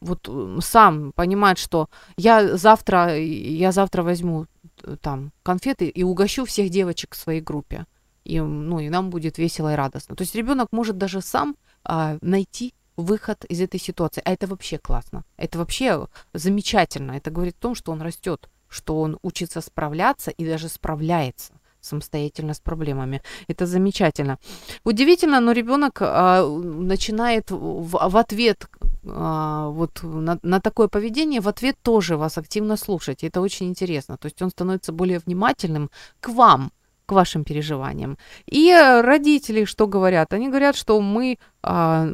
Вот 0.01 0.29
сам 0.63 1.11
понимает, 1.11 1.57
что 1.57 1.89
я 2.15 2.57
завтра, 2.57 3.17
я 3.17 3.71
завтра 3.73 4.01
возьму 4.01 4.45
э, 4.83 4.95
там 5.01 5.33
конфеты 5.43 5.89
и 5.89 6.03
угощу 6.03 6.45
всех 6.45 6.69
девочек 6.69 7.15
в 7.15 7.17
своей 7.17 7.41
группе. 7.41 7.85
И, 8.23 8.39
ну, 8.39 8.79
и 8.79 8.89
нам 8.89 9.09
будет 9.09 9.37
весело 9.37 9.73
и 9.73 9.75
радостно. 9.75 10.15
То 10.15 10.21
есть 10.21 10.35
ребенок 10.35 10.69
может 10.71 10.97
даже 10.97 11.21
сам 11.21 11.55
а, 11.83 12.17
найти 12.21 12.73
выход 12.95 13.43
из 13.45 13.59
этой 13.59 13.79
ситуации. 13.79 14.21
А 14.23 14.31
это 14.31 14.47
вообще 14.47 14.77
классно. 14.77 15.25
Это 15.35 15.57
вообще 15.57 16.07
замечательно. 16.33 17.13
Это 17.13 17.31
говорит 17.31 17.55
о 17.57 17.61
том, 17.61 17.75
что 17.75 17.91
он 17.91 18.01
растет, 18.01 18.49
что 18.69 19.01
он 19.01 19.17
учится 19.21 19.59
справляться 19.59 20.31
и 20.31 20.45
даже 20.45 20.69
справляется 20.69 21.58
самостоятельно 21.81 22.53
с 22.53 22.59
проблемами. 22.59 23.21
Это 23.47 23.65
замечательно. 23.65 24.37
Удивительно, 24.83 25.39
но 25.39 25.51
ребенок 25.51 25.97
а, 26.01 26.45
начинает 26.47 27.51
в, 27.51 28.09
в 28.09 28.17
ответ 28.17 28.67
а, 29.07 29.69
вот 29.69 30.03
на, 30.03 30.39
на 30.43 30.59
такое 30.59 30.87
поведение, 30.87 31.41
в 31.41 31.47
ответ 31.47 31.77
тоже 31.81 32.17
вас 32.17 32.37
активно 32.37 32.77
слушать. 32.77 33.23
Это 33.23 33.41
очень 33.41 33.67
интересно. 33.67 34.17
То 34.17 34.27
есть 34.27 34.41
он 34.41 34.49
становится 34.49 34.91
более 34.91 35.19
внимательным 35.19 35.89
к 36.19 36.29
вам, 36.29 36.71
к 37.05 37.11
вашим 37.11 37.43
переживаниям. 37.43 38.17
И 38.45 38.71
родители 39.03 39.65
что 39.65 39.87
говорят? 39.87 40.33
Они 40.33 40.47
говорят, 40.47 40.75
что 40.75 41.01
мы 41.01 41.37
а, 41.63 42.07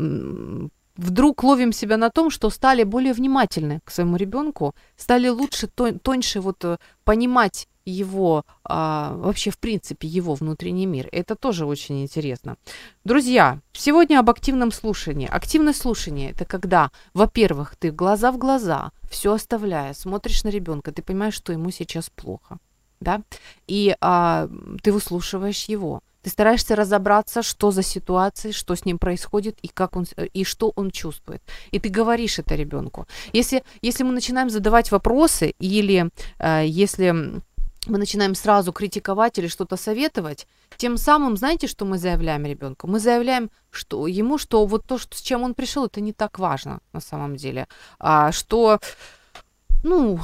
вдруг 0.98 1.44
ловим 1.44 1.72
себя 1.72 1.98
на 1.98 2.10
том, 2.10 2.30
что 2.30 2.50
стали 2.50 2.84
более 2.84 3.14
внимательны 3.14 3.80
к 3.84 3.92
своему 3.92 4.18
ребенку, 4.18 4.74
стали 4.96 5.28
лучше, 5.28 5.68
тоньше 5.68 6.42
вот 6.42 6.64
э, 6.64 6.78
понимать 7.04 7.68
его, 7.86 8.44
а, 8.64 9.14
вообще, 9.18 9.52
в 9.52 9.58
принципе, 9.58 10.08
его 10.08 10.34
внутренний 10.34 10.86
мир. 10.86 11.08
Это 11.12 11.36
тоже 11.36 11.66
очень 11.66 12.02
интересно. 12.02 12.58
Друзья, 13.04 13.60
сегодня 13.74 14.20
об 14.20 14.30
активном 14.30 14.72
слушании. 14.72 15.28
Активное 15.32 15.74
слушание– 15.74 16.32
это 16.32 16.46
когда, 16.46 16.92
во-первых, 17.14 17.76
ты 17.78 17.92
глаза 17.92 18.32
в 18.32 18.38
глаза, 18.38 18.92
все 19.10 19.34
оставляя, 19.34 19.94
смотришь 19.94 20.44
на 20.44 20.50
ребенка, 20.50 20.92
ты 20.92 21.02
понимаешь, 21.02 21.36
что 21.36 21.54
ему 21.54 21.72
сейчас 21.72 22.10
плохо, 22.10 22.58
да, 23.00 23.22
и 23.68 23.96
а, 24.02 24.50
ты 24.82 24.92
выслушиваешь 24.92 25.66
его. 25.66 26.02
Ты 26.24 26.32
стараешься 26.32 26.76
разобраться, 26.76 27.44
что 27.44 27.70
за 27.70 27.84
ситуация, 27.84 28.52
что 28.52 28.74
с 28.74 28.84
ним 28.84 28.98
происходит 28.98 29.60
и 29.62 29.68
как 29.68 29.96
он 29.96 30.08
и 30.34 30.44
что 30.44 30.74
он 30.76 30.90
чувствует. 30.90 31.44
И 31.70 31.78
ты 31.78 31.90
говоришь 31.90 32.40
это 32.40 32.56
ребенку. 32.56 33.06
Если 33.32 33.62
если 33.84 34.04
мы 34.04 34.12
начинаем 34.12 34.50
задавать 34.50 34.90
вопросы 34.90 35.54
или 35.60 36.10
э, 36.40 36.64
если 36.66 37.44
мы 37.88 37.98
начинаем 37.98 38.36
сразу 38.36 38.72
критиковать 38.72 39.38
или 39.38 39.48
что-то 39.48 39.78
советовать, 39.78 40.48
тем 40.78 40.98
самым, 40.98 41.38
знаете, 41.38 41.68
что 41.68 41.86
мы 41.86 41.98
заявляем 41.98 42.46
ребенку? 42.46 42.88
Мы 42.88 43.00
заявляем 43.00 43.50
что, 43.72 44.08
ему, 44.08 44.38
что 44.38 44.66
вот 44.66 44.86
то, 44.86 44.98
что, 44.98 45.18
с 45.18 45.22
чем 45.22 45.44
он 45.44 45.54
пришел, 45.54 45.86
это 45.86 46.02
не 46.02 46.14
так 46.14 46.40
важно 46.40 46.80
на 46.94 47.00
самом 47.00 47.36
деле. 47.36 47.68
А, 48.00 48.32
что 48.32 48.80
ну, 49.84 50.20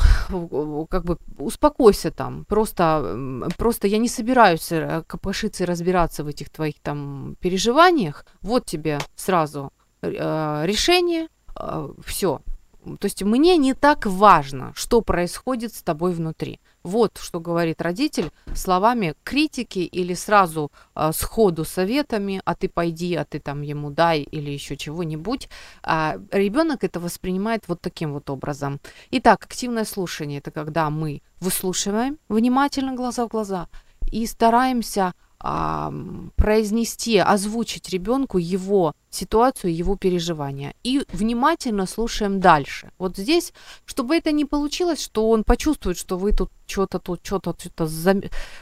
как 0.90 1.06
бы 1.06 1.18
успокойся 1.38 2.12
там, 2.12 2.46
просто, 2.46 3.48
просто 3.58 3.88
я 3.88 4.00
не 4.00 4.10
собираюсь 4.10 4.72
э, 4.72 5.04
копошиться 5.06 5.64
и 5.64 5.68
разбираться 5.68 6.24
в 6.24 6.28
этих 6.28 6.50
твоих 6.50 6.80
там 6.80 7.36
переживаниях, 7.40 8.26
вот 8.42 8.66
тебе 8.66 8.98
сразу 9.16 9.72
э, 10.02 10.64
решение, 10.66 11.28
э, 11.56 11.90
все, 12.04 12.42
то 12.84 13.06
есть 13.06 13.22
мне 13.22 13.58
не 13.58 13.74
так 13.74 14.06
важно, 14.06 14.72
что 14.76 15.02
происходит 15.02 15.74
с 15.74 15.84
тобой 15.84 16.14
внутри. 16.14 16.60
Вот 16.84 17.18
что 17.18 17.40
говорит 17.40 17.82
родитель 17.82 18.32
словами 18.56 19.14
критики 19.24 19.80
или 19.80 20.16
сразу 20.16 20.72
э, 20.96 21.12
сходу 21.14 21.64
советами, 21.64 22.42
а 22.44 22.56
ты 22.56 22.70
пойди, 22.70 23.16
а 23.16 23.24
ты 23.24 23.40
там 23.40 23.62
ему 23.62 23.92
дай 23.92 24.22
или 24.22 24.50
еще 24.50 24.76
чего-нибудь. 24.78 25.48
А 25.84 26.18
ребенок 26.32 26.84
это 26.84 27.00
воспринимает 27.00 27.68
вот 27.68 27.82
таким 27.82 28.14
вот 28.14 28.30
образом. 28.30 28.80
Итак, 29.12 29.46
активное 29.46 29.86
слушание 29.86 30.40
это 30.40 30.52
когда 30.52 30.90
мы 30.90 31.22
выслушиваем 31.40 32.18
внимательно 32.30 32.94
глаза 32.94 33.26
в 33.26 33.30
глаза 33.30 33.68
и 34.12 34.26
стараемся 34.26 35.14
а, 35.44 35.92
произнести, 36.36 37.18
озвучить 37.18 37.90
ребенку 37.90 38.38
его 38.38 38.94
ситуацию, 39.10 39.76
его 39.76 39.96
переживания. 39.96 40.76
И 40.84 41.04
внимательно 41.12 41.88
слушаем 41.88 42.40
дальше. 42.40 42.92
Вот 43.00 43.18
здесь, 43.18 43.54
чтобы 43.86 44.16
это 44.16 44.32
не 44.32 44.46
получилось, 44.46 45.02
что 45.02 45.30
он 45.30 45.44
почувствует, 45.44 45.98
что 45.98 46.18
вы 46.18 46.32
тут 46.32 46.52
что-то 46.68 47.00
тут, 47.00 47.26
что-то, 47.26 47.56
что-то, 47.58 47.88
зам... 47.88 48.22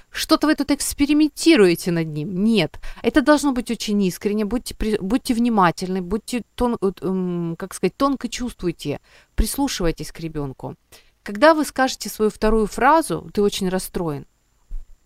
что-то 0.10 0.48
вы 0.48 0.56
тут 0.56 0.72
экспериментируете 0.72 1.92
над 1.92 2.08
ним. 2.08 2.44
Нет, 2.44 2.80
это 3.04 3.22
должно 3.22 3.52
быть 3.52 3.70
очень 3.70 4.02
искренне. 4.04 4.46
Будьте, 4.46 4.74
будьте 5.02 5.34
внимательны, 5.34 6.02
будьте, 6.02 6.44
тон, 6.56 6.78
эм, 7.02 7.56
как 7.58 7.74
сказать, 7.74 7.98
тонко 7.98 8.30
чувствуйте, 8.30 9.02
прислушивайтесь 9.36 10.14
к 10.14 10.20
ребенку. 10.22 10.76
Когда 11.24 11.54
вы 11.54 11.66
скажете 11.66 12.10
свою 12.10 12.32
вторую 12.32 12.68
фразу, 12.68 13.30
ты 13.34 13.42
очень 13.42 13.68
расстроен, 13.68 14.26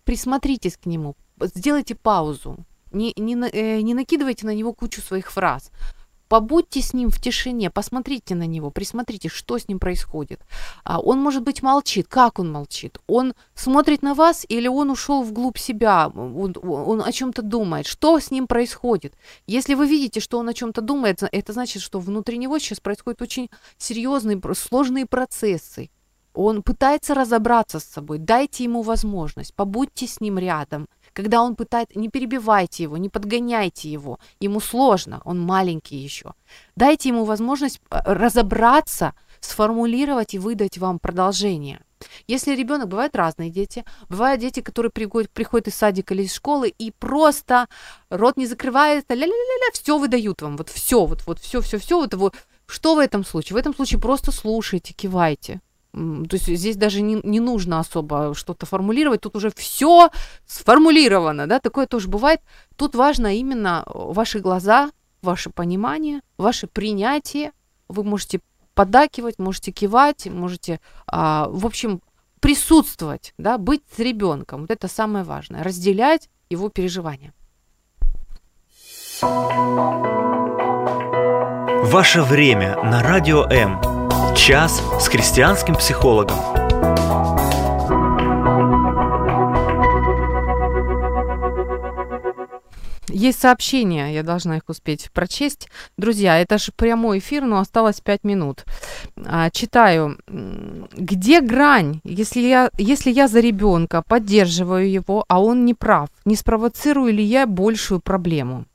присмотритесь 0.04 0.76
к 0.76 0.86
нему, 0.86 1.16
сделайте 1.40 1.94
паузу, 1.94 2.58
не, 2.92 3.12
не, 3.16 3.34
э, 3.34 3.80
не 3.80 3.94
накидывайте 3.94 4.46
на 4.46 4.54
него 4.54 4.72
кучу 4.72 5.00
своих 5.02 5.30
фраз. 5.30 5.70
Побудьте 6.28 6.80
с 6.80 6.94
ним 6.94 7.10
в 7.10 7.20
тишине, 7.20 7.70
посмотрите 7.70 8.34
на 8.34 8.46
него, 8.46 8.70
присмотрите, 8.70 9.28
что 9.28 9.58
с 9.58 9.68
ним 9.68 9.78
происходит. 9.78 10.40
А, 10.82 10.98
он, 10.98 11.20
может 11.20 11.42
быть, 11.42 11.62
молчит. 11.62 12.08
Как 12.08 12.38
он 12.38 12.50
молчит? 12.50 12.98
Он 13.06 13.34
смотрит 13.54 14.02
на 14.02 14.14
вас 14.14 14.46
или 14.48 14.66
он 14.66 14.90
ушел 14.90 15.22
вглубь 15.22 15.58
себя? 15.58 16.08
Он, 16.08 16.56
он 16.62 17.02
о 17.02 17.12
чем-то 17.12 17.42
думает. 17.42 17.86
Что 17.86 18.18
с 18.18 18.30
ним 18.30 18.46
происходит? 18.46 19.14
Если 19.46 19.74
вы 19.74 19.86
видите, 19.86 20.20
что 20.20 20.38
он 20.38 20.48
о 20.48 20.54
чем-то 20.54 20.80
думает, 20.80 21.22
это 21.30 21.52
значит, 21.52 21.82
что 21.82 22.00
внутри 22.00 22.38
него 22.38 22.58
сейчас 22.58 22.80
происходят 22.80 23.20
очень 23.20 23.50
серьезные, 23.76 24.40
сложные 24.54 25.04
процессы. 25.04 25.90
Он 26.32 26.62
пытается 26.62 27.14
разобраться 27.14 27.78
с 27.78 27.84
собой. 27.84 28.18
Дайте 28.18 28.64
ему 28.64 28.82
возможность, 28.82 29.54
побудьте 29.54 30.06
с 30.06 30.20
ним 30.20 30.38
рядом– 30.38 30.88
когда 31.14 31.42
он 31.42 31.56
пытается, 31.56 31.98
не 31.98 32.08
перебивайте 32.08 32.82
его, 32.82 32.96
не 32.98 33.08
подгоняйте 33.08 33.90
его, 33.90 34.18
ему 34.40 34.60
сложно, 34.60 35.22
он 35.24 35.40
маленький 35.40 35.96
еще. 35.96 36.34
Дайте 36.76 37.08
ему 37.08 37.24
возможность 37.24 37.80
э, 37.90 38.00
разобраться, 38.04 39.14
сформулировать 39.40 40.34
и 40.34 40.38
выдать 40.38 40.76
вам 40.76 40.98
продолжение. 40.98 41.80
Если 42.26 42.54
ребенок, 42.54 42.88
бывают 42.88 43.16
разные 43.16 43.48
дети, 43.48 43.84
бывают 44.08 44.40
дети, 44.40 44.60
которые 44.60 44.90
приходят, 44.90 45.30
приходят 45.30 45.68
из 45.68 45.74
садика 45.74 46.12
или 46.12 46.24
из 46.24 46.34
школы 46.34 46.68
и 46.68 46.90
просто 46.90 47.68
рот 48.10 48.36
не 48.36 48.46
закрывает, 48.46 49.06
ля-ля-ля-ля, 49.08 49.72
все 49.72 49.98
выдают 49.98 50.42
вам, 50.42 50.56
вот 50.56 50.68
все, 50.68 51.06
вот, 51.06 51.26
вот 51.26 51.38
все, 51.38 51.60
все, 51.60 51.78
все, 51.78 51.98
вот 51.98 52.12
его 52.12 52.32
Что 52.66 52.96
в 52.96 52.98
этом 52.98 53.24
случае? 53.24 53.54
В 53.54 53.58
этом 53.58 53.74
случае 53.74 54.00
просто 54.00 54.32
слушайте, 54.32 54.92
кивайте. 54.92 55.60
То 55.94 56.34
есть 56.34 56.46
здесь 56.46 56.76
даже 56.76 57.02
не, 57.02 57.20
не 57.22 57.38
нужно 57.38 57.78
особо 57.78 58.34
что-то 58.34 58.66
формулировать, 58.66 59.20
тут 59.20 59.36
уже 59.36 59.52
все 59.54 60.10
сформулировано, 60.44 61.46
да, 61.46 61.60
такое 61.60 61.86
тоже 61.86 62.08
бывает. 62.08 62.40
Тут 62.76 62.96
важно 62.96 63.36
именно 63.36 63.84
ваши 63.86 64.40
глаза, 64.40 64.90
ваше 65.22 65.50
понимание, 65.50 66.20
ваше 66.36 66.66
принятие. 66.66 67.52
Вы 67.88 68.02
можете 68.02 68.40
поддакивать, 68.74 69.38
можете 69.38 69.70
кивать, 69.70 70.26
можете, 70.26 70.80
а, 71.06 71.46
в 71.48 71.64
общем, 71.64 72.00
присутствовать, 72.40 73.32
да, 73.38 73.56
быть 73.56 73.82
с 73.96 74.00
ребенком. 74.00 74.62
Вот 74.62 74.72
это 74.72 74.88
самое 74.88 75.24
важное, 75.24 75.62
разделять 75.62 76.28
его 76.50 76.70
переживания. 76.70 77.32
Ваше 81.84 82.22
время 82.22 82.82
на 82.82 83.02
радио 83.02 83.44
М. 83.44 83.93
Час 84.36 84.82
с 85.00 85.06
христианским 85.06 85.76
психологом. 85.76 86.36
Есть 93.08 93.40
сообщения, 93.40 94.12
я 94.12 94.24
должна 94.24 94.56
их 94.56 94.64
успеть 94.66 95.08
прочесть. 95.12 95.68
Друзья, 95.96 96.40
это 96.40 96.58
же 96.58 96.72
прямой 96.76 97.20
эфир, 97.20 97.44
но 97.44 97.60
осталось 97.60 98.00
5 98.00 98.24
минут. 98.24 98.64
А, 99.24 99.50
читаю. 99.50 100.18
Где 100.26 101.40
грань, 101.40 102.00
если 102.02 102.40
я, 102.40 102.70
если 102.76 103.12
я 103.12 103.28
за 103.28 103.38
ребенка 103.38 104.02
поддерживаю 104.02 104.90
его, 104.90 105.24
а 105.28 105.40
он 105.40 105.64
не 105.64 105.74
прав? 105.74 106.08
Не 106.24 106.34
спровоцирую 106.34 107.12
ли 107.14 107.22
я 107.22 107.46
большую 107.46 108.00
проблему? 108.00 108.66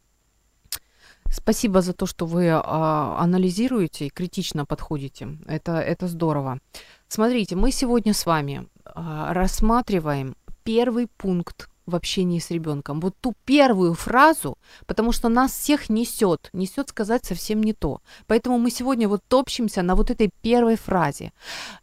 Спасибо 1.31 1.81
за 1.81 1.93
то, 1.93 2.05
что 2.05 2.25
вы 2.25 2.49
а, 2.49 3.17
анализируете 3.19 4.07
и 4.07 4.09
критично 4.09 4.65
подходите. 4.65 5.37
Это, 5.47 5.79
это 5.79 6.07
здорово. 6.07 6.59
Смотрите, 7.07 7.55
мы 7.55 7.71
сегодня 7.71 8.13
с 8.13 8.25
вами 8.25 8.67
а, 8.85 9.33
рассматриваем 9.33 10.35
первый 10.63 11.07
пункт 11.17 11.69
в 11.89 11.95
общении 11.95 12.39
с 12.39 12.51
ребенком. 12.51 12.99
Вот 12.99 13.15
ту 13.21 13.33
первую 13.45 13.93
фразу, 13.93 14.57
потому 14.85 15.11
что 15.11 15.29
нас 15.29 15.51
всех 15.51 15.89
несет, 15.89 16.49
несет 16.53 16.89
сказать 16.89 17.25
совсем 17.25 17.63
не 17.63 17.73
то. 17.73 18.01
Поэтому 18.27 18.57
мы 18.57 18.71
сегодня 18.71 19.07
вот 19.07 19.21
топчемся 19.27 19.81
на 19.81 19.95
вот 19.95 20.11
этой 20.11 20.31
первой 20.41 20.75
фразе. 20.75 21.31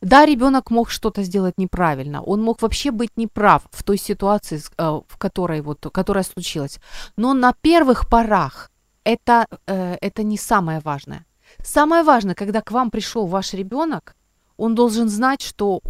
Да, 0.01 0.26
ребенок 0.26 0.70
мог 0.70 0.90
что-то 0.90 1.22
сделать 1.22 1.59
неправильно, 1.59 2.22
он 2.22 2.42
мог 2.42 2.62
вообще 2.62 2.90
быть 2.90 3.16
неправ 3.16 3.62
в 3.70 3.82
той 3.82 3.99
ситуации, 3.99 4.61
а, 4.76 5.01
в 5.07 5.18
которой 5.18 5.61
вот, 5.61 5.86
которая 5.92 6.24
случилась. 6.24 6.78
Но 7.16 7.34
на 7.34 7.53
первых 7.53 8.09
порах 8.09 8.70
это, 9.07 9.46
э, 9.66 9.96
это 10.00 10.22
не 10.24 10.36
самое 10.36 10.80
важное. 10.80 11.24
Самое 11.62 12.02
важное, 12.02 12.34
когда 12.34 12.61
к 12.61 12.72
вам 12.72 12.90
пришел 12.90 13.26
ваш 13.26 13.54
ребенок, 13.54 14.16
он 14.57 14.74
должен 14.74 15.09
знать, 15.09 15.42
что 15.42 15.80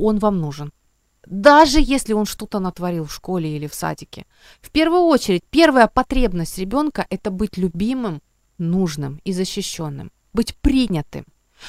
он 0.00 0.18
вам 0.18 0.40
нужен. 0.40 0.72
Даже 1.26 1.78
если 1.80 2.14
он 2.14 2.24
что-то 2.24 2.60
натворил 2.60 3.04
в 3.04 3.12
школе 3.12 3.56
или 3.56 3.66
в 3.66 3.74
садике. 3.74 4.24
В 4.60 4.70
первую 4.70 5.02
очередь, 5.02 5.42
первая 5.50 5.86
потребность 5.86 6.58
ребенка– 6.58 7.06
это 7.10 7.30
быть 7.30 7.58
любимым, 7.58 8.22
нужным 8.58 9.20
и 9.24 9.32
защищенным, 9.32 10.10
быть 10.32 10.56
принятым. 10.56 11.24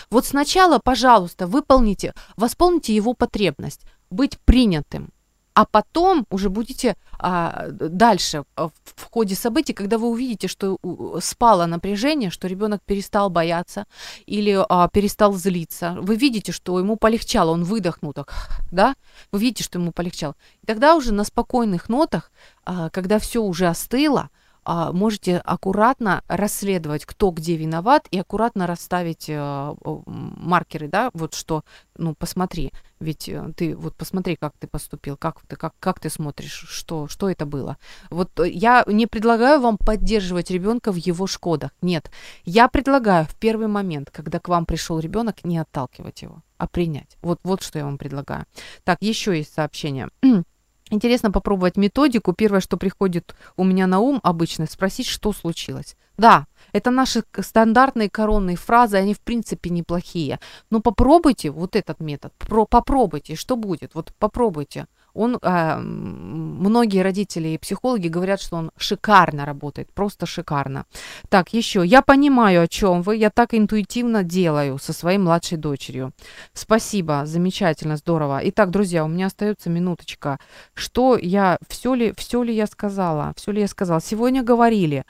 Вот 0.10 0.26
сначала, 0.26 0.80
пожалуйста, 0.80 1.48
выполните, 1.48 2.14
восполните 2.38 2.96
его 2.96 3.14
потребность, 3.14 3.82
быть 4.10 4.40
принятым, 4.46 5.10
а 5.56 5.66
потом 5.66 6.26
уже 6.30 6.50
будете 6.50 6.96
а, 7.20 7.68
дальше 7.70 8.44
а, 8.56 8.70
в 8.70 9.10
ходе 9.12 9.36
событий, 9.36 9.74
когда 9.74 9.98
вы 9.98 10.08
увидите, 10.08 10.48
что 10.48 10.78
спало 11.22 11.66
напряжение, 11.66 12.30
что 12.30 12.48
ребенок 12.48 12.82
перестал 12.86 13.30
бояться 13.30 13.86
или 14.26 14.58
а, 14.70 14.88
перестал 14.90 15.34
злиться, 15.34 15.96
вы 16.00 16.16
видите, 16.16 16.52
что 16.52 16.80
ему 16.80 16.96
полегчало, 16.96 17.52
он 17.52 17.64
выдохнул 17.64 18.14
так, 18.14 18.34
да, 18.72 18.96
вы 19.32 19.40
видите, 19.40 19.64
что 19.64 19.80
ему 19.80 19.92
полегчало. 19.92 20.36
И 20.62 20.66
тогда 20.66 20.96
уже 20.96 21.14
на 21.14 21.24
спокойных 21.24 21.90
нотах, 21.90 22.32
а, 22.66 22.90
когда 22.90 23.20
все 23.20 23.42
уже 23.42 23.68
остыло, 23.68 24.30
можете 24.66 25.38
аккуратно 25.38 26.24
расследовать, 26.28 27.06
кто 27.06 27.32
где 27.32 27.56
виноват, 27.56 28.08
и 28.12 28.20
аккуратно 28.20 28.68
расставить 28.68 29.26
э, 29.28 29.76
маркеры, 30.06 30.88
да, 30.88 31.10
вот 31.14 31.34
что, 31.34 31.64
ну, 31.98 32.16
посмотри, 32.16 32.72
ведь 33.04 33.30
э, 33.30 33.52
ты, 33.56 33.76
вот 33.76 33.96
посмотри, 33.96 34.36
как 34.36 34.54
ты 34.58 34.68
поступил, 34.68 35.18
как 35.18 35.42
ты, 35.48 35.56
как, 35.56 35.74
как 35.80 36.00
ты 36.00 36.10
смотришь, 36.10 36.66
что, 36.70 37.08
что 37.08 37.30
это 37.30 37.46
было. 37.46 37.78
Вот 38.10 38.40
э, 38.40 38.50
я 38.50 38.84
не 38.88 39.08
предлагаю 39.08 39.60
вам 39.60 39.78
поддерживать 39.78 40.50
ребенка 40.50 40.92
в 40.92 40.96
его 40.96 41.28
шкодах, 41.28 41.72
нет. 41.82 42.10
Я 42.46 42.68
предлагаю 42.68 43.26
в 43.26 43.36
первый 43.36 43.68
момент, 43.68 44.10
когда 44.10 44.40
к 44.40 44.48
вам 44.48 44.66
пришел 44.66 45.00
ребенок, 45.00 45.44
не 45.44 45.58
отталкивать 45.58 46.22
его, 46.22 46.42
а 46.58 46.68
принять. 46.68 47.18
Вот, 47.22 47.40
вот 47.44 47.62
что 47.62 47.80
я 47.80 47.86
вам 47.86 47.98
предлагаю. 47.98 48.46
Так, 48.84 48.98
еще 49.02 49.38
есть 49.38 49.54
сообщение. 49.54 50.10
Интересно 50.94 51.32
попробовать 51.32 51.76
методику. 51.76 52.34
Первое, 52.34 52.60
что 52.60 52.78
приходит 52.78 53.36
у 53.58 53.64
меня 53.64 53.88
на 53.88 54.00
ум 54.00 54.20
обычно, 54.22 54.68
спросить, 54.68 55.08
что 55.08 55.34
случилось. 55.34 55.96
Да, 56.18 56.46
это 56.72 56.92
наши 56.92 57.24
стандартные 57.40 58.12
коронные 58.12 58.58
фразы, 58.58 58.98
они 58.98 59.16
в 59.16 59.20
принципе 59.20 59.72
неплохие. 59.72 60.40
Но 60.70 60.82
попробуйте 60.82 61.50
вот 61.50 61.76
этот 61.76 62.00
метод, 62.00 62.32
про, 62.38 62.68
попробуйте, 62.68 63.36
что 63.36 63.56
будет, 63.56 63.96
вот 63.96 64.14
попробуйте 64.20 64.86
он, 65.14 65.38
э, 65.42 65.78
многие 65.80 67.02
родители 67.02 67.50
и 67.50 67.58
психологи 67.58 68.08
говорят, 68.08 68.42
что 68.42 68.58
он 68.58 68.72
шикарно 68.78 69.46
работает, 69.46 69.92
просто 69.94 70.26
шикарно. 70.26 70.86
Так, 71.30 71.54
еще, 71.54 71.84
я 71.86 72.02
понимаю, 72.02 72.64
о 72.64 72.68
чем 72.68 73.02
вы, 73.02 73.18
я 73.18 73.30
так 73.30 73.54
интуитивно 73.54 74.24
делаю 74.24 74.80
со 74.80 74.94
своей 74.94 75.18
младшей 75.18 75.58
дочерью. 75.58 76.12
Спасибо, 76.54 77.24
замечательно, 77.26 77.98
здорово. 77.98 78.40
Итак, 78.44 78.72
друзья, 78.72 79.06
у 79.06 79.08
меня 79.08 79.28
остается 79.28 79.70
минуточка. 79.70 80.40
Что 80.74 81.18
я, 81.18 81.58
все 81.68 81.94
ли, 81.94 82.14
все 82.18 82.44
ли 82.44 82.54
я 82.54 82.68
сказала, 82.68 83.34
все 83.36 83.52
ли 83.52 83.62
я 83.62 83.68
сказала? 83.68 84.02
Сегодня 84.02 84.44
говорили, 84.44 85.06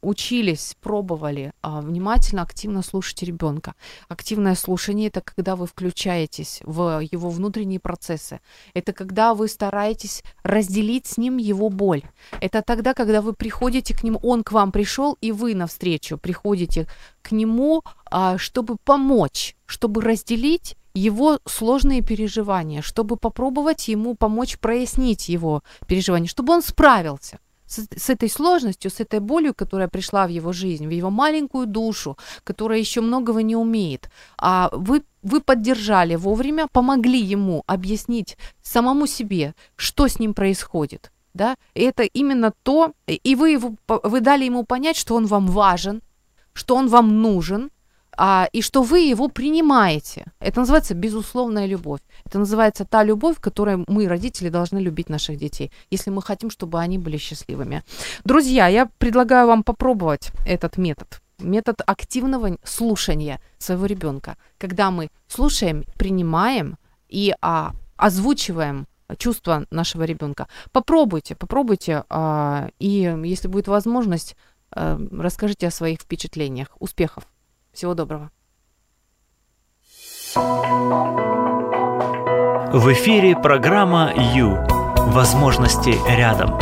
учились, 0.00 0.76
пробовали 0.80 1.52
а, 1.62 1.80
внимательно, 1.80 2.42
активно 2.42 2.82
слушать 2.82 3.22
ребенка. 3.22 3.74
Активное 4.08 4.54
слушание 4.54 5.08
это 5.08 5.20
когда 5.20 5.56
вы 5.56 5.66
включаетесь 5.66 6.60
в 6.64 7.00
его 7.00 7.30
внутренние 7.30 7.80
процессы. 7.80 8.40
Это 8.74 8.92
когда 8.92 9.34
вы 9.34 9.48
стараетесь 9.48 10.22
разделить 10.42 11.06
с 11.06 11.18
ним 11.18 11.36
его 11.36 11.68
боль. 11.68 12.02
Это 12.40 12.62
тогда, 12.62 12.94
когда 12.94 13.22
вы 13.22 13.32
приходите 13.32 13.94
к 13.94 14.02
нему, 14.02 14.18
он 14.22 14.42
к 14.42 14.52
вам 14.52 14.72
пришел, 14.72 15.16
и 15.20 15.32
вы 15.32 15.54
навстречу 15.54 16.18
приходите 16.18 16.86
к 17.22 17.32
нему, 17.32 17.82
а, 18.10 18.38
чтобы 18.38 18.76
помочь, 18.84 19.56
чтобы 19.66 20.02
разделить 20.02 20.76
его 20.94 21.38
сложные 21.46 22.02
переживания, 22.02 22.82
чтобы 22.82 23.16
попробовать 23.16 23.88
ему 23.88 24.14
помочь 24.14 24.58
прояснить 24.58 25.28
его 25.28 25.62
переживания, 25.86 26.28
чтобы 26.28 26.52
он 26.52 26.62
справился 26.62 27.38
с, 27.68 27.86
с 27.96 28.10
этой 28.10 28.28
сложностью, 28.28 28.90
с 28.90 29.00
этой 29.00 29.20
болью, 29.20 29.54
которая 29.54 29.88
пришла 29.88 30.26
в 30.26 30.30
его 30.30 30.52
жизнь, 30.52 30.86
в 30.86 30.90
его 30.90 31.10
маленькую 31.10 31.66
душу, 31.66 32.16
которая 32.44 32.78
еще 32.78 33.00
многого 33.00 33.42
не 33.42 33.56
умеет, 33.56 34.10
а 34.38 34.70
вы, 34.72 35.02
вы 35.22 35.40
поддержали 35.40 36.16
вовремя, 36.16 36.66
помогли 36.72 37.20
ему 37.20 37.62
объяснить 37.66 38.36
самому 38.62 39.06
себе, 39.06 39.54
что 39.76 40.08
с 40.08 40.18
ним 40.18 40.34
происходит. 40.34 41.12
Да? 41.34 41.56
И 41.74 41.82
это 41.82 42.02
именно 42.02 42.52
то, 42.62 42.92
и 43.06 43.34
вы, 43.36 43.50
его, 43.50 43.74
вы 43.86 44.20
дали 44.20 44.44
ему 44.44 44.64
понять, 44.64 44.96
что 44.96 45.14
он 45.14 45.26
вам 45.26 45.46
важен, 45.46 46.02
что 46.52 46.74
он 46.74 46.88
вам 46.88 47.22
нужен, 47.22 47.70
а, 48.18 48.48
и 48.52 48.62
что 48.62 48.82
вы 48.82 48.98
его 49.10 49.28
принимаете. 49.28 50.24
Это 50.40 50.60
называется 50.60 50.94
безусловная 50.94 51.66
любовь. 51.66 52.00
Это 52.24 52.38
называется 52.38 52.84
та 52.84 53.04
любовь, 53.04 53.36
которой 53.40 53.84
мы, 53.86 54.08
родители, 54.08 54.48
должны 54.48 54.78
любить 54.78 55.08
наших 55.08 55.36
детей, 55.36 55.70
если 55.92 56.10
мы 56.10 56.20
хотим, 56.20 56.50
чтобы 56.50 56.80
они 56.80 56.98
были 56.98 57.16
счастливыми. 57.16 57.82
Друзья, 58.24 58.66
я 58.66 58.86
предлагаю 58.98 59.46
вам 59.46 59.62
попробовать 59.62 60.32
этот 60.46 60.78
метод. 60.78 61.20
Метод 61.38 61.80
активного 61.86 62.58
слушания 62.64 63.40
своего 63.58 63.86
ребенка, 63.86 64.36
когда 64.58 64.90
мы 64.90 65.10
слушаем, 65.28 65.84
принимаем 65.96 66.76
и 67.08 67.32
а, 67.40 67.72
озвучиваем 67.96 68.88
чувства 69.16 69.64
нашего 69.70 70.02
ребенка. 70.02 70.48
Попробуйте, 70.72 71.36
попробуйте, 71.36 72.02
а, 72.10 72.68
и 72.80 73.16
если 73.24 73.46
будет 73.46 73.68
возможность, 73.68 74.36
а, 74.72 74.98
расскажите 75.12 75.68
о 75.68 75.70
своих 75.70 76.00
впечатлениях. 76.00 76.76
Успехов! 76.80 77.24
Всего 77.78 77.94
доброго. 77.94 78.32
В 82.74 82.92
эфире 82.92 83.36
программа 83.36 84.12
«Ю». 84.34 84.66
Возможности 85.12 85.94
рядом. 86.08 86.58